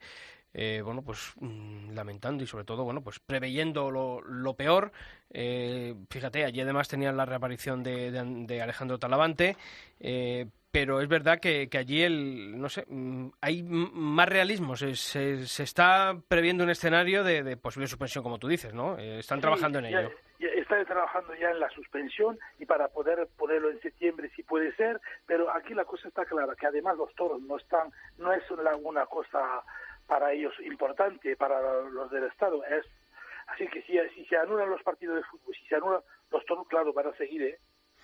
eh, 0.54 0.82
bueno, 0.84 1.02
pues 1.02 1.32
mm, 1.40 1.92
lamentando 1.94 2.44
y 2.44 2.46
sobre 2.46 2.64
todo, 2.64 2.84
bueno, 2.84 3.02
pues 3.02 3.18
preveyendo 3.20 3.90
lo, 3.90 4.20
lo 4.20 4.54
peor. 4.54 4.92
Eh, 5.30 5.94
fíjate, 6.10 6.44
allí 6.44 6.60
además 6.60 6.88
tenían 6.88 7.16
la 7.16 7.24
reaparición 7.24 7.82
de, 7.82 8.10
de- 8.10 8.44
de 8.46 8.60
Alejandro 8.62 8.98
Talavante, 8.98 9.56
eh, 9.98 10.46
pero 10.72 11.00
es 11.02 11.08
verdad 11.08 11.38
que, 11.38 11.68
que 11.68 11.76
allí 11.78 12.02
el, 12.02 12.58
no 12.58 12.68
sé, 12.70 12.84
mm, 12.88 13.28
hay 13.42 13.62
más 13.62 14.28
realismo, 14.28 14.74
se, 14.74 14.96
se, 14.96 15.46
se 15.46 15.62
está 15.62 16.16
previendo 16.28 16.64
un 16.64 16.70
escenario 16.70 17.22
de, 17.22 17.42
de 17.42 17.56
posible 17.58 17.86
suspensión, 17.86 18.24
como 18.24 18.38
tú 18.38 18.48
dices, 18.48 18.72
¿no? 18.72 18.98
Eh, 18.98 19.18
están 19.18 19.38
Sí, 19.38 19.42
trabajando 19.42 19.78
en 19.80 19.84
ya- 19.90 20.00
ello. 20.00 20.10
ya 20.38 20.48
está 20.48 20.82
trabajando 20.86 21.34
ya 21.34 21.50
en 21.50 21.60
la 21.60 21.68
suspensión 21.70 22.38
y 22.58 22.64
para 22.64 22.88
poder 22.88 23.28
ponerlo 23.36 23.70
en 23.70 23.80
septiembre 23.82 24.30
si 24.34 24.42
puede 24.42 24.74
ser, 24.76 24.98
pero 25.26 25.50
aquí 25.54 25.74
la 25.74 25.84
cosa 25.84 26.08
está 26.08 26.24
clara, 26.24 26.54
que 26.58 26.66
además 26.66 26.96
los 26.96 27.14
toros 27.14 27.40
no 27.42 27.58
están, 27.58 27.90
no 28.16 28.32
es 28.32 28.50
una, 28.50 28.74
una 28.76 29.04
cosa 29.06 29.62
para 30.06 30.32
ellos 30.32 30.54
importante, 30.64 31.36
para 31.36 31.60
los 31.90 32.10
del 32.10 32.24
Estado, 32.24 32.64
es 32.64 32.86
así 33.48 33.66
que 33.68 33.82
si, 33.82 33.98
si 34.14 34.24
se 34.24 34.36
anulan 34.38 34.70
los 34.70 34.82
partidos 34.82 35.16
de 35.16 35.22
fútbol, 35.24 35.54
si 35.54 35.66
se 35.66 35.74
anulan 35.76 36.00
los 36.30 36.44
toros, 36.46 36.66
claro, 36.68 36.94
van 36.94 37.08
a 37.08 37.16
seguir, 37.16 37.42
¿eh? 37.42 37.58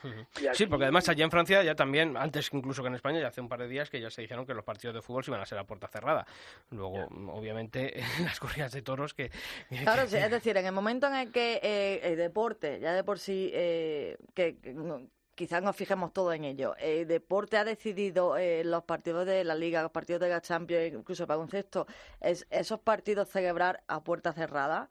Y 0.05 0.39
Sí, 0.41 0.47
aquí- 0.49 0.67
porque 0.67 0.85
además 0.85 1.09
allá 1.09 1.25
en 1.25 1.31
Francia 1.31 1.63
ya 1.63 1.75
también, 1.75 2.17
antes 2.17 2.49
incluso 2.53 2.83
que 2.83 2.89
en 2.89 2.95
España, 2.95 3.21
ya 3.21 3.29
hace 3.29 3.41
un 3.41 3.49
par 3.49 3.61
de 3.61 3.69
días 3.69 3.91
que 3.91 4.01
ya 4.01 4.11
se 4.11 4.23
dijeron 4.23 4.47
que 4.47 4.55
los 4.55 4.65
partidos 4.65 4.95
de 4.95 5.03
fútbol 5.03 5.25
se 5.25 5.31
iban 5.31 5.41
a 5.41 5.47
ser 5.47 5.59
a 5.59 5.65
puerta 5.65 5.89
cerrada. 5.89 6.27
Luego, 6.71 7.07
obviamente, 7.33 7.95
las 8.37 8.41
corridas 8.41 8.73
de 8.73 8.83
toros 8.83 9.15
que... 9.15 9.31
que- 9.69 9.83
Claro, 9.83 10.03
que- 10.03 10.09
sí, 10.09 10.17
es 10.17 10.31
decir, 10.31 10.57
en 10.57 10.67
el 10.67 10.73
momento 10.73 11.07
en 11.09 11.15
el 11.15 11.33
que 11.33 11.61
eh, 11.63 12.01
el 12.05 12.17
deporte, 12.17 12.79
ya 12.81 12.93
de 12.93 13.05
por 13.05 13.19
sí, 13.19 13.51
eh, 13.55 14.17
que, 14.35 14.59
que 14.59 14.73
no- 14.75 15.03
quizás 15.35 15.63
nos 15.63 15.77
fijemos 15.77 16.13
todo 16.13 16.33
en 16.33 16.43
ello. 16.45 16.75
El 16.79 17.07
deporte 17.07 17.57
ha 17.59 17.65
decidido 17.65 18.37
eh, 18.37 18.65
los 18.65 18.83
partidos 18.83 19.25
de 19.25 19.45
la 19.45 19.55
Liga, 19.55 19.83
los 19.83 19.93
partidos 19.93 20.21
de 20.21 20.29
la 20.31 20.41
Champions, 20.41 20.93
incluso 20.95 21.23
el 21.23 21.29
baloncesto, 21.29 21.87
es, 22.21 22.45
esos 22.51 22.81
partidos 22.81 23.29
celebrar 23.29 23.83
a 23.87 24.03
puerta 24.03 24.33
cerrada. 24.33 24.89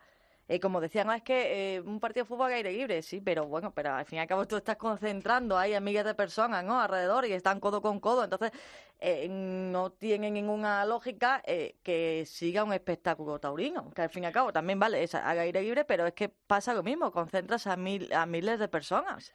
Eh, 0.50 0.60
como 0.60 0.80
decían, 0.80 1.10
"Ah, 1.10 1.18
es 1.18 1.24
que 1.24 1.76
eh, 1.76 1.82
un 1.82 2.00
partido 2.00 2.24
de 2.24 2.28
fútbol 2.30 2.48
al 2.48 2.54
aire 2.54 2.72
libre, 2.72 3.02
sí, 3.02 3.20
pero 3.22 3.46
bueno, 3.48 3.72
pero 3.74 3.94
al 3.94 4.06
fin 4.06 4.18
y 4.18 4.22
al 4.22 4.28
cabo 4.28 4.48
tú 4.48 4.56
estás 4.58 4.78
concentrando 4.78 5.58
a 5.58 5.68
miles 5.82 6.06
de 6.06 6.16
personas, 6.16 6.64
¿no? 6.64 6.80
Alrededor 6.80 7.26
y 7.26 7.34
están 7.34 7.60
codo 7.60 7.82
con 7.82 8.00
codo, 8.00 8.24
entonces 8.24 8.52
eh, 9.00 9.28
no 9.30 9.92
tiene 9.92 10.32
ninguna 10.32 10.86
lógica 10.86 11.42
eh, 11.46 11.76
que 11.84 12.26
siga 12.26 12.64
un 12.64 12.74
espectáculo 12.74 13.40
taurino, 13.40 13.92
que 13.92 14.02
al 14.02 14.10
fin 14.10 14.24
y 14.24 14.28
al 14.28 14.34
cabo 14.34 14.52
también 14.52 14.80
vale, 14.80 15.04
es 15.04 15.14
al 15.16 15.40
aire 15.40 15.62
libre, 15.62 15.86
pero 15.86 16.08
es 16.08 16.14
que 16.14 16.30
pasa 16.30 16.74
lo 16.74 16.84
mismo, 16.84 17.12
concentras 17.12 17.68
a, 17.68 17.78
mil, 17.78 18.12
a 18.12 18.26
miles 18.26 18.60
de 18.60 18.68
personas. 18.68 19.34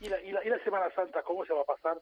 ¿Y 0.00 0.08
la, 0.08 0.20
y, 0.22 0.32
la, 0.32 0.44
y 0.44 0.48
la 0.48 0.62
Semana 0.62 0.86
Santa 0.94 1.22
cómo 1.22 1.44
se 1.44 1.52
va 1.52 1.62
a 1.62 1.64
pasar? 1.64 1.98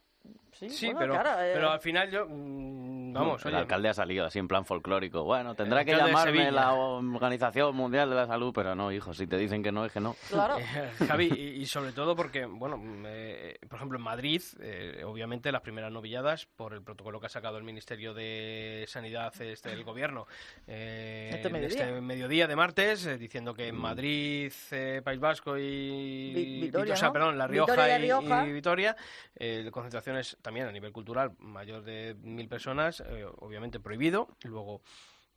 Sí, 0.52 0.68
Sí, 0.70 0.86
bueno, 0.86 0.98
pero, 1.00 1.12
claro, 1.14 1.42
eh, 1.42 1.52
pero 1.54 1.70
al 1.70 1.80
final 1.80 2.10
yo, 2.10 2.26
mm, 2.28 3.12
vamos, 3.12 3.44
el 3.44 3.52
oye, 3.52 3.60
alcalde 3.60 3.88
ha 3.88 3.94
salido 3.94 4.24
así 4.24 4.38
en 4.38 4.48
plan 4.48 4.64
folclórico. 4.64 5.22
Bueno, 5.24 5.54
tendrá 5.54 5.84
que 5.84 5.92
llamarme 5.94 6.50
la 6.50 6.74
Organización 6.74 7.76
Mundial 7.76 8.10
de 8.10 8.16
la 8.16 8.26
Salud, 8.26 8.52
pero 8.54 8.74
no, 8.74 8.90
hijo, 8.90 9.14
si 9.14 9.26
te 9.26 9.36
dicen 9.36 9.62
que 9.62 9.72
no, 9.72 9.84
es 9.84 9.92
que 9.92 10.00
no. 10.00 10.16
claro. 10.28 10.58
Eh, 10.58 10.90
Javi, 11.08 11.30
y, 11.34 11.60
y 11.60 11.66
sobre 11.66 11.92
todo 11.92 12.16
porque, 12.16 12.44
bueno, 12.46 12.80
eh, 13.06 13.58
por 13.68 13.76
ejemplo, 13.76 13.98
en 13.98 14.04
Madrid, 14.04 14.42
eh, 14.60 15.04
obviamente 15.04 15.52
las 15.52 15.62
primeras 15.62 15.92
novilladas, 15.92 16.46
por 16.46 16.74
el 16.74 16.82
protocolo 16.82 16.97
que 17.20 17.26
ha 17.26 17.30
sacado 17.30 17.56
el 17.58 17.64
Ministerio 17.64 18.12
de 18.14 18.84
Sanidad, 18.88 19.32
este, 19.40 19.72
el 19.72 19.84
Gobierno, 19.84 20.26
eh, 20.66 21.30
Este 21.34 21.48
mediodía. 21.48 21.84
este 21.88 22.00
mediodía 22.00 22.46
de 22.46 22.56
martes, 22.56 23.06
eh, 23.06 23.16
diciendo 23.18 23.54
que 23.54 23.68
en 23.68 23.76
Madrid, 23.76 24.52
eh, 24.72 25.00
País 25.04 25.20
Vasco 25.20 25.56
y, 25.56 26.32
Vi- 26.34 26.60
Vitoria, 26.62 26.94
La 27.32 27.46
Rioja, 27.46 27.72
Vitoria 27.72 27.96
y 27.98 28.00
y, 28.00 28.04
Rioja. 28.04 28.46
y 28.46 28.52
Vitoria, 28.52 28.96
eh, 29.36 29.68
concentraciones 29.72 30.36
también 30.42 30.66
a 30.66 30.72
nivel 30.72 30.92
cultural 30.92 31.32
mayor 31.38 31.82
de 31.82 32.16
mil 32.22 32.48
personas, 32.48 33.00
eh, 33.00 33.24
obviamente 33.38 33.80
prohibido. 33.80 34.28
Luego, 34.42 34.82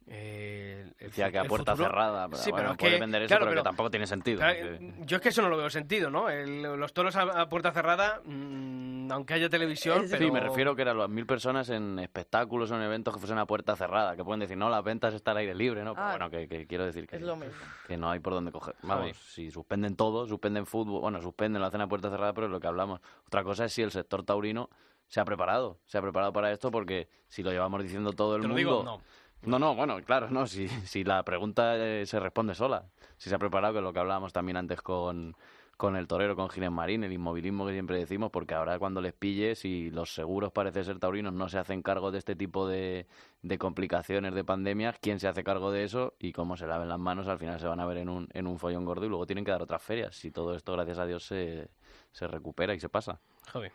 eh, 0.07 0.91
el, 0.99 1.07
Decía 1.07 1.31
que 1.31 1.39
a 1.39 1.43
puerta 1.45 1.71
futuro- 1.73 1.89
cerrada, 1.89 2.27
pero 2.27 2.41
Sí, 2.41 2.51
bueno, 2.51 2.63
pero 2.63 2.71
es 2.73 2.77
puede 2.79 2.93
que- 2.95 2.99
vender 2.99 3.21
eso, 3.23 3.27
claro, 3.29 3.41
pero, 3.45 3.51
pero- 3.51 3.61
que 3.61 3.67
tampoco 3.69 3.89
tiene 3.91 4.07
sentido. 4.07 4.39
Claro, 4.39 4.59
porque- 4.59 4.93
Yo 5.05 5.15
es 5.17 5.21
que 5.21 5.29
eso 5.29 5.41
no 5.41 5.49
lo 5.49 5.57
veo 5.57 5.69
sentido, 5.69 6.09
¿no? 6.09 6.29
El- 6.29 6.61
los 6.63 6.93
toros 6.93 7.15
a, 7.15 7.21
a 7.23 7.49
puerta 7.49 7.71
cerrada, 7.71 8.21
mm, 8.25 9.11
aunque 9.11 9.33
haya 9.35 9.49
televisión, 9.49 10.03
Eh, 10.03 10.07
pero... 10.09 10.25
Sí, 10.25 10.31
me 10.31 10.39
refiero 10.39 10.75
que 10.75 10.81
eran 10.83 10.97
las 10.97 11.09
mil 11.09 11.25
personas 11.25 11.69
en 11.69 11.99
espectáculos 11.99 12.71
o 12.71 12.75
en 12.75 12.81
eventos 12.83 13.13
que 13.13 13.19
fuesen 13.19 13.37
a 13.37 13.45
puerta 13.45 13.75
cerrada, 13.75 14.15
que 14.15 14.23
pueden 14.23 14.39
decir, 14.39 14.57
no, 14.57 14.69
las 14.69 14.83
ventas 14.83 15.13
están 15.13 15.33
al 15.33 15.37
aire 15.41 15.55
libre, 15.55 15.83
¿no? 15.83 15.93
Pero 15.93 16.05
Ah, 16.07 16.11
bueno, 16.11 16.29
que, 16.29 16.47
que 16.47 16.67
quiero 16.67 16.85
decir 16.85 17.07
que, 17.07 17.15
es 17.17 17.21
lo 17.21 17.35
mismo. 17.35 17.53
que 17.87 17.97
no 17.97 18.09
hay 18.11 18.19
por 18.19 18.33
dónde 18.33 18.51
coger. 18.51 18.75
Vamos, 18.83 19.17
si 19.17 19.49
suspenden 19.51 19.95
todo, 19.95 20.27
suspenden 20.27 20.65
fútbol, 20.65 21.01
bueno, 21.01 21.21
suspenden, 21.21 21.61
lo 21.61 21.67
hacen 21.67 21.81
a 21.81 21.87
puerta 21.87 22.09
cerrada, 22.09 22.33
pero 22.33 22.47
es 22.47 22.51
lo 22.51 22.59
que 22.59 22.67
hablamos. 22.67 23.01
Otra 23.27 23.43
cosa 23.43 23.65
es 23.65 23.73
si 23.73 23.81
el 23.81 23.91
sector 23.91 24.23
taurino 24.23 24.69
se 25.07 25.19
ha 25.19 25.25
preparado, 25.25 25.79
se 25.85 25.97
ha 25.97 26.01
preparado 26.01 26.31
para 26.31 26.51
esto, 26.51 26.71
porque 26.71 27.09
si 27.27 27.43
lo 27.43 27.51
llevamos 27.51 27.83
diciendo 27.83 28.13
todo 28.13 28.35
el 28.37 28.41
Te 28.43 28.47
lo 28.47 28.53
mundo... 28.53 28.57
digo, 28.71 28.83
no. 28.83 29.01
No, 29.43 29.57
no, 29.57 29.75
bueno, 29.75 29.99
claro, 30.03 30.29
no, 30.29 30.45
si, 30.45 30.67
si 30.67 31.03
la 31.03 31.23
pregunta 31.23 31.75
eh, 31.77 32.05
se 32.05 32.19
responde 32.19 32.53
sola. 32.53 32.85
Si 33.17 33.29
se 33.29 33.35
ha 33.35 33.39
preparado, 33.39 33.73
que 33.75 33.81
lo 33.81 33.93
que 33.93 33.99
hablábamos 33.99 34.33
también 34.33 34.57
antes 34.57 34.81
con, 34.81 35.35
con 35.77 35.95
el 35.95 36.07
torero, 36.07 36.35
con 36.35 36.47
Ginés 36.49 36.69
Marín, 36.69 37.03
el 37.03 37.11
inmovilismo 37.11 37.65
que 37.65 37.73
siempre 37.73 37.97
decimos, 37.97 38.29
porque 38.29 38.53
ahora 38.53 38.77
cuando 38.77 39.01
les 39.01 39.13
pilles 39.13 39.65
y 39.65 39.89
los 39.89 40.13
seguros 40.13 40.51
parece 40.51 40.83
ser 40.83 40.99
taurinos 40.99 41.33
no 41.33 41.49
se 41.49 41.57
hacen 41.57 41.81
cargo 41.81 42.11
de 42.11 42.19
este 42.19 42.35
tipo 42.35 42.67
de, 42.67 43.07
de 43.41 43.57
complicaciones 43.57 44.35
de 44.35 44.43
pandemias, 44.43 44.97
¿quién 45.01 45.19
se 45.19 45.27
hace 45.27 45.43
cargo 45.43 45.71
de 45.71 45.85
eso? 45.85 46.13
Y 46.19 46.33
cómo 46.33 46.55
se 46.55 46.67
laven 46.67 46.87
las 46.87 46.99
manos, 46.99 47.27
al 47.27 47.39
final 47.39 47.59
se 47.59 47.65
van 47.65 47.79
a 47.79 47.85
ver 47.87 47.97
en 47.97 48.09
un, 48.09 48.27
en 48.33 48.45
un 48.45 48.59
follón 48.59 48.85
gordo 48.85 49.07
y 49.07 49.09
luego 49.09 49.25
tienen 49.25 49.43
que 49.43 49.51
dar 49.51 49.63
otras 49.63 49.81
ferias. 49.81 50.15
Si 50.15 50.29
todo 50.29 50.55
esto, 50.55 50.73
gracias 50.73 50.99
a 50.99 51.07
Dios, 51.07 51.25
se, 51.25 51.69
se 52.11 52.27
recupera 52.27 52.75
y 52.75 52.79
se 52.79 52.89
pasa. 52.89 53.19
Javi. 53.47 53.69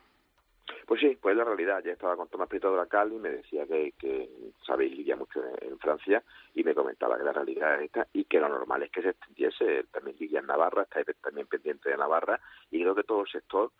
Pues 0.86 1.00
sí, 1.00 1.16
pues 1.20 1.36
la 1.36 1.44
realidad. 1.44 1.82
Ya 1.84 1.92
estaba 1.92 2.16
con 2.16 2.28
Tomás 2.28 2.48
Prieto 2.48 2.70
de 2.70 2.76
la 2.76 2.86
Cal 2.86 3.12
y 3.12 3.18
me 3.18 3.30
decía 3.30 3.66
que, 3.66 3.92
que 3.98 4.28
sabéis 4.66 4.96
lidia 4.96 5.16
mucho 5.16 5.40
en, 5.44 5.72
en 5.72 5.78
Francia 5.78 6.22
y 6.54 6.64
me 6.64 6.74
comentaba 6.74 7.16
que 7.18 7.24
la 7.24 7.32
realidad 7.32 7.76
es 7.76 7.86
esta 7.86 8.06
y 8.12 8.24
que 8.24 8.40
lo 8.40 8.48
normal 8.48 8.82
es 8.82 8.90
que 8.90 9.02
se 9.02 9.10
extendiese. 9.10 9.84
También 9.92 10.16
lidia 10.18 10.40
en 10.40 10.46
Navarra, 10.46 10.82
está 10.82 11.02
también 11.20 11.46
pendiente 11.46 11.90
de 11.90 11.96
Navarra 11.96 12.40
y 12.70 12.80
creo 12.80 12.94
que 12.94 13.04
todo 13.04 13.22
el 13.22 13.28
sector 13.28 13.72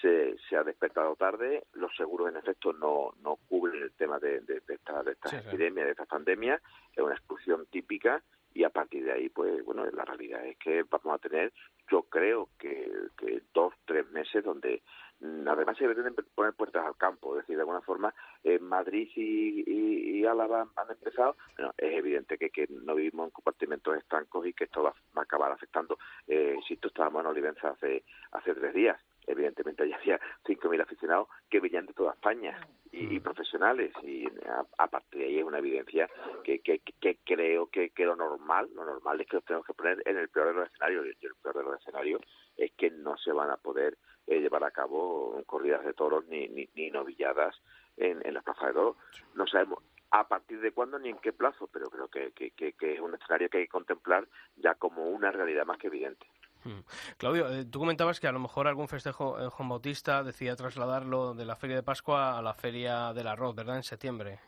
se, 0.00 0.36
se 0.48 0.56
ha 0.56 0.62
despertado 0.64 1.14
tarde. 1.16 1.64
Los 1.74 1.94
seguros, 1.96 2.28
en 2.30 2.36
efecto, 2.36 2.72
no, 2.72 3.12
no 3.22 3.36
cubren 3.48 3.82
el 3.82 3.92
tema 3.92 4.18
de, 4.18 4.40
de, 4.40 4.60
de 4.60 4.74
esta, 4.74 5.02
de 5.02 5.12
estas 5.12 5.30
Sí, 5.32 5.36
claro. 5.36 5.50
epidemias, 5.50 5.86
de 5.86 5.90
estas 5.92 6.08
pandemias. 6.08 6.62
Es 6.94 7.02
una 7.02 7.14
exclusión 7.14 7.66
típica 7.66 8.22
y 8.54 8.64
a 8.64 8.70
partir 8.70 9.04
de 9.04 9.12
ahí, 9.12 9.28
pues 9.28 9.64
bueno, 9.64 9.84
la 9.86 10.04
realidad 10.04 10.44
es 10.46 10.56
que 10.58 10.82
vamos 10.82 11.14
a 11.14 11.18
tener, 11.18 11.52
yo 11.90 12.02
creo 12.02 12.48
que, 12.58 12.90
que 13.16 13.42
dos, 13.54 13.74
tres 13.84 14.08
meses 14.10 14.44
donde 14.44 14.82
mm, 15.20 15.46
además 15.46 15.76
se 15.78 15.86
deben 15.86 16.14
poner 16.34 16.54
puertas 16.54 16.84
al 16.84 16.96
campo, 16.96 17.36
es 17.36 17.42
decir, 17.42 17.56
de 17.56 17.62
alguna 17.62 17.80
forma, 17.80 18.14
en 18.42 18.64
Madrid 18.64 19.08
y, 19.14 19.64
y, 19.66 20.20
y 20.20 20.26
Álava 20.26 20.68
han 20.76 20.90
empezado, 20.90 21.36
es 21.76 21.92
evidente 21.92 22.38
que, 22.38 22.50
que 22.50 22.66
no 22.68 22.94
vivimos 22.94 23.26
en 23.26 23.30
compartimentos 23.30 23.96
estancos 23.96 24.46
y 24.46 24.52
que 24.52 24.64
esto 24.64 24.82
va, 24.82 24.90
va 25.16 25.22
a 25.22 25.24
acabar 25.24 25.52
afectando. 25.52 25.98
Eh, 26.26 26.56
si 26.66 26.76
tú 26.76 26.88
estábamos 26.88 27.20
en 27.20 27.26
Olivenza 27.28 27.70
hace, 27.70 28.04
hace 28.32 28.54
tres 28.54 28.74
días, 28.74 29.00
evidentemente 29.30 29.88
ya 29.88 29.96
había 29.96 30.20
5.000 30.44 30.82
aficionados 30.82 31.28
que 31.48 31.60
venían 31.60 31.86
de 31.86 31.94
toda 31.94 32.12
España 32.12 32.58
y, 32.92 33.14
y 33.14 33.20
profesionales 33.20 33.92
y 34.02 34.26
a, 34.46 34.64
a 34.78 34.86
partir 34.88 35.20
de 35.20 35.26
ahí 35.26 35.38
es 35.38 35.44
una 35.44 35.58
evidencia 35.58 36.08
que, 36.44 36.60
que, 36.60 36.80
que 36.80 37.18
creo 37.24 37.66
que, 37.68 37.90
que 37.90 38.04
lo 38.04 38.16
normal, 38.16 38.68
lo 38.74 38.84
normal 38.84 39.20
es 39.20 39.28
que 39.28 39.36
nos 39.36 39.44
tenemos 39.44 39.66
que 39.66 39.74
poner 39.74 40.02
en 40.06 40.16
el 40.16 40.28
peor 40.28 40.48
de 40.48 40.54
los 40.54 40.66
escenarios 40.68 41.06
y 41.06 41.26
el 41.26 41.34
peor 41.42 41.56
de 41.56 41.62
los 41.62 41.80
escenarios 41.80 42.22
es 42.56 42.72
que 42.72 42.90
no 42.90 43.16
se 43.16 43.32
van 43.32 43.50
a 43.50 43.56
poder 43.56 43.96
eh, 44.26 44.40
llevar 44.40 44.64
a 44.64 44.70
cabo 44.70 45.42
corridas 45.46 45.84
de 45.84 45.92
toros 45.92 46.26
ni, 46.26 46.48
ni, 46.48 46.68
ni 46.74 46.90
novilladas 46.90 47.56
en, 47.96 48.24
en 48.26 48.34
las 48.34 48.44
plazas 48.44 48.68
de 48.68 48.74
toros. 48.74 48.96
No 49.34 49.46
sabemos 49.46 49.82
a 50.10 50.26
partir 50.26 50.60
de 50.60 50.72
cuándo 50.72 50.98
ni 50.98 51.08
en 51.08 51.18
qué 51.18 51.32
plazo, 51.32 51.68
pero 51.72 51.88
creo 51.88 52.08
que, 52.08 52.32
que, 52.32 52.50
que, 52.50 52.72
que 52.72 52.94
es 52.94 53.00
un 53.00 53.14
escenario 53.14 53.48
que 53.48 53.58
hay 53.58 53.64
que 53.64 53.70
contemplar 53.70 54.26
ya 54.56 54.74
como 54.74 55.08
una 55.08 55.30
realidad 55.30 55.64
más 55.66 55.78
que 55.78 55.86
evidente. 55.86 56.26
Mm. 56.64 56.80
Claudio, 57.16 57.48
eh, 57.50 57.64
tú 57.64 57.78
comentabas 57.78 58.20
que 58.20 58.26
a 58.26 58.32
lo 58.32 58.38
mejor 58.38 58.68
algún 58.68 58.88
festejo 58.88 59.40
eh, 59.40 59.48
Juan 59.48 59.68
Bautista 59.68 60.22
decía 60.22 60.56
trasladarlo 60.56 61.34
de 61.34 61.44
la 61.46 61.56
Feria 61.56 61.76
de 61.76 61.82
Pascua 61.82 62.38
a 62.38 62.42
la 62.42 62.54
Feria 62.54 63.12
del 63.12 63.26
Arroz, 63.28 63.54
¿verdad? 63.54 63.76
En 63.76 63.82
septiembre. 63.82 64.38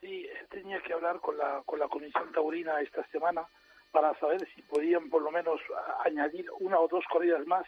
Sí, 0.00 0.26
él 0.38 0.46
tenía 0.48 0.80
que 0.82 0.92
hablar 0.92 1.20
con 1.20 1.36
la, 1.38 1.62
con 1.64 1.78
la 1.78 1.88
Comisión 1.88 2.30
Taurina 2.32 2.80
esta 2.80 3.06
semana 3.08 3.46
para 3.90 4.18
saber 4.20 4.46
si 4.54 4.62
podían 4.62 5.08
por 5.08 5.22
lo 5.22 5.30
menos 5.30 5.60
añadir 6.04 6.46
una 6.60 6.78
o 6.78 6.88
dos 6.88 7.04
corridas 7.10 7.46
más 7.46 7.64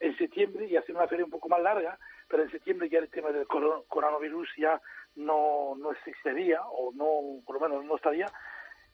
en 0.00 0.16
septiembre 0.18 0.66
y 0.66 0.76
hacer 0.76 0.94
una 0.94 1.08
feria 1.08 1.24
un 1.24 1.30
poco 1.30 1.48
más 1.48 1.62
larga, 1.62 1.98
pero 2.28 2.42
en 2.42 2.50
septiembre 2.50 2.88
ya 2.90 2.98
el 2.98 3.08
tema 3.08 3.30
del 3.30 3.46
coro- 3.46 3.84
coronavirus 3.88 4.48
ya 4.58 4.80
no, 5.14 5.74
no 5.78 5.92
existiría 5.92 6.60
o 6.66 6.92
no, 6.92 7.40
por 7.46 7.60
lo 7.60 7.68
menos 7.68 7.84
no 7.84 7.96
estaría 7.96 8.26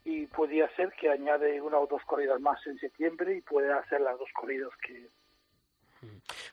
y 0.05 0.26
podría 0.26 0.68
ser 0.76 0.92
que 0.92 1.11
añade 1.11 1.61
una 1.61 1.78
o 1.78 1.86
dos 1.86 2.03
corridas 2.05 2.40
más 2.40 2.64
en 2.66 2.78
septiembre 2.78 3.36
y 3.36 3.42
puede 3.42 3.72
hacer 3.72 4.01
las 4.01 4.18
dos 4.18 4.28
corridas 4.34 4.70
que, 4.86 5.09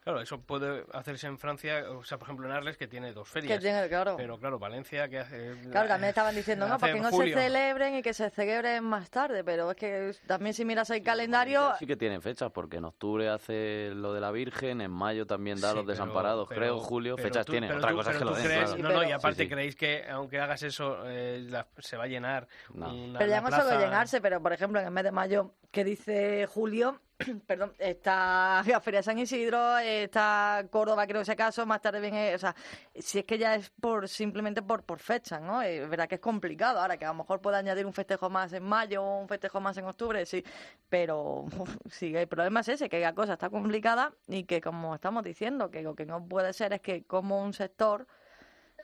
Claro, 0.04 0.22
eso 0.22 0.40
puede 0.42 0.86
hacerse 0.94 1.28
en 1.28 1.38
Francia, 1.38 1.84
o 1.92 2.04
sea, 2.04 2.18
por 2.18 2.28
ejemplo 2.28 2.46
en 2.48 2.54
Arles, 2.54 2.78
que 2.78 2.88
tiene 2.88 3.14
dos 3.14 3.28
Que 3.28 3.42
ferias. 3.42 3.60
tiene, 3.60 3.88
claro. 3.88 4.16
Pero 4.18 4.38
claro, 4.38 4.60
Valencia, 4.60 5.08
que 5.10 5.20
hace... 5.20 5.54
Claro, 5.72 5.88
también 5.88 6.10
estaban 6.10 6.36
diciendo, 6.36 6.68
no, 6.68 6.78
para 6.78 6.94
que 6.94 7.00
no 7.00 7.10
julio. 7.10 7.36
se 7.36 7.44
celebren 7.44 7.96
y 7.96 8.02
que 8.02 8.14
se 8.14 8.30
celebren 8.30 8.84
más 8.84 9.10
tarde, 9.10 9.44
pero 9.44 9.72
es 9.72 9.78
que 9.78 10.12
también 10.26 10.54
si 10.54 10.66
miras 10.66 10.90
el 10.90 11.02
calendario, 11.04 11.74
Sí 11.80 11.86
que 11.86 11.96
tienen 11.96 12.22
fechas, 12.22 12.52
porque 12.52 12.78
en 12.78 12.86
octubre 12.86 13.30
hace 13.30 13.92
lo 13.94 14.14
de 14.14 14.22
la 14.22 14.32
Virgen, 14.32 14.82
en 14.82 14.92
mayo 14.92 15.26
también 15.26 15.60
da 15.62 15.70
Sí, 15.70 15.76
los 15.76 15.84
pero- 15.86 15.92
desamparados, 15.94 16.48
pero- 16.48 16.60
creo, 16.62 16.80
julio, 16.80 17.16
pero 17.16 17.28
fechas 17.28 17.46
tú- 17.46 17.52
tienen. 17.54 17.70
pero 17.70 17.80
Otra 17.80 17.92
tú- 17.92 17.98
cosa 17.98 18.12
es 18.12 18.18
que 18.18 18.26
lo 18.26 18.34
den, 18.36 18.46
crees- 18.46 18.74
claro. 18.74 18.84
No, 18.84 18.90
no, 18.90 19.02
y 19.04 19.06
pero- 19.06 19.18
aparte 19.18 19.38
Sí, 19.38 19.44
sí. 19.44 19.50
creéis 19.50 19.76
que 19.76 20.06
aunque 20.10 20.40
hagas 20.40 20.64
eso, 20.64 20.98
eh, 21.06 21.40
la- 21.50 21.68
se 21.80 21.98
va 21.98 22.04
a 22.06 22.08
llenar 22.08 22.48
No. 22.74 22.94
una, 22.94 23.20
pero 23.20 23.30
ya 23.30 23.38
la 23.38 23.42
no 23.50 23.56
solo 23.56 23.64
plaza- 23.70 23.80
llenarse, 23.86 24.22
pero 24.22 24.42
por 24.42 24.54
ejemplo 24.54 24.80
en 24.80 24.88
el 24.88 24.92
mes 24.92 25.04
de 25.04 25.12
mayo, 25.12 25.52
que 25.72 25.84
dice 25.84 26.46
julio, 26.48 27.00
perdón, 27.48 27.74
está 27.80 28.64
la 28.66 28.80
Feria 28.82 29.00
de 29.00 29.04
San 29.04 29.18
Isidro, 29.18 29.78
está 29.80 30.66
Córdoba, 30.70 31.08
creo 31.08 31.20
que 31.20 31.24
ese 31.24 31.36
caso, 31.36 31.66
más 31.66 31.82
tarde 31.82 32.00
viene, 32.00 32.36
o 32.36 32.38
sea, 32.38 32.56
si 32.96 33.20
es 33.20 33.26
que 33.26 33.38
ya 33.40 33.56
es 33.56 33.70
por 33.72 34.08
simplemente 34.08 34.62
por, 34.62 34.84
por 34.84 35.00
fecha, 35.00 35.40
¿no? 35.40 35.62
Eh, 35.64 35.84
Es 35.84 35.90
verdad 35.90 36.08
que 36.08 36.16
es 36.16 36.22
complicado, 36.22 36.80
ahora 36.80 36.98
que 36.98 37.06
a 37.06 37.10
lo 37.10 37.16
mejor 37.16 37.42
puede 37.42 37.58
añadir 37.58 37.86
un 37.88 37.94
festejo 37.94 38.30
más 38.30 38.54
en 38.54 38.64
mayo, 38.64 39.04
un 39.04 39.28
festejo 39.28 39.60
más 39.60 39.78
en 39.78 39.86
octubre, 39.86 40.26
sí, 40.26 40.44
pero 40.90 41.46
sí, 41.90 42.16
el 42.16 42.28
problema 42.28 42.60
es 42.60 42.70
ese, 42.70 42.88
que 42.90 43.00
la 43.00 43.14
cosa 43.16 43.34
está 43.34 43.50
complicada 43.50 44.14
y 44.28 44.44
que 44.44 44.62
como 44.62 44.94
estamos 44.94 45.24
diciendo, 45.24 45.72
que 45.72 45.82
lo 45.82 45.96
que 45.96 46.06
no 46.06 46.24
puede 46.28 46.54
ser 46.54 46.74
es 46.74 46.82
que 46.82 47.04
como 47.06 47.42
un 47.42 47.54
sector 47.54 48.08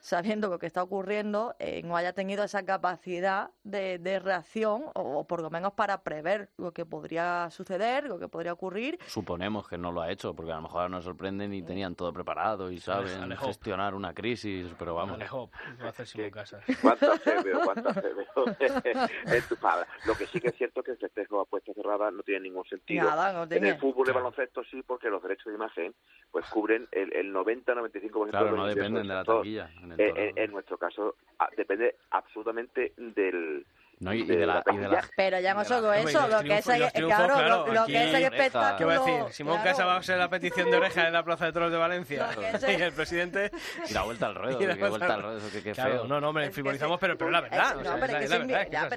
sabiendo 0.03 0.49
lo 0.49 0.59
que 0.59 0.65
está 0.67 0.83
ocurriendo, 0.83 1.55
eh, 1.59 1.81
no 1.83 1.95
haya 1.95 2.11
tenido 2.11 2.43
esa 2.43 2.65
capacidad 2.65 3.51
de, 3.63 3.99
de 3.99 4.19
reacción 4.19 4.83
o, 4.95 5.19
o 5.19 5.23
por 5.25 5.41
lo 5.41 5.49
menos 5.49 5.71
para 5.73 6.03
prever 6.03 6.49
lo 6.57 6.73
que 6.73 6.85
podría 6.85 7.49
suceder, 7.51 8.03
lo 8.03 8.19
que 8.19 8.27
podría 8.27 8.51
ocurrir. 8.51 8.99
Suponemos 9.07 9.65
que 9.69 9.77
no 9.77 9.93
lo 9.93 10.01
ha 10.01 10.11
hecho, 10.11 10.35
porque 10.35 10.51
a 10.51 10.55
lo 10.57 10.63
mejor 10.63 10.81
ahora 10.81 10.89
nos 10.89 11.05
sorprenden 11.05 11.53
y 11.53 11.61
tenían 11.63 11.95
todo 11.95 12.11
preparado 12.11 12.69
y 12.69 12.79
saben 12.81 13.21
Alejo. 13.21 13.45
gestionar 13.47 13.95
una 13.95 14.13
crisis, 14.13 14.67
pero 14.77 14.93
vamos. 14.93 15.15
Alejo, 15.15 15.49
va 15.81 15.89
a 15.89 15.93
Casas. 16.31 16.63
¿Cuánto 16.81 17.11
acerveo, 17.13 17.61
cuánto 17.63 17.89
en 17.89 19.57
palabras? 19.61 19.87
Lo 20.05 20.15
que 20.15 20.27
sí 20.27 20.41
que 20.41 20.49
es 20.49 20.55
cierto 20.55 20.81
es 20.81 20.85
que 20.85 20.91
el 20.91 20.97
festejo 20.97 21.39
a 21.39 21.45
puerta 21.45 21.71
cerrada 21.73 22.11
no 22.11 22.23
tiene 22.23 22.41
ningún 22.41 22.65
sentido. 22.65 23.07
Nada, 23.07 23.31
no 23.31 23.43
en 23.43 23.49
tiene. 23.49 23.69
el 23.69 23.77
fútbol 23.79 24.05
de 24.05 24.11
Claro. 24.11 24.25
baloncesto 24.25 24.63
sí, 24.69 24.83
porque 24.85 25.09
los 25.09 25.23
derechos 25.23 25.45
de 25.45 25.53
imagen 25.55 25.95
pues 26.29 26.45
cubren 26.47 26.87
el, 26.91 27.13
el 27.13 27.33
90-95% 27.33 28.29
Claro, 28.29 28.45
de 28.45 28.51
los 28.51 28.59
no 28.59 28.65
dependen 28.67 29.07
de 29.07 29.13
la 29.13 29.23
taquilla. 29.23 29.69
En 29.97 30.05
Eh, 30.05 30.13
en, 30.15 30.37
en 30.37 30.51
nuestro 30.51 30.77
caso 30.77 31.15
ah, 31.39 31.49
depende 31.55 31.95
absolutamente 32.11 32.93
del 32.97 33.65
No, 33.99 34.13
y, 34.13 34.21
y 34.21 34.25
de 34.25 34.37
de 34.37 34.45
la, 34.45 34.63
la 34.65 34.73
y 34.73 34.77
de 34.77 34.87
la- 34.89 35.03
Pero 35.15 35.39
ya 35.39 35.53
no 35.53 35.63
solo 35.63 35.93
eso, 35.93 36.27
lo 36.27 36.41
que 36.41 36.57
es 36.57 36.65
triunfos- 36.67 36.91
claro, 36.91 37.33
claro, 37.35 37.65
lo, 37.67 37.73
lo 37.73 37.85
que 37.85 38.03
es 38.09 38.13
el 38.13 38.23
espectáculo. 38.23 38.77
¿Qué 38.77 38.85
va 38.85 38.93
a 38.93 38.99
decir? 38.99 39.33
¿Simón 39.33 39.55
claro. 39.61 39.69
Casa 39.69 39.85
va 39.85 39.95
a 39.97 40.03
ser 40.03 40.17
la 40.17 40.29
petición 40.29 40.69
de 40.71 40.77
oreja 40.77 41.07
en 41.07 41.13
la 41.13 41.23
Plaza 41.23 41.45
de 41.45 41.53
Toros 41.53 41.71
de 41.71 41.77
Valencia? 41.77 42.29
Y 42.67 42.81
el- 42.81 42.93
presidente... 42.93 43.51
y 43.89 43.93
la 43.93 44.03
vuelta 44.03 44.25
al 44.27 44.35
ruedo, 44.35 44.61
Y 44.61 44.65
la 44.65 44.75
vuelta 44.89 45.13
al 45.13 45.21
ruedo, 45.21 45.37
eso 45.37 45.51
que 45.51 45.63
qué 45.63 45.71
Claro, 45.71 45.91
feo. 45.91 46.07
no, 46.07 46.19
no, 46.19 46.29
hombre, 46.29 46.51
frivolizamos, 46.51 46.99
pero, 46.99 47.17
pero 47.17 47.29
es 47.29 47.33
la 47.33 47.41
verdad. 47.41 47.75
No, 47.75 47.95
pero 47.99 48.17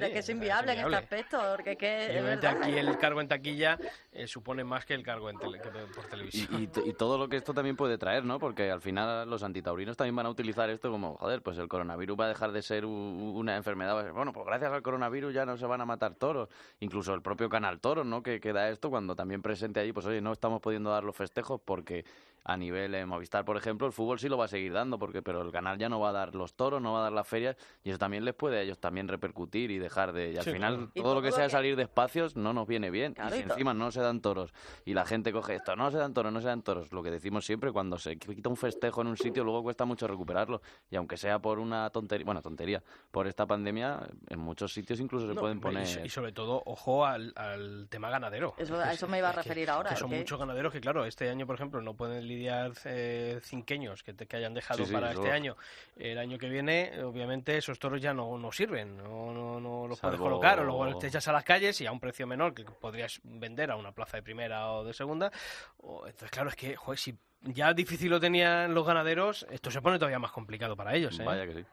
es 0.06 0.12
que 0.12 0.18
es 0.18 0.28
inviable 0.28 0.72
en 0.72 0.80
este 0.80 0.96
aspecto, 0.96 1.40
porque 1.56 1.76
que 1.76 2.46
aquí 2.48 2.76
el 2.78 2.98
cargo 2.98 3.20
en 3.20 3.28
taquilla 3.28 3.78
eh, 4.12 4.26
supone 4.26 4.64
más 4.64 4.84
que 4.84 4.94
el 4.94 5.02
cargo 5.02 5.30
en 5.30 5.36
tele- 5.38 5.60
que 5.60 5.68
por 5.94 6.04
televisión. 6.06 6.68
y 6.84 6.92
todo 6.94 7.18
lo 7.18 7.28
que 7.28 7.36
esto 7.36 7.54
también 7.54 7.76
puede 7.76 7.98
traer, 7.98 8.24
¿no? 8.24 8.38
Porque 8.38 8.70
al 8.70 8.80
final 8.80 9.28
los 9.28 9.42
antitaurinos 9.42 9.96
también 9.96 10.16
van 10.16 10.26
a 10.26 10.30
utilizar 10.30 10.68
esto 10.70 10.90
como, 10.90 11.16
joder, 11.16 11.42
pues 11.42 11.58
el 11.58 11.68
coronavirus 11.68 12.18
va 12.18 12.24
a 12.24 12.28
dejar 12.28 12.52
de 12.52 12.62
ser 12.62 12.84
una 12.84 13.56
enfermedad. 13.56 14.12
Bueno, 14.12 14.32
pues 14.32 14.46
gracias 14.46 14.72
al 14.72 14.82
coronavirus 14.86 15.34
ya 15.34 15.44
no 15.44 15.56
se 15.56 15.66
van 15.66 15.80
a 15.80 15.84
matar 15.84 16.14
toros. 16.14 16.48
Incluso 16.80 17.12
el 17.12 17.20
propio 17.20 17.48
Canal 17.48 17.80
Toro, 17.80 18.04
¿no? 18.04 18.22
Que, 18.22 18.40
que 18.40 18.52
da 18.52 18.70
esto 18.70 18.88
cuando 18.88 19.16
también 19.16 19.42
presente 19.42 19.80
allí, 19.80 19.92
pues 19.92 20.06
oye, 20.06 20.20
no 20.20 20.32
estamos 20.32 20.62
pudiendo 20.62 20.90
dar 20.90 21.02
los 21.02 21.16
festejos 21.16 21.60
porque 21.62 22.04
a 22.48 22.56
nivel 22.56 22.94
eh, 22.94 23.04
Movistar, 23.04 23.44
por 23.44 23.56
ejemplo, 23.56 23.86
el 23.88 23.92
fútbol 23.92 24.18
sí 24.20 24.28
lo 24.28 24.38
va 24.38 24.44
a 24.44 24.48
seguir 24.48 24.72
dando, 24.72 24.98
porque 25.00 25.20
pero 25.20 25.42
el 25.42 25.50
canal 25.50 25.78
ya 25.78 25.88
no 25.88 25.98
va 25.98 26.10
a 26.10 26.12
dar 26.12 26.34
los 26.36 26.54
toros, 26.54 26.80
no 26.80 26.92
va 26.92 27.00
a 27.00 27.02
dar 27.02 27.12
las 27.12 27.26
ferias, 27.26 27.56
y 27.82 27.90
eso 27.90 27.98
también 27.98 28.24
les 28.24 28.34
puede 28.34 28.58
a 28.58 28.62
ellos 28.62 28.78
también 28.78 29.08
repercutir 29.08 29.70
y 29.72 29.78
dejar 29.78 30.12
de... 30.12 30.32
Y 30.32 30.36
al 30.36 30.44
Sí, 30.44 30.52
final 30.52 30.74
claro. 30.76 30.90
Y 30.94 31.02
todo 31.02 31.14
lo 31.16 31.22
que 31.22 31.32
sea 31.32 31.44
que- 31.46 31.50
salir 31.50 31.74
de 31.74 31.82
espacios 31.82 32.36
no 32.36 32.52
nos 32.52 32.68
viene 32.68 32.90
bien. 32.90 33.14
Claro, 33.14 33.34
y 33.34 33.38
si 33.40 33.44
to- 33.44 33.52
encima 33.54 33.74
no 33.74 33.90
se 33.90 34.00
dan 34.00 34.20
toros 34.20 34.52
y 34.84 34.94
la 34.94 35.04
gente 35.04 35.32
coge 35.32 35.56
esto, 35.56 35.74
no 35.74 35.90
se 35.90 35.98
dan 35.98 36.14
toros, 36.14 36.32
no 36.32 36.40
se 36.40 36.46
dan 36.46 36.62
toros, 36.62 36.92
lo 36.92 37.02
que 37.02 37.10
decimos 37.10 37.44
siempre, 37.44 37.72
cuando 37.72 37.98
se 37.98 38.16
quita 38.16 38.48
un 38.48 38.56
festejo 38.56 39.00
en 39.00 39.08
un 39.08 39.16
sitio, 39.16 39.42
luego 39.42 39.62
cuesta 39.64 39.84
mucho 39.84 40.06
recuperarlo. 40.06 40.62
Y 40.90 40.96
aunque 40.96 41.16
sea 41.16 41.40
por 41.40 41.58
una 41.58 41.90
tontería, 41.90 42.24
bueno, 42.24 42.42
tontería, 42.42 42.82
por 43.10 43.26
esta 43.26 43.44
pandemia, 43.46 44.00
en 44.28 44.38
muchos 44.38 44.72
sitios 44.72 45.00
incluso 45.00 45.26
se 45.26 45.34
No, 45.34 45.40
pueden 45.40 45.58
y 45.58 45.60
poner... 45.60 46.06
Y, 46.06 46.08
sobre 46.08 46.30
todo, 46.32 46.62
ojo 46.64 47.04
al, 47.04 47.32
al 47.34 47.88
tema 47.90 48.08
ganadero. 48.10 48.54
Eso- 48.56 48.80
Es 48.80 48.86
a 48.86 48.92
eso 48.92 49.08
me 49.08 49.18
iba 49.18 49.28
a 49.28 49.30
es 49.32 49.36
que- 49.38 49.42
referir 49.42 49.68
ahora, 49.70 49.90
Que 49.90 49.96
son 49.96 50.10
muchos 50.10 50.38
ganaderos 50.38 50.72
que, 50.72 50.80
claro, 50.80 51.04
este 51.04 51.28
año, 51.28 51.44
por 51.46 51.56
ejemplo, 51.56 51.80
no 51.82 51.94
pueden 51.94 52.26
lidiar 52.36 52.72
eh, 52.84 53.40
cinqueños 53.42 54.02
que, 54.02 54.12
te- 54.12 54.26
que 54.26 54.36
hayan 54.36 54.54
dejado 54.54 54.80
Sí, 54.80 54.86
sí, 54.86 54.92
para 54.92 55.12
este 55.12 55.30
año. 55.32 55.56
El 55.96 56.18
año 56.18 56.38
que 56.38 56.48
viene, 56.48 57.02
obviamente, 57.02 57.56
esos 57.56 57.78
toros 57.78 58.00
ya 58.00 58.12
no, 58.12 58.36
no 58.38 58.52
sirven, 58.52 58.96
no, 58.96 59.32
no, 59.32 59.58
no 59.60 59.86
los 59.88 59.98
puedes 59.98 60.18
Salvo- 60.18 60.24
colocar, 60.24 60.60
o 60.60 60.64
luego 60.64 60.98
te 60.98 61.06
echas 61.08 61.26
a 61.28 61.32
las 61.32 61.44
calles 61.44 61.80
y 61.80 61.86
a 61.86 61.92
un 61.92 62.00
precio 62.00 62.26
menor 62.26 62.54
que 62.54 62.64
podrías 62.64 63.20
vender 63.24 63.70
a 63.70 63.76
una 63.76 63.92
plaza 63.92 64.18
de 64.18 64.22
primera 64.22 64.70
o 64.72 64.84
de 64.84 64.92
segunda. 64.92 65.30
O- 65.78 66.06
entonces, 66.06 66.30
claro, 66.30 66.50
es 66.50 66.56
que, 66.56 66.76
joder, 66.76 66.98
si 66.98 67.16
ya 67.42 67.72
difícil 67.72 68.10
lo 68.10 68.20
tenían 68.20 68.74
los 68.74 68.86
ganaderos, 68.86 69.46
esto 69.50 69.70
se 69.70 69.80
pone 69.80 69.98
todavía 69.98 70.18
más 70.18 70.32
complicado 70.32 70.76
para 70.76 70.94
ellos. 70.94 71.18
¿eh? 71.18 71.24
Vaya 71.24 71.46
que 71.46 71.54
sí. 71.54 71.64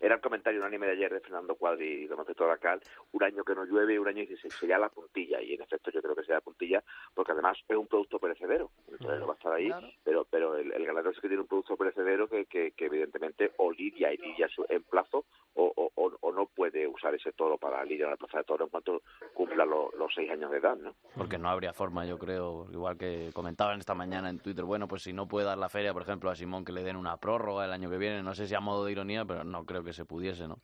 Era 0.00 0.14
el 0.14 0.20
comentario 0.22 0.60
unánime 0.60 0.86
de 0.86 0.92
ayer 0.92 1.12
de 1.12 1.20
Fernando 1.20 1.54
Cuadri, 1.56 2.06
de 2.06 2.16
Monteto 2.16 2.46
Cal, 2.58 2.80
un 3.12 3.22
año 3.22 3.44
que 3.44 3.54
no 3.54 3.64
llueve, 3.66 3.98
un 3.98 4.08
año 4.08 4.24
que 4.26 4.36
se 4.38 4.50
sería 4.50 4.78
la 4.78 4.88
puntilla, 4.88 5.42
y 5.42 5.52
en 5.54 5.62
efecto 5.62 5.90
yo 5.90 6.00
creo 6.00 6.14
que 6.16 6.22
será 6.22 6.36
la 6.38 6.40
puntilla, 6.40 6.82
porque 7.14 7.32
además 7.32 7.58
es 7.68 7.76
un 7.76 7.86
producto 7.86 8.18
perecedero, 8.18 8.70
entonces 8.90 9.20
no 9.20 9.26
va 9.26 9.34
a 9.34 9.36
estar 9.36 9.52
ahí, 9.52 9.66
Claro. 9.66 9.88
pero 10.02 10.24
pero 10.30 10.56
el, 10.56 10.72
el 10.72 10.86
ganadero 10.86 11.12
sí 11.12 11.20
que 11.20 11.28
tiene 11.28 11.42
un 11.42 11.48
producto 11.48 11.76
perecedero 11.76 12.28
que, 12.28 12.46
que, 12.46 12.72
que 12.72 12.86
evidentemente 12.86 13.52
o 13.58 13.70
lidia 13.70 14.12
y 14.12 14.16
lidia 14.16 14.48
su- 14.48 14.64
en 14.68 14.82
plazo, 14.84 15.26
o, 15.54 15.72
o, 15.76 15.90
o- 15.96 16.16
o 16.20 16.32
no 16.32 16.46
puede 16.46 16.86
usar 16.86 17.14
ese 17.14 17.32
toro 17.32 17.58
para 17.58 17.84
lidiar 17.84 18.06
en 18.06 18.10
la 18.12 18.16
plaza 18.16 18.38
de 18.38 18.44
toro 18.44 18.64
en 18.64 18.70
cuanto 18.70 19.02
cumpla 19.34 19.64
lo- 19.66 19.90
los 19.98 20.14
seis 20.14 20.30
años 20.30 20.50
de 20.50 20.58
edad, 20.58 20.76
¿no? 20.76 20.94
Porque 21.16 21.36
no 21.38 21.50
habría 21.50 21.72
forma, 21.74 22.06
yo 22.06 22.18
creo, 22.18 22.66
igual 22.72 22.96
que 22.96 23.30
comentaban 23.34 23.78
esta 23.80 23.94
mañana 23.94 24.30
en 24.30 24.38
Twitter, 24.38 24.64
bueno, 24.64 24.88
pues 24.88 25.02
si 25.02 25.12
no 25.12 25.28
puede 25.28 25.46
dar 25.46 25.58
la 25.58 25.68
feria, 25.68 25.92
por 25.92 26.02
ejemplo, 26.02 26.30
a 26.30 26.36
Simón 26.36 26.64
que 26.64 26.72
le 26.72 26.82
den 26.82 26.96
una 26.96 27.16
prórroga 27.18 27.64
el 27.66 27.72
año 27.72 27.90
que 27.90 27.98
viene, 27.98 28.22
no 28.22 28.34
sé 28.34 28.46
si 28.46 28.54
a 28.54 28.60
modo 28.60 28.84
de 28.86 28.92
ironía, 28.92 29.24
pero 29.26 29.44
no 29.44 29.66
creo 29.66 29.84
que 29.84 29.89
se 29.92 30.04
pudiese, 30.04 30.46
¿no? 30.48 30.58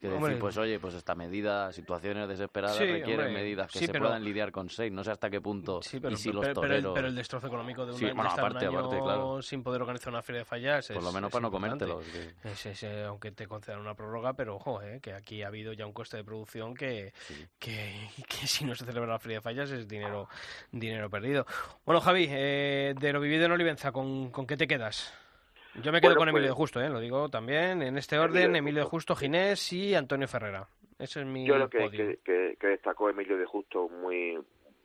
Que 0.00 0.08
decir, 0.08 0.16
Hombre. 0.16 0.36
pues 0.38 0.56
oye, 0.56 0.80
pues 0.80 0.92
esta 0.94 1.14
medida, 1.14 1.72
situaciones 1.72 2.26
desesperadas 2.26 2.76
Sí, 2.76 2.84
requieren 2.84 3.26
hombre, 3.26 3.32
medidas 3.42 3.70
que 3.70 3.78
sí, 3.78 3.86
se 3.86 3.92
pero- 3.92 4.06
puedan 4.06 4.24
lidiar 4.24 4.50
con 4.50 4.68
seis, 4.68 4.90
no 4.90 5.04
sé 5.04 5.12
hasta 5.12 5.30
qué 5.30 5.40
punto, 5.40 5.82
Sí, 5.82 6.00
pero, 6.00 6.14
y 6.14 6.16
si 6.16 6.30
pero- 6.30 6.34
los 6.34 6.46
pero 6.48 6.50
el, 6.50 6.54
toreros... 6.68 6.94
pero 6.96 7.06
el 7.06 7.14
destrozo 7.14 7.46
económico 7.46 7.86
de, 7.86 7.92
un 7.92 7.98
Sí, 7.98 8.06
año, 8.06 8.14
bueno, 8.16 8.30
estar 8.30 8.42
un 8.44 8.50
aparte, 8.50 8.66
año 8.66 8.78
aparte, 8.80 9.00
claro. 9.00 9.40
sin 9.42 9.62
poder 9.62 9.82
organizar 9.82 10.12
una 10.12 10.20
feria 10.22 10.40
de 10.40 10.44
fallas 10.46 10.88
por 10.88 11.04
lo 11.04 11.12
menos 11.12 11.28
es 11.28 11.32
para 11.32 11.42
no 11.42 11.50
que- 11.52 11.54
es, 12.72 12.82
eh, 12.82 13.04
aunque 13.04 13.30
te 13.30 13.46
concedan 13.46 13.78
una 13.78 13.94
prórroga, 13.94 14.32
pero 14.32 14.56
ojo, 14.56 14.82
eh, 14.82 14.98
que 15.00 15.12
aquí 15.12 15.44
ha 15.44 15.46
habido 15.46 15.72
ya 15.72 15.86
un 15.86 15.92
coste 15.92 16.16
de 16.16 16.24
producción 16.24 16.74
que, 16.74 17.12
que, 17.60 18.08
que 18.28 18.48
si 18.48 18.64
no 18.64 18.74
se 18.74 18.84
celebra 18.84 19.12
la 19.12 19.20
feria 19.20 19.36
de 19.38 19.42
fallas 19.42 19.70
es 19.70 19.86
dinero 19.86 20.28
dinero 20.72 21.08
perdido. 21.08 21.46
Bueno, 21.86 22.00
Javi, 22.00 22.26
eh, 22.30 22.94
de 22.98 23.12
lo 23.12 23.20
vivido 23.20 23.44
en 23.44 23.52
Olivenza, 23.52 23.92
¿con, 23.92 24.30
con 24.32 24.44
qué 24.44 24.56
te 24.56 24.66
quedas? 24.66 25.14
Yo 25.82 25.90
me 25.92 26.00
quedo 26.00 26.10
Bueno, 26.10 26.18
con 26.20 26.28
Emilio 26.28 26.48
pues- 26.48 26.50
de 26.50 26.56
Justo, 26.56 26.80
eh, 26.80 26.88
lo 26.88 27.00
digo 27.00 27.28
también, 27.28 27.82
en 27.82 27.98
este 27.98 28.16
Emilio 28.16 28.30
orden, 28.30 28.52
de 28.52 28.58
Emilio 28.58 28.80
de 28.84 28.88
Justo. 28.88 29.16
Ginés 29.16 29.72
y 29.72 29.94
Antonio 29.94 30.28
Ferrera. 30.28 30.66
Ese 30.98 31.20
es 31.20 31.26
mi 31.26 31.44
Yo 31.46 31.54
creo 31.68 31.90
que, 31.90 31.96
que, 31.96 32.18
que- 32.24 32.56
que 32.58 32.66
destacó 32.68 33.10
Emilio 33.10 33.36
de 33.36 33.44
Justo 33.46 33.88
muy 33.88 34.38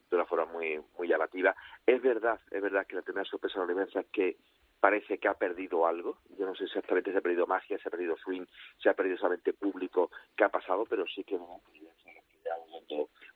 de 0.09 0.15
una 0.15 0.25
forma 0.25 0.45
muy 0.51 0.81
muy 0.97 1.07
llamativa. 1.07 1.55
Es 1.85 2.01
verdad, 2.01 2.39
es 2.49 2.61
verdad 2.61 2.87
que 2.87 2.95
la 2.95 3.03
primera 3.03 3.23
sorpresa 3.25 3.63
de 3.63 3.73
la 3.75 3.83
es 3.83 4.07
que 4.11 4.37
parece 4.79 5.19
que 5.19 5.27
ha 5.27 5.35
perdido 5.35 5.85
algo. 5.85 6.17
Yo 6.39 6.47
no 6.47 6.55
sé 6.55 6.63
exactamente 6.63 7.11
si 7.11 7.17
ha 7.17 7.21
perdido 7.21 7.45
magia, 7.45 7.77
si 7.77 7.87
ha 7.87 7.91
perdido 7.91 8.17
swing, 8.17 8.45
si 8.81 8.89
ha 8.89 8.93
perdido 8.95 9.17
solamente 9.17 9.53
público, 9.53 10.09
qué 10.35 10.45
ha 10.45 10.49
pasado, 10.49 10.85
pero 10.89 11.05
sí 11.05 11.23
que 11.23 11.37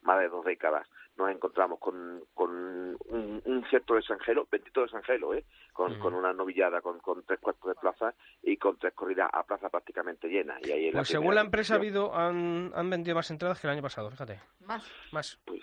más 0.01 0.19
de 0.19 0.29
dos 0.29 0.43
décadas 0.45 0.87
nos 1.17 1.29
encontramos 1.29 1.79
con, 1.79 2.23
con 2.33 2.49
un, 2.51 3.41
un 3.45 3.65
cierto 3.69 3.95
desanjelo, 3.95 4.47
bendito 4.51 4.81
desanjelo, 4.81 5.33
¿eh? 5.33 5.45
con, 5.71 5.97
Mm. 5.97 5.99
con 5.99 6.13
una 6.13 6.33
novillada 6.33 6.81
con, 6.81 6.99
con 6.99 7.23
tres 7.23 7.39
cuartos 7.39 7.69
de 7.69 7.75
plaza 7.79 8.13
y 8.41 8.57
con 8.57 8.77
tres 8.77 8.93
corridas 8.93 9.29
a 9.31 9.43
plaza 9.43 9.69
prácticamente 9.69 10.27
llenas. 10.27 10.59
Y 10.65 10.71
ahí 10.71 10.91
Pues 10.91 10.95
la 10.95 11.05
según 11.05 11.35
la 11.35 11.41
empresa 11.41 11.75
ha 11.75 11.77
habido, 11.77 12.15
han, 12.15 12.71
han 12.75 12.89
vendido 12.89 13.15
más 13.15 13.29
entradas 13.31 13.59
que 13.59 13.67
el 13.67 13.73
año 13.73 13.81
pasado, 13.81 14.09
fíjate. 14.09 14.39
Más. 14.65 14.83
Más. 15.11 15.39
Pues 15.45 15.61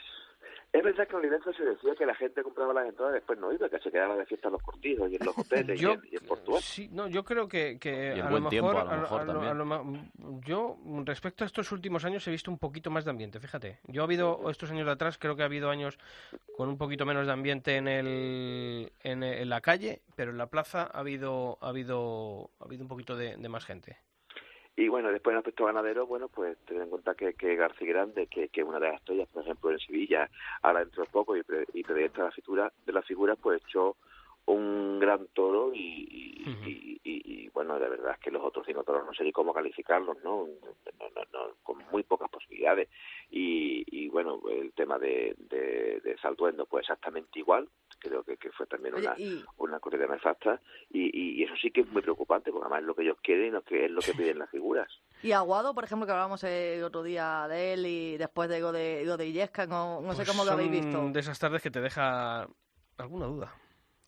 es 0.72 0.82
verdad 0.84 1.06
que 1.06 1.12
en 1.12 1.18
Olivenza 1.18 1.52
se 1.52 1.64
decía 1.64 1.94
que 1.96 2.06
la 2.06 2.14
gente 2.14 2.42
compraba 2.42 2.72
las 2.72 2.88
entradas 2.88 3.12
y 3.12 3.14
después 3.16 3.38
no 3.38 3.52
iba, 3.52 3.68
que 3.68 3.78
se 3.80 3.90
quedaba 3.90 4.16
de 4.16 4.24
fiesta 4.26 4.48
en 4.48 4.52
los 4.52 4.62
cortijos 4.62 5.10
y 5.10 5.16
en 5.16 5.26
los 5.26 5.36
hoteles 5.36 5.80
Yo- 5.80 5.90
y, 5.90 5.94
en, 5.94 6.02
y 6.12 6.16
en 6.16 6.26
Portugal. 6.26 6.62
Sí, 6.62 6.88
no, 6.92 7.08
yo 7.08 7.24
creo 7.24 7.48
que, 7.48 7.78
que 7.78 8.14
Y 8.16 8.20
en 8.20 8.26
a, 8.26 8.30
lo 8.30 8.30
buen 8.30 8.42
mejor, 8.44 8.50
tiempo, 8.50 8.78
a 8.78 8.84
lo 8.96 9.00
mejor 9.02 9.26
lo- 9.26 9.32
también. 9.32 9.58
lo 9.58 10.40
yo 10.46 10.76
respecto 11.04 11.44
a 11.44 11.46
estos 11.46 11.72
últimos 11.72 12.04
años 12.04 12.26
he 12.28 12.30
visto 12.30 12.50
un 12.50 12.58
poquito 12.58 12.90
más 12.90 13.04
de 13.04 13.10
ambiente, 13.10 13.40
fíjate. 13.40 13.78
Yo 13.88 14.02
ha 14.02 14.04
habido 14.04 14.48
estos 14.50 14.70
años 14.70 14.86
de 14.86 14.92
atrás, 14.92 15.18
creo 15.18 15.34
que 15.36 15.42
ha 15.42 15.46
habido 15.46 15.70
años 15.70 15.98
con 16.56 16.68
un 16.68 16.78
poquito 16.78 17.04
menos 17.04 17.26
de 17.26 17.32
ambiente 17.32 17.76
en 17.76 17.88
el 17.88 18.92
en, 19.02 19.22
en 19.22 19.48
la 19.48 19.60
calle, 19.60 20.02
pero 20.14 20.30
en 20.30 20.38
la 20.38 20.46
plaza 20.46 20.82
ha 20.92 21.00
habido 21.00 21.58
ha 21.60 21.68
habido 21.70 22.50
ha 22.60 22.64
habido 22.64 22.82
un 22.82 22.88
poquito 22.88 23.16
de, 23.16 23.36
de 23.36 23.48
más 23.48 23.64
gente. 23.64 23.96
Y 24.80 24.88
bueno, 24.88 25.12
después 25.12 25.34
en 25.34 25.38
aspecto 25.38 25.66
ganadero, 25.66 26.06
bueno, 26.06 26.28
pues 26.28 26.56
ten 26.64 26.80
en 26.80 26.88
cuenta 26.88 27.14
que, 27.14 27.34
que 27.34 27.54
García 27.54 27.86
Grande, 27.86 28.28
que, 28.28 28.48
que 28.48 28.64
una 28.64 28.80
de 28.80 28.88
las 28.88 29.00
estrellas, 29.00 29.28
por 29.30 29.42
ejemplo, 29.42 29.70
en 29.70 29.78
Sevilla, 29.78 30.30
ahora 30.62 30.80
dentro 30.80 31.02
de 31.02 31.10
poco, 31.10 31.36
y, 31.36 31.42
pre, 31.42 31.66
y 31.74 31.82
presidente 31.82 32.16
de 32.16 32.24
la 32.24 32.30
figura, 32.30 32.72
de 32.86 32.92
la 32.94 33.02
figura, 33.02 33.36
pues 33.36 33.60
echó 33.62 33.96
un 34.46 34.98
gran 34.98 35.26
toro 35.34 35.72
y, 35.74 36.98
y, 37.04 37.48
bueno, 37.52 37.78
de 37.78 37.90
verdad 37.90 38.12
es 38.14 38.20
que 38.20 38.30
los 38.30 38.42
otros 38.42 38.64
cinco 38.66 38.82
toros 38.82 39.04
no 39.04 39.12
sé 39.12 39.22
ni 39.22 39.32
cómo 39.32 39.52
calificarlos, 39.52 40.16
¿no? 40.24 40.46
No, 40.98 41.10
no, 41.14 41.22
no, 41.30 41.54
con 41.62 41.76
muy 41.92 42.02
pocas 42.02 42.30
posibilidades. 42.30 42.88
Y, 43.30 43.84
y 43.86 44.08
bueno, 44.08 44.40
el 44.50 44.72
tema 44.72 44.98
de, 44.98 45.34
de, 45.36 46.00
de 46.02 46.16
Salduendo, 46.22 46.64
pues 46.64 46.84
exactamente 46.84 47.38
igual, 47.38 47.68
creo 48.00 48.24
que, 48.24 48.36
que 48.36 48.50
fue 48.50 48.66
también 48.66 48.94
Oye, 48.94 49.06
una, 49.06 49.18
y, 49.18 49.44
una 49.58 49.78
corrida 49.78 50.06
nefasta 50.06 50.60
y, 50.90 51.04
y, 51.16 51.40
y 51.40 51.44
eso 51.44 51.54
sí 51.60 51.70
que 51.70 51.82
es 51.82 51.88
muy 51.88 52.02
preocupante 52.02 52.50
porque 52.50 52.64
además 52.64 52.80
es 52.80 52.86
lo 52.86 52.94
que 52.96 53.02
ellos 53.02 53.18
quieren 53.22 53.46
y 53.46 53.50
lo 53.50 53.62
que 53.62 53.84
es 53.84 53.90
lo 53.90 54.00
que 54.00 54.14
piden 54.14 54.38
las 54.38 54.50
figuras 54.50 54.88
y 55.22 55.32
Aguado, 55.32 55.74
por 55.74 55.84
ejemplo, 55.84 56.06
que 56.06 56.12
hablábamos 56.12 56.42
el 56.44 56.82
otro 56.82 57.02
día 57.02 57.46
de 57.46 57.74
él 57.74 57.86
y 57.86 58.16
después 58.16 58.48
de 58.48 58.58
lo 58.60 58.72
de, 58.72 59.26
Illesca, 59.26 59.66
no, 59.66 60.00
no 60.00 60.12
sé 60.12 60.24
Pues 60.24 60.30
cómo 60.30 60.44
lo 60.44 60.52
habéis 60.52 60.70
son 60.70 60.80
visto. 60.80 61.10
de 61.12 61.20
esas 61.20 61.38
tardes 61.38 61.62
que 61.62 61.70
te 61.70 61.80
deja 61.80 62.48
alguna 62.96 63.26
duda. 63.26 63.54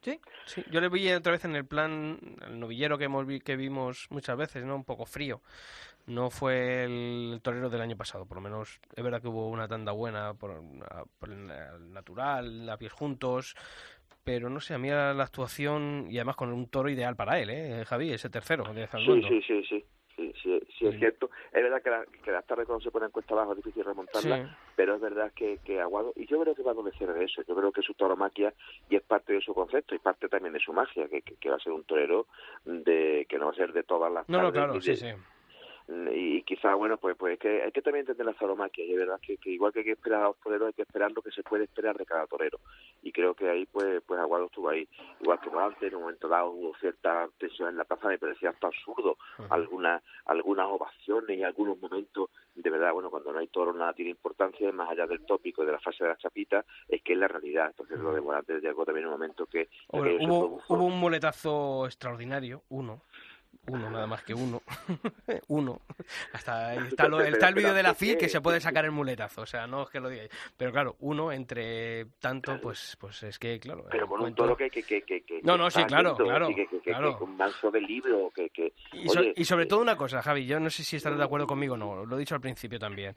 ¿Sí? 0.02 0.20
Sí, 0.46 0.64
yo 0.68 0.80
le 0.80 0.88
vi 0.88 1.10
otra 1.12 1.32
vez 1.32 1.44
en 1.44 1.54
el 1.54 1.64
plan, 1.64 2.18
el 2.46 2.58
novillero 2.58 2.98
que, 2.98 3.04
hemos 3.04 3.24
vi- 3.24 3.40
que 3.40 3.56
vimos 3.56 4.08
muchas 4.10 4.36
veces, 4.36 4.64
¿no? 4.64 4.74
Un 4.74 4.84
poco 4.84 5.06
frío. 5.06 5.40
No 6.06 6.30
fue 6.30 6.84
el 6.84 7.38
torero 7.42 7.70
del 7.70 7.80
año 7.80 7.96
pasado, 7.96 8.26
por 8.26 8.38
lo 8.38 8.40
menos 8.42 8.80
es 8.96 9.04
verdad 9.04 9.22
que 9.22 9.28
hubo 9.28 9.48
una 9.48 9.68
tanda 9.68 9.92
buena 9.92 10.34
por, 10.34 10.60
por 11.20 11.30
el 11.30 11.46
natural, 11.92 12.68
a 12.68 12.76
pies 12.76 12.92
juntos, 12.92 13.54
pero 14.24 14.50
no 14.50 14.60
sé, 14.60 14.74
a 14.74 14.78
mí 14.78 14.88
la, 14.90 15.14
la 15.14 15.22
actuación, 15.22 16.08
y 16.10 16.16
además 16.16 16.34
con 16.34 16.52
un 16.52 16.66
toro 16.66 16.88
ideal 16.88 17.14
para 17.14 17.38
él, 17.38 17.50
¿eh, 17.50 17.84
Javi? 17.86 18.12
Ese 18.12 18.28
tercero 18.28 18.64
de 18.74 18.88
Sí, 18.88 19.22
sí, 19.28 19.42
sí, 19.46 19.62
sí. 19.68 19.84
Sí, 20.90 20.94
es 20.94 20.98
cierto. 20.98 21.30
Es 21.52 21.62
verdad 21.62 21.82
que, 21.82 21.90
la- 21.90 22.04
que 22.24 22.30
las 22.30 22.46
tardes 22.46 22.66
cuando 22.66 22.82
se 22.82 22.90
ponen 22.90 23.10
cuesta 23.10 23.34
abajo 23.34 23.52
es 23.52 23.56
difícil 23.58 23.84
remontarla, 23.84 24.36
Sí. 24.44 24.52
pero 24.76 24.94
es 24.96 25.00
verdad 25.00 25.32
que, 25.34 25.58
que 25.64 25.80
Aguado, 25.80 26.12
y 26.16 26.26
yo 26.26 26.40
creo 26.40 26.54
que 26.54 26.62
va 26.62 26.70
a 26.70 26.74
adolecer 26.74 27.12
de 27.12 27.24
eso, 27.24 27.42
yo 27.46 27.54
creo 27.54 27.72
que 27.72 27.82
su 27.82 27.94
tauromaquia 27.94 28.52
y 28.88 28.96
es 28.96 29.02
parte 29.02 29.32
de 29.32 29.40
su 29.40 29.54
concepto 29.54 29.94
y 29.94 29.98
parte 29.98 30.28
también 30.28 30.52
de 30.54 30.60
su 30.60 30.72
magia, 30.72 31.08
que, 31.08 31.22
que, 31.22 31.36
que 31.36 31.50
va 31.50 31.56
a 31.56 31.60
ser 31.60 31.72
un 31.72 31.84
torero 31.84 32.26
de 32.64 33.26
que 33.28 33.38
no 33.38 33.46
va 33.46 33.52
a 33.52 33.54
ser 33.56 33.72
de 33.72 33.82
todas 33.82 34.12
las 34.12 34.28
No, 34.28 34.38
no, 34.38 34.44
tardes, 34.44 34.52
claro, 34.58 34.74
ni 34.74 34.80
sí, 34.82 34.90
de- 34.90 34.96
sí. 34.96 35.06
Y 35.88 36.42
quizá 36.42 36.74
bueno 36.74 36.96
pues 36.96 37.16
pues 37.16 37.38
que 37.38 37.62
hay 37.62 37.72
que 37.72 37.82
también 37.82 38.02
entender 38.02 38.26
la 38.26 38.34
tauromaquia 38.34 38.84
y 38.84 38.92
es 38.92 38.98
verdad 38.98 39.20
que, 39.20 39.36
que 39.36 39.50
igual 39.50 39.72
que 39.72 39.80
hay 39.80 39.84
que 39.84 39.92
esperar 39.92 40.22
a 40.22 40.28
los 40.28 40.38
toreros 40.38 40.68
hay 40.68 40.72
que 40.74 40.82
esperar 40.82 41.12
lo 41.12 41.22
que 41.22 41.30
se 41.32 41.42
puede 41.42 41.64
esperar 41.64 41.96
de 41.96 42.06
cada 42.06 42.26
torero 42.26 42.60
y 43.02 43.12
creo 43.12 43.34
que 43.34 43.48
ahí 43.48 43.66
pues 43.66 44.02
pues 44.06 44.20
Aguado 44.20 44.46
estuvo 44.46 44.68
ahí 44.68 44.88
igual 45.20 45.40
que 45.40 45.50
antes 45.58 45.82
en 45.82 45.96
un 45.96 46.02
momento 46.02 46.28
dado 46.28 46.50
hubo 46.50 46.74
cierta 46.76 47.28
tensión 47.38 47.70
en 47.70 47.76
la 47.76 47.84
plaza 47.84 48.08
me 48.08 48.18
parecía 48.18 48.50
hasta 48.50 48.68
absurdo 48.68 49.16
algunas 49.50 50.02
algunas 50.26 50.66
ovaciones 50.66 51.38
y 51.38 51.42
algunos 51.42 51.78
momentos 51.80 52.30
de 52.54 52.70
verdad 52.70 52.92
bueno 52.92 53.10
cuando 53.10 53.32
no 53.32 53.38
hay 53.38 53.48
toro 53.48 53.72
nada 53.72 53.92
tiene 53.92 54.10
importancia 54.10 54.70
más 54.72 54.90
allá 54.90 55.06
del 55.06 55.24
tópico 55.26 55.64
de 55.64 55.72
la 55.72 55.80
fase 55.80 56.04
de 56.04 56.10
la 56.10 56.16
chapita 56.16 56.64
es 56.88 57.02
que 57.02 57.12
es 57.14 57.18
la 57.18 57.28
realidad 57.28 57.66
entonces 57.66 57.98
lo 57.98 58.12
de 58.12 58.20
Morales 58.20 58.62
llegó 58.62 58.84
también 58.84 59.06
un 59.06 59.12
momento 59.12 59.46
que 59.46 59.68
hubo, 59.88 60.60
hubo 60.68 60.84
un 60.84 60.98
muletazo 60.98 61.86
extraordinario, 61.86 62.62
uno. 62.68 63.02
Uno, 63.68 63.90
nada 63.90 64.08
más 64.08 64.24
que 64.24 64.34
uno. 64.34 64.60
uno. 65.48 65.80
Hasta 66.32 66.74
está, 66.74 67.06
lo- 67.06 67.20
está 67.20 67.48
el 67.48 67.54
vídeo 67.54 67.72
de 67.72 67.82
la 67.84 67.94
FIL 67.94 68.16
que 68.18 68.28
se 68.28 68.40
puede 68.40 68.60
sacar 68.60 68.84
el 68.84 68.90
muletazo, 68.90 69.42
o 69.42 69.46
sea, 69.46 69.66
no 69.68 69.82
es 69.84 69.90
que 69.90 70.00
lo 70.00 70.08
digáis. 70.08 70.30
Pero 70.56 70.72
claro, 70.72 70.96
uno 71.00 71.30
entre 71.30 72.06
tanto, 72.18 72.60
pues 72.60 72.96
pues 72.98 73.22
es 73.22 73.38
que, 73.38 73.60
claro. 73.60 73.86
pero 73.90 74.06
con 74.08 74.18
un 74.20 74.26
cuento- 74.26 74.42
toro 74.42 74.56
que, 74.56 74.68
que, 74.68 74.82
que, 74.82 75.02
que, 75.02 75.40
No, 75.44 75.56
no, 75.56 75.70
sí, 75.70 75.84
claro, 75.84 76.16
claro, 76.16 76.48
claro. 76.82 77.18
un 77.20 77.36
manso 77.36 77.70
de 77.70 77.80
libro 77.80 78.30
que, 78.34 78.50
que 78.50 78.72
Y, 78.92 79.08
so- 79.08 79.20
oye, 79.20 79.32
y 79.36 79.44
sobre 79.44 79.66
todo 79.66 79.80
una 79.80 79.96
cosa, 79.96 80.22
Javi, 80.22 80.44
yo 80.46 80.58
no 80.58 80.68
sé 80.70 80.82
si 80.82 80.96
estarás 80.96 81.18
de 81.18 81.24
acuerdo 81.24 81.46
conmigo 81.46 81.74
o 81.74 81.78
no, 81.78 82.04
lo 82.04 82.16
he 82.16 82.18
dicho 82.20 82.34
al 82.34 82.40
principio 82.40 82.78
también. 82.78 83.14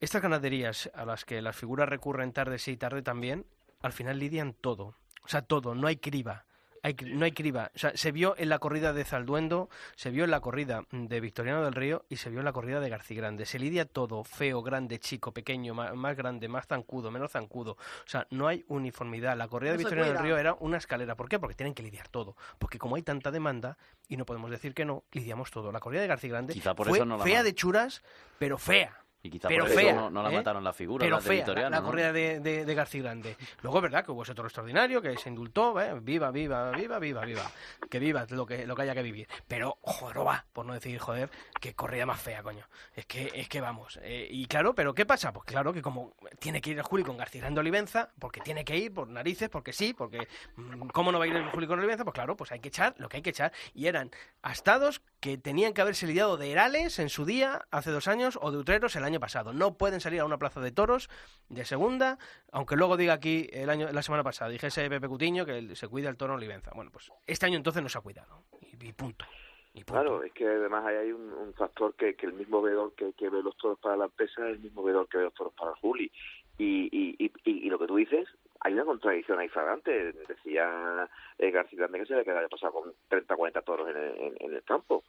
Estas 0.00 0.20
ganaderías 0.22 0.90
a 0.94 1.04
las 1.06 1.24
que 1.24 1.40
las 1.40 1.56
figuras 1.56 1.88
recurren 1.88 2.32
tarde 2.32 2.58
sí 2.58 2.72
y 2.72 2.76
tarde 2.76 3.02
también, 3.02 3.46
al 3.80 3.92
final 3.92 4.18
lidian 4.18 4.52
todo. 4.52 4.94
O 5.22 5.28
sea, 5.28 5.42
todo, 5.42 5.74
no 5.74 5.88
hay 5.88 5.96
criba. 5.96 6.45
Hay 6.86 6.94
cri- 6.94 7.12
no 7.14 7.24
hay 7.24 7.32
criba. 7.32 7.72
O 7.74 7.78
sea, 7.78 7.96
se 7.96 8.12
vio 8.12 8.36
en 8.38 8.48
la 8.48 8.60
corrida 8.60 8.92
de 8.92 9.04
Zalduendo, 9.04 9.68
se 9.96 10.10
vio 10.10 10.22
en 10.22 10.30
la 10.30 10.38
corrida 10.38 10.84
de 10.92 11.20
Victoriano 11.20 11.64
del 11.64 11.74
Río 11.74 12.04
y 12.08 12.18
se 12.18 12.30
vio 12.30 12.38
en 12.38 12.44
la 12.44 12.52
corrida 12.52 12.78
de 12.78 12.88
Garcigrande. 12.88 13.44
Se 13.44 13.58
lidia 13.58 13.86
todo, 13.86 14.22
feo, 14.22 14.62
grande, 14.62 15.00
chico, 15.00 15.32
pequeño, 15.32 15.74
más, 15.74 16.16
grande, 16.16 16.46
más 16.46 16.66
zancudo, 16.68 17.10
menos 17.10 17.32
zancudo. 17.32 17.72
O 17.72 17.78
sea, 18.08 18.28
no 18.30 18.46
hay 18.46 18.64
uniformidad. 18.68 19.36
La 19.36 19.48
corrida 19.48 19.72
No 19.72 19.78
de 19.78 19.84
Victoriano 19.84 20.12
del. 20.12 20.22
Río 20.22 20.38
era 20.38 20.54
una 20.60 20.76
escalera. 20.76 21.16
¿Por 21.16 21.28
qué? 21.28 21.40
Porque 21.40 21.56
tienen 21.56 21.74
que 21.74 21.82
lidiar 21.82 22.06
todo. 22.08 22.36
Porque 22.58 22.78
como 22.78 22.94
hay 22.94 23.02
tanta 23.02 23.32
demanda 23.32 23.76
y 24.06 24.16
no 24.16 24.24
podemos 24.24 24.50
decir 24.52 24.72
que 24.72 24.84
no, 24.84 25.02
lidiamos 25.10 25.50
todo. 25.50 25.72
La 25.72 25.80
corrida 25.80 26.02
de 26.02 26.06
García 26.06 26.30
Grande 26.30 26.52
Quizá 26.54 26.74
por 26.76 26.86
fue 26.86 26.98
eso 26.98 27.04
no 27.04 27.16
la 27.16 27.24
fea 27.24 27.42
de 27.42 27.52
churas, 27.52 28.04
pero 28.38 28.58
fea. 28.58 29.02
Y 29.26 29.30
quizá 29.30 29.48
pero 29.48 29.64
por 29.64 29.72
eso 29.72 29.80
fea, 29.80 29.92
no, 29.94 30.10
no 30.10 30.22
la 30.22 30.30
¿eh? 30.30 30.34
mataron 30.36 30.62
la 30.62 30.72
figura, 30.72 31.04
Pero 31.04 31.16
de 31.16 31.22
fea, 31.22 31.46
la, 31.48 31.70
la 31.70 31.80
¿no? 31.80 31.86
corrida 31.86 32.12
de, 32.12 32.40
de, 32.40 32.64
de 32.64 32.74
García 32.74 33.02
Grande. 33.02 33.36
Luego 33.62 33.78
es 33.78 33.82
verdad 33.82 34.04
que 34.04 34.12
hubo 34.12 34.22
ese 34.22 34.34
toro 34.34 34.46
extraordinario 34.48 35.02
que 35.02 35.16
se 35.16 35.28
indultó, 35.28 35.80
¿eh? 35.80 35.98
viva, 36.00 36.30
viva, 36.30 36.70
viva, 36.70 36.98
viva, 36.98 37.24
viva. 37.24 37.50
Que 37.90 37.98
viva 37.98 38.24
lo 38.30 38.46
que, 38.46 38.66
lo 38.66 38.76
que 38.76 38.82
haya 38.82 38.94
que 38.94 39.02
vivir. 39.02 39.28
Pero, 39.48 39.78
joder, 39.82 40.24
va, 40.26 40.44
por 40.52 40.64
no 40.64 40.74
decir, 40.74 40.98
joder, 40.98 41.28
qué 41.60 41.74
corrida 41.74 42.06
más 42.06 42.20
fea, 42.20 42.42
coño. 42.42 42.64
Es 42.94 43.06
que, 43.06 43.30
es 43.34 43.48
que 43.48 43.60
vamos. 43.60 43.98
eh, 44.02 44.28
y 44.30 44.46
claro, 44.46 44.74
pero 44.74 44.94
¿qué 44.94 45.04
pasa? 45.06 45.32
Pues 45.32 45.44
claro 45.44 45.72
que 45.72 45.82
como 45.82 46.14
tiene 46.38 46.60
que 46.60 46.70
ir 46.70 46.78
el 46.78 46.84
Juli 46.84 47.02
con 47.02 47.16
García 47.16 47.40
Grande 47.40 47.60
Olivenza, 47.60 48.10
porque 48.18 48.40
tiene 48.40 48.64
que 48.64 48.76
ir 48.76 48.94
por 48.94 49.08
narices, 49.08 49.48
porque 49.48 49.72
sí, 49.72 49.92
porque 49.92 50.28
mm, 50.56 50.88
¿cómo 50.88 51.10
no 51.10 51.18
va 51.18 51.24
a 51.24 51.28
ir 51.28 51.34
el 51.36 51.50
Juli 51.50 51.66
con 51.66 51.78
Olivenza? 51.78 52.04
Pues 52.04 52.14
claro, 52.14 52.36
pues 52.36 52.52
hay 52.52 52.60
que 52.60 52.68
echar 52.68 52.94
lo 52.98 53.08
que 53.08 53.16
hay 53.16 53.22
que 53.22 53.30
echar. 53.30 53.52
Y 53.74 53.86
eran 53.86 54.10
astados 54.42 55.02
que 55.20 55.38
tenían 55.38 55.72
que 55.72 55.80
haberse 55.80 56.06
lidiado 56.06 56.36
de 56.36 56.50
Herales 56.52 56.98
en 56.98 57.08
su 57.08 57.24
día, 57.24 57.66
hace 57.70 57.90
dos 57.90 58.06
años, 58.08 58.38
o 58.42 58.50
de 58.52 58.58
Utreros 58.58 58.94
el 58.96 59.04
año 59.04 59.18
pasado. 59.20 59.52
No 59.52 59.74
pueden 59.76 60.00
salir 60.00 60.20
a 60.20 60.24
una 60.24 60.38
plaza 60.38 60.60
de 60.60 60.72
toros 60.72 61.08
de 61.48 61.64
segunda, 61.64 62.18
aunque 62.52 62.76
luego 62.76 62.96
diga 62.96 63.14
aquí 63.14 63.48
el 63.52 63.70
año, 63.70 63.88
la 63.92 64.02
semana 64.02 64.22
pasada, 64.22 64.50
dijese 64.50 64.88
Pepe 64.88 65.08
Cutiño 65.08 65.46
que 65.46 65.74
se 65.74 65.88
cuida 65.88 66.08
el 66.10 66.16
toro 66.16 66.34
en 66.34 66.38
Olivenza. 66.38 66.70
Bueno, 66.74 66.90
pues 66.92 67.10
este 67.26 67.46
año 67.46 67.56
entonces 67.56 67.82
no 67.82 67.88
se 67.88 67.98
ha 67.98 68.02
cuidado. 68.02 68.42
Y, 68.60 68.92
punto. 68.92 69.24
Y 69.72 69.84
punto. 69.84 69.92
Claro, 69.92 70.22
es 70.22 70.32
que 70.32 70.46
además 70.46 70.84
hay 70.86 71.12
un, 71.12 71.52
factor 71.54 71.94
que, 71.94 72.14
que 72.14 72.26
el 72.26 72.34
mismo 72.34 72.60
veedor 72.62 72.94
que, 72.94 73.12
que 73.14 73.28
ve 73.30 73.42
los 73.42 73.56
toros 73.56 73.78
para 73.78 73.96
la 73.96 74.04
empresa 74.06 74.46
es 74.48 74.54
el 74.56 74.58
mismo 74.60 74.82
veedor 74.82 75.08
que 75.08 75.18
ve 75.18 75.24
los 75.24 75.34
toros 75.34 75.52
para 75.54 75.74
Juli. 75.76 76.10
Y, 76.58 76.88
y, 76.90 77.16
y- 77.18 77.66
y 77.66 77.68
lo 77.70 77.78
que 77.78 77.86
tú 77.86 77.96
dices, 77.96 78.28
hay 78.60 78.72
una 78.72 78.84
contradicción 78.84 79.38
ahí 79.38 79.48
flagrante. 79.48 80.12
Decía 80.12 81.08
eh, 81.38 81.50
García 81.50 81.78
Grande 81.80 82.00
que 82.00 82.06
se 82.06 82.14
le 82.14 82.20
había 82.30 82.48
pasado 82.48 82.72
con 82.72 82.92
30 83.08 83.36
40 83.36 83.62
toros 83.62 83.88
en 83.90 83.96
el, 83.96 84.16
en- 84.20 84.36
en 84.40 84.54
el 84.54 84.62
campo. 84.62 85.04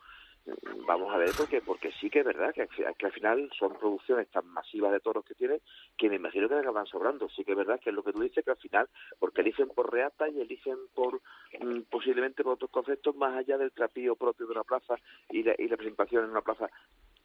Vamos 0.87 1.13
a 1.13 1.17
ver, 1.17 1.31
porque 1.37 1.59
porque 1.59 1.91
sí 1.99 2.09
que 2.09 2.19
es 2.19 2.25
verdad 2.25 2.53
que, 2.53 2.67
que 2.69 3.05
al 3.05 3.11
final 3.11 3.49
son 3.59 3.77
producciones 3.77 4.29
tan 4.29 4.47
masivas 4.47 4.93
de 4.93 5.01
toros 5.01 5.25
que 5.25 5.35
tienen 5.35 5.59
que 5.97 6.07
me 6.09 6.15
imagino 6.15 6.47
que 6.47 6.53
le 6.55 6.61
acaban 6.61 6.85
sobrando. 6.85 7.27
Sí 7.27 7.43
que 7.43 7.51
es 7.51 7.57
verdad 7.57 7.81
que 7.81 7.89
es 7.89 7.95
lo 7.95 8.01
que 8.01 8.13
tú 8.13 8.21
dices, 8.21 8.45
que 8.45 8.51
al 8.51 8.57
final, 8.57 8.87
porque 9.19 9.41
eligen 9.41 9.67
por 9.67 9.91
reata 9.91 10.29
y 10.29 10.39
eligen 10.39 10.77
por 10.95 11.19
mm, 11.59 11.81
posiblemente 11.89 12.43
por 12.45 12.53
otros 12.53 12.71
conceptos 12.71 13.13
más 13.17 13.35
allá 13.35 13.57
del 13.57 13.73
trapío 13.73 14.15
propio 14.15 14.45
de 14.45 14.53
una 14.53 14.63
plaza 14.63 14.95
y 15.29 15.43
la, 15.43 15.53
y 15.57 15.67
la 15.67 15.75
presentación 15.75 16.23
en 16.23 16.29
una 16.31 16.41
plaza 16.41 16.69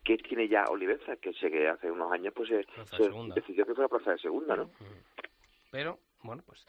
que 0.02 0.16
tiene 0.18 0.48
ya 0.48 0.64
Olivenza, 0.64 1.14
que 1.14 1.32
sé 1.34 1.48
que 1.48 1.68
hace 1.68 1.92
unos 1.92 2.10
años 2.10 2.34
pues 2.34 2.48
se, 2.48 2.66
se 2.96 3.04
decidió 3.36 3.64
que 3.64 3.74
fuera 3.76 3.86
plaza 3.88 4.10
de 4.10 4.18
segunda, 4.18 4.56
¿no? 4.56 4.68
Pero, 5.70 5.96
bueno, 6.22 6.42
pues 6.46 6.64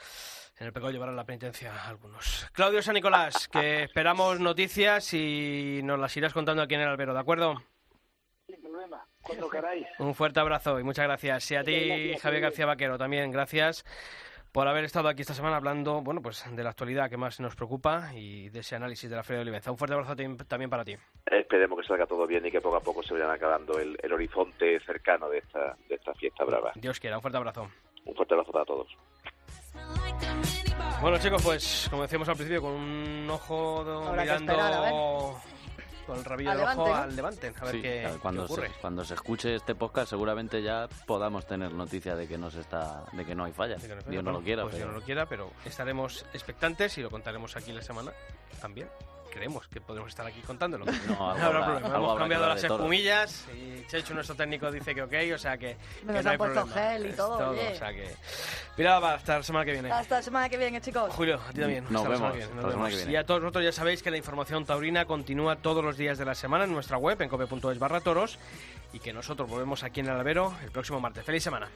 en 0.59 0.67
el 0.67 0.73
pecado 0.73 0.91
llevarán 0.91 1.15
la 1.15 1.25
penitencia 1.25 1.73
a 1.73 1.89
algunos. 1.89 2.47
Claudio 2.53 2.81
San 2.81 2.95
Nicolás, 2.95 3.47
que 3.47 3.83
esperamos 3.83 4.39
noticias 4.39 5.13
y 5.13 5.81
nos 5.83 5.99
las 5.99 6.15
irás 6.17 6.33
contando 6.33 6.61
aquí 6.63 6.75
en 6.75 6.81
el 6.81 6.87
albero, 6.89 7.13
¿de 7.13 7.19
acuerdo? 7.19 7.55
Sin 8.47 8.61
problema, 8.61 9.05
cuando 9.21 9.49
queráis. 9.49 9.87
Un 9.99 10.13
fuerte 10.15 10.39
abrazo 10.39 10.79
y 10.79 10.83
muchas 10.83 11.05
gracias. 11.05 11.49
Y 11.51 11.55
a 11.55 11.63
ti, 11.63 12.15
Javier 12.21 12.41
García 12.41 12.65
Vaquero, 12.65 12.97
también 12.97 13.31
gracias 13.31 13.85
por 14.51 14.67
haber 14.67 14.83
estado 14.83 15.07
aquí 15.09 15.21
esta 15.21 15.33
semana 15.33 15.55
hablando, 15.55 16.01
bueno, 16.01 16.21
pues 16.21 16.45
de 16.55 16.63
la 16.63 16.69
actualidad 16.69 17.09
que 17.09 17.17
más 17.17 17.39
nos 17.39 17.55
preocupa 17.55 18.11
y 18.13 18.49
de 18.49 18.59
ese 18.59 18.75
análisis 18.75 19.09
de 19.09 19.15
la 19.15 19.23
Feria 19.23 19.37
de 19.39 19.41
Olivenza. 19.43 19.71
Un 19.71 19.77
fuerte 19.79 19.95
abrazo 19.95 20.15
tam- 20.15 20.45
también 20.47 20.69
para 20.69 20.85
ti. 20.85 20.95
Esperemos 21.25 21.79
que 21.81 21.87
salga 21.87 22.05
todo 22.05 22.27
bien 22.27 22.45
y 22.45 22.51
que 22.51 22.61
poco 22.61 22.75
a 22.75 22.81
poco 22.81 23.01
se 23.01 23.13
vayan 23.15 23.31
acabando 23.31 23.79
el, 23.79 23.97
el 24.03 24.13
horizonte 24.13 24.79
cercano 24.81 25.27
de 25.29 25.39
esta, 25.39 25.75
de 25.89 25.95
esta 25.95 26.13
fiesta 26.13 26.43
brava. 26.43 26.71
Dios 26.75 26.99
quiera, 26.99 27.15
un 27.17 27.23
fuerte 27.23 27.37
abrazo. 27.37 27.71
Un 28.05 28.13
fuerte 28.15 28.35
abrazo 28.35 28.51
para 28.51 28.65
todos. 28.65 28.87
Bueno, 31.01 31.17
chicos, 31.17 31.41
pues 31.43 31.87
como 31.89 32.03
decíamos 32.03 32.29
al 32.29 32.35
principio, 32.35 32.61
con 32.61 32.71
un 32.71 33.29
ojo 33.29 33.79
Habrá 34.07 34.21
mirando 34.23 34.51
esperar, 34.53 34.73
a 34.73 34.81
ver. 34.81 34.93
con 36.07 36.17
el 36.17 36.25
rabillo 36.25 36.51
Al 36.51 36.57
del 36.57 36.65
ojo 36.67 36.85
Levante, 36.85 36.89
¿no? 36.91 36.95
al 37.03 37.15
Levante, 37.15 37.53
a 37.59 37.63
ver 37.65 37.75
Sí, 37.75 37.81
qué, 37.81 37.99
claro, 38.01 38.15
qué 38.15 38.21
cuando, 38.21 38.47
se, 38.47 38.53
ocurre. 38.53 38.71
cuando 38.79 39.03
se 39.05 39.13
escuche 39.15 39.55
este 39.55 39.75
podcast 39.75 40.09
seguramente 40.11 40.61
ya 40.63 40.87
podamos 41.05 41.45
tener 41.45 41.73
noticia 41.73 42.15
de 42.15 42.25
que 42.27 42.37
no 42.37 42.49
se 42.49 42.61
está 42.61 43.03
de 43.11 43.25
que 43.25 43.35
no 43.35 43.43
hay 43.43 43.51
fallas. 43.51 43.81
Que 43.81 43.89
falla. 43.89 44.01
Dios 44.09 44.23
no 44.23 44.31
Bueno, 44.31 44.39
lo 44.39 44.45
quiera, 44.45 44.63
pues 44.63 44.75
pero 44.75 44.85
Dios 44.85 44.93
no 44.93 44.99
lo 44.99 45.05
quiera, 45.05 45.25
pero 45.25 45.51
estaremos 45.65 46.25
expectantes 46.33 46.97
y 46.97 47.01
lo 47.01 47.09
contaremos 47.09 47.55
aquí 47.57 47.73
la 47.73 47.81
semana 47.81 48.13
también. 48.61 48.87
Creemos 49.33 49.67
que 49.67 49.81
podremos 49.81 50.09
estar 50.09 50.27
aquí 50.27 50.39
contándolo. 50.41 50.85
No, 51.07 51.13
algo 51.13 51.25
habrá 51.31 51.45
habrá- 51.47 51.65
problema. 51.65 51.87
algo 51.87 51.97
Hemos 51.97 52.11
habrá 52.11 52.13
que 52.13 52.19
cambiado 52.19 52.47
las 52.49 52.63
espumillas 52.63 53.45
y 53.55 53.87
Chechu, 53.87 54.13
nuestro 54.13 54.35
técnico, 54.35 54.71
dice 54.71 54.93
que 54.93 55.01
ok, 55.01 55.13
o 55.33 55.37
sea 55.39 55.57
que, 55.57 55.75
que 55.99 56.05
Nos 56.05 56.13
no 56.13 56.19
han 56.19 56.27
hay 56.27 56.37
puesto 56.37 56.61
problema. 56.65 56.81
gel 56.91 57.05
y 57.07 57.13
todo, 57.13 57.49
oye. 57.49 57.69
o 57.71 57.75
sea 57.75 57.91
que... 57.93 58.15
Mira, 58.77 58.99
va, 58.99 59.13
hasta 59.15 59.37
la 59.37 59.43
semana 59.43 59.65
que 59.65 59.71
viene. 59.71 59.91
Hasta 59.91 60.15
la 60.17 60.21
semana 60.21 60.49
que 60.49 60.57
viene, 60.57 60.79
chicos. 60.81 61.11
Julio, 61.13 61.39
a 61.47 61.51
ti 61.51 61.59
también. 61.61 61.83
Nos 61.89 61.95
Hasta 62.03 62.09
la 62.09 62.15
semana 62.15 62.31
vemos, 62.31 62.31
que 62.33 62.37
viene, 62.37 62.43
hasta 62.45 62.55
nos 62.55 62.63
la 62.65 62.71
semana 62.71 62.85
vemos. 62.85 62.89
que 62.89 62.95
viene. 63.05 63.11
Y 63.11 63.15
a 63.15 63.25
todos 63.25 63.41
vosotros 63.41 63.63
ya 63.65 63.71
sabéis 63.71 64.03
que 64.03 64.11
la 64.11 64.17
información 64.17 64.65
taurina 64.65 65.05
continúa 65.05 65.55
todos 65.57 65.83
los 65.83 65.97
días 65.97 66.17
de 66.19 66.25
la 66.25 66.35
semana 66.35 66.63
en 66.65 66.71
nuestra 66.71 66.97
web, 66.97 67.19
en 67.21 67.29
cope.es 67.29 67.79
barra 67.79 68.01
toros, 68.01 68.37
y 68.93 68.99
que 68.99 69.13
nosotros 69.13 69.49
volvemos 69.49 69.83
aquí 69.83 69.99
en 70.01 70.07
el 70.07 70.13
albero 70.13 70.53
el 70.63 70.71
próximo 70.71 70.99
martes. 70.99 71.25
¡Feliz 71.25 71.43
semana! 71.43 71.69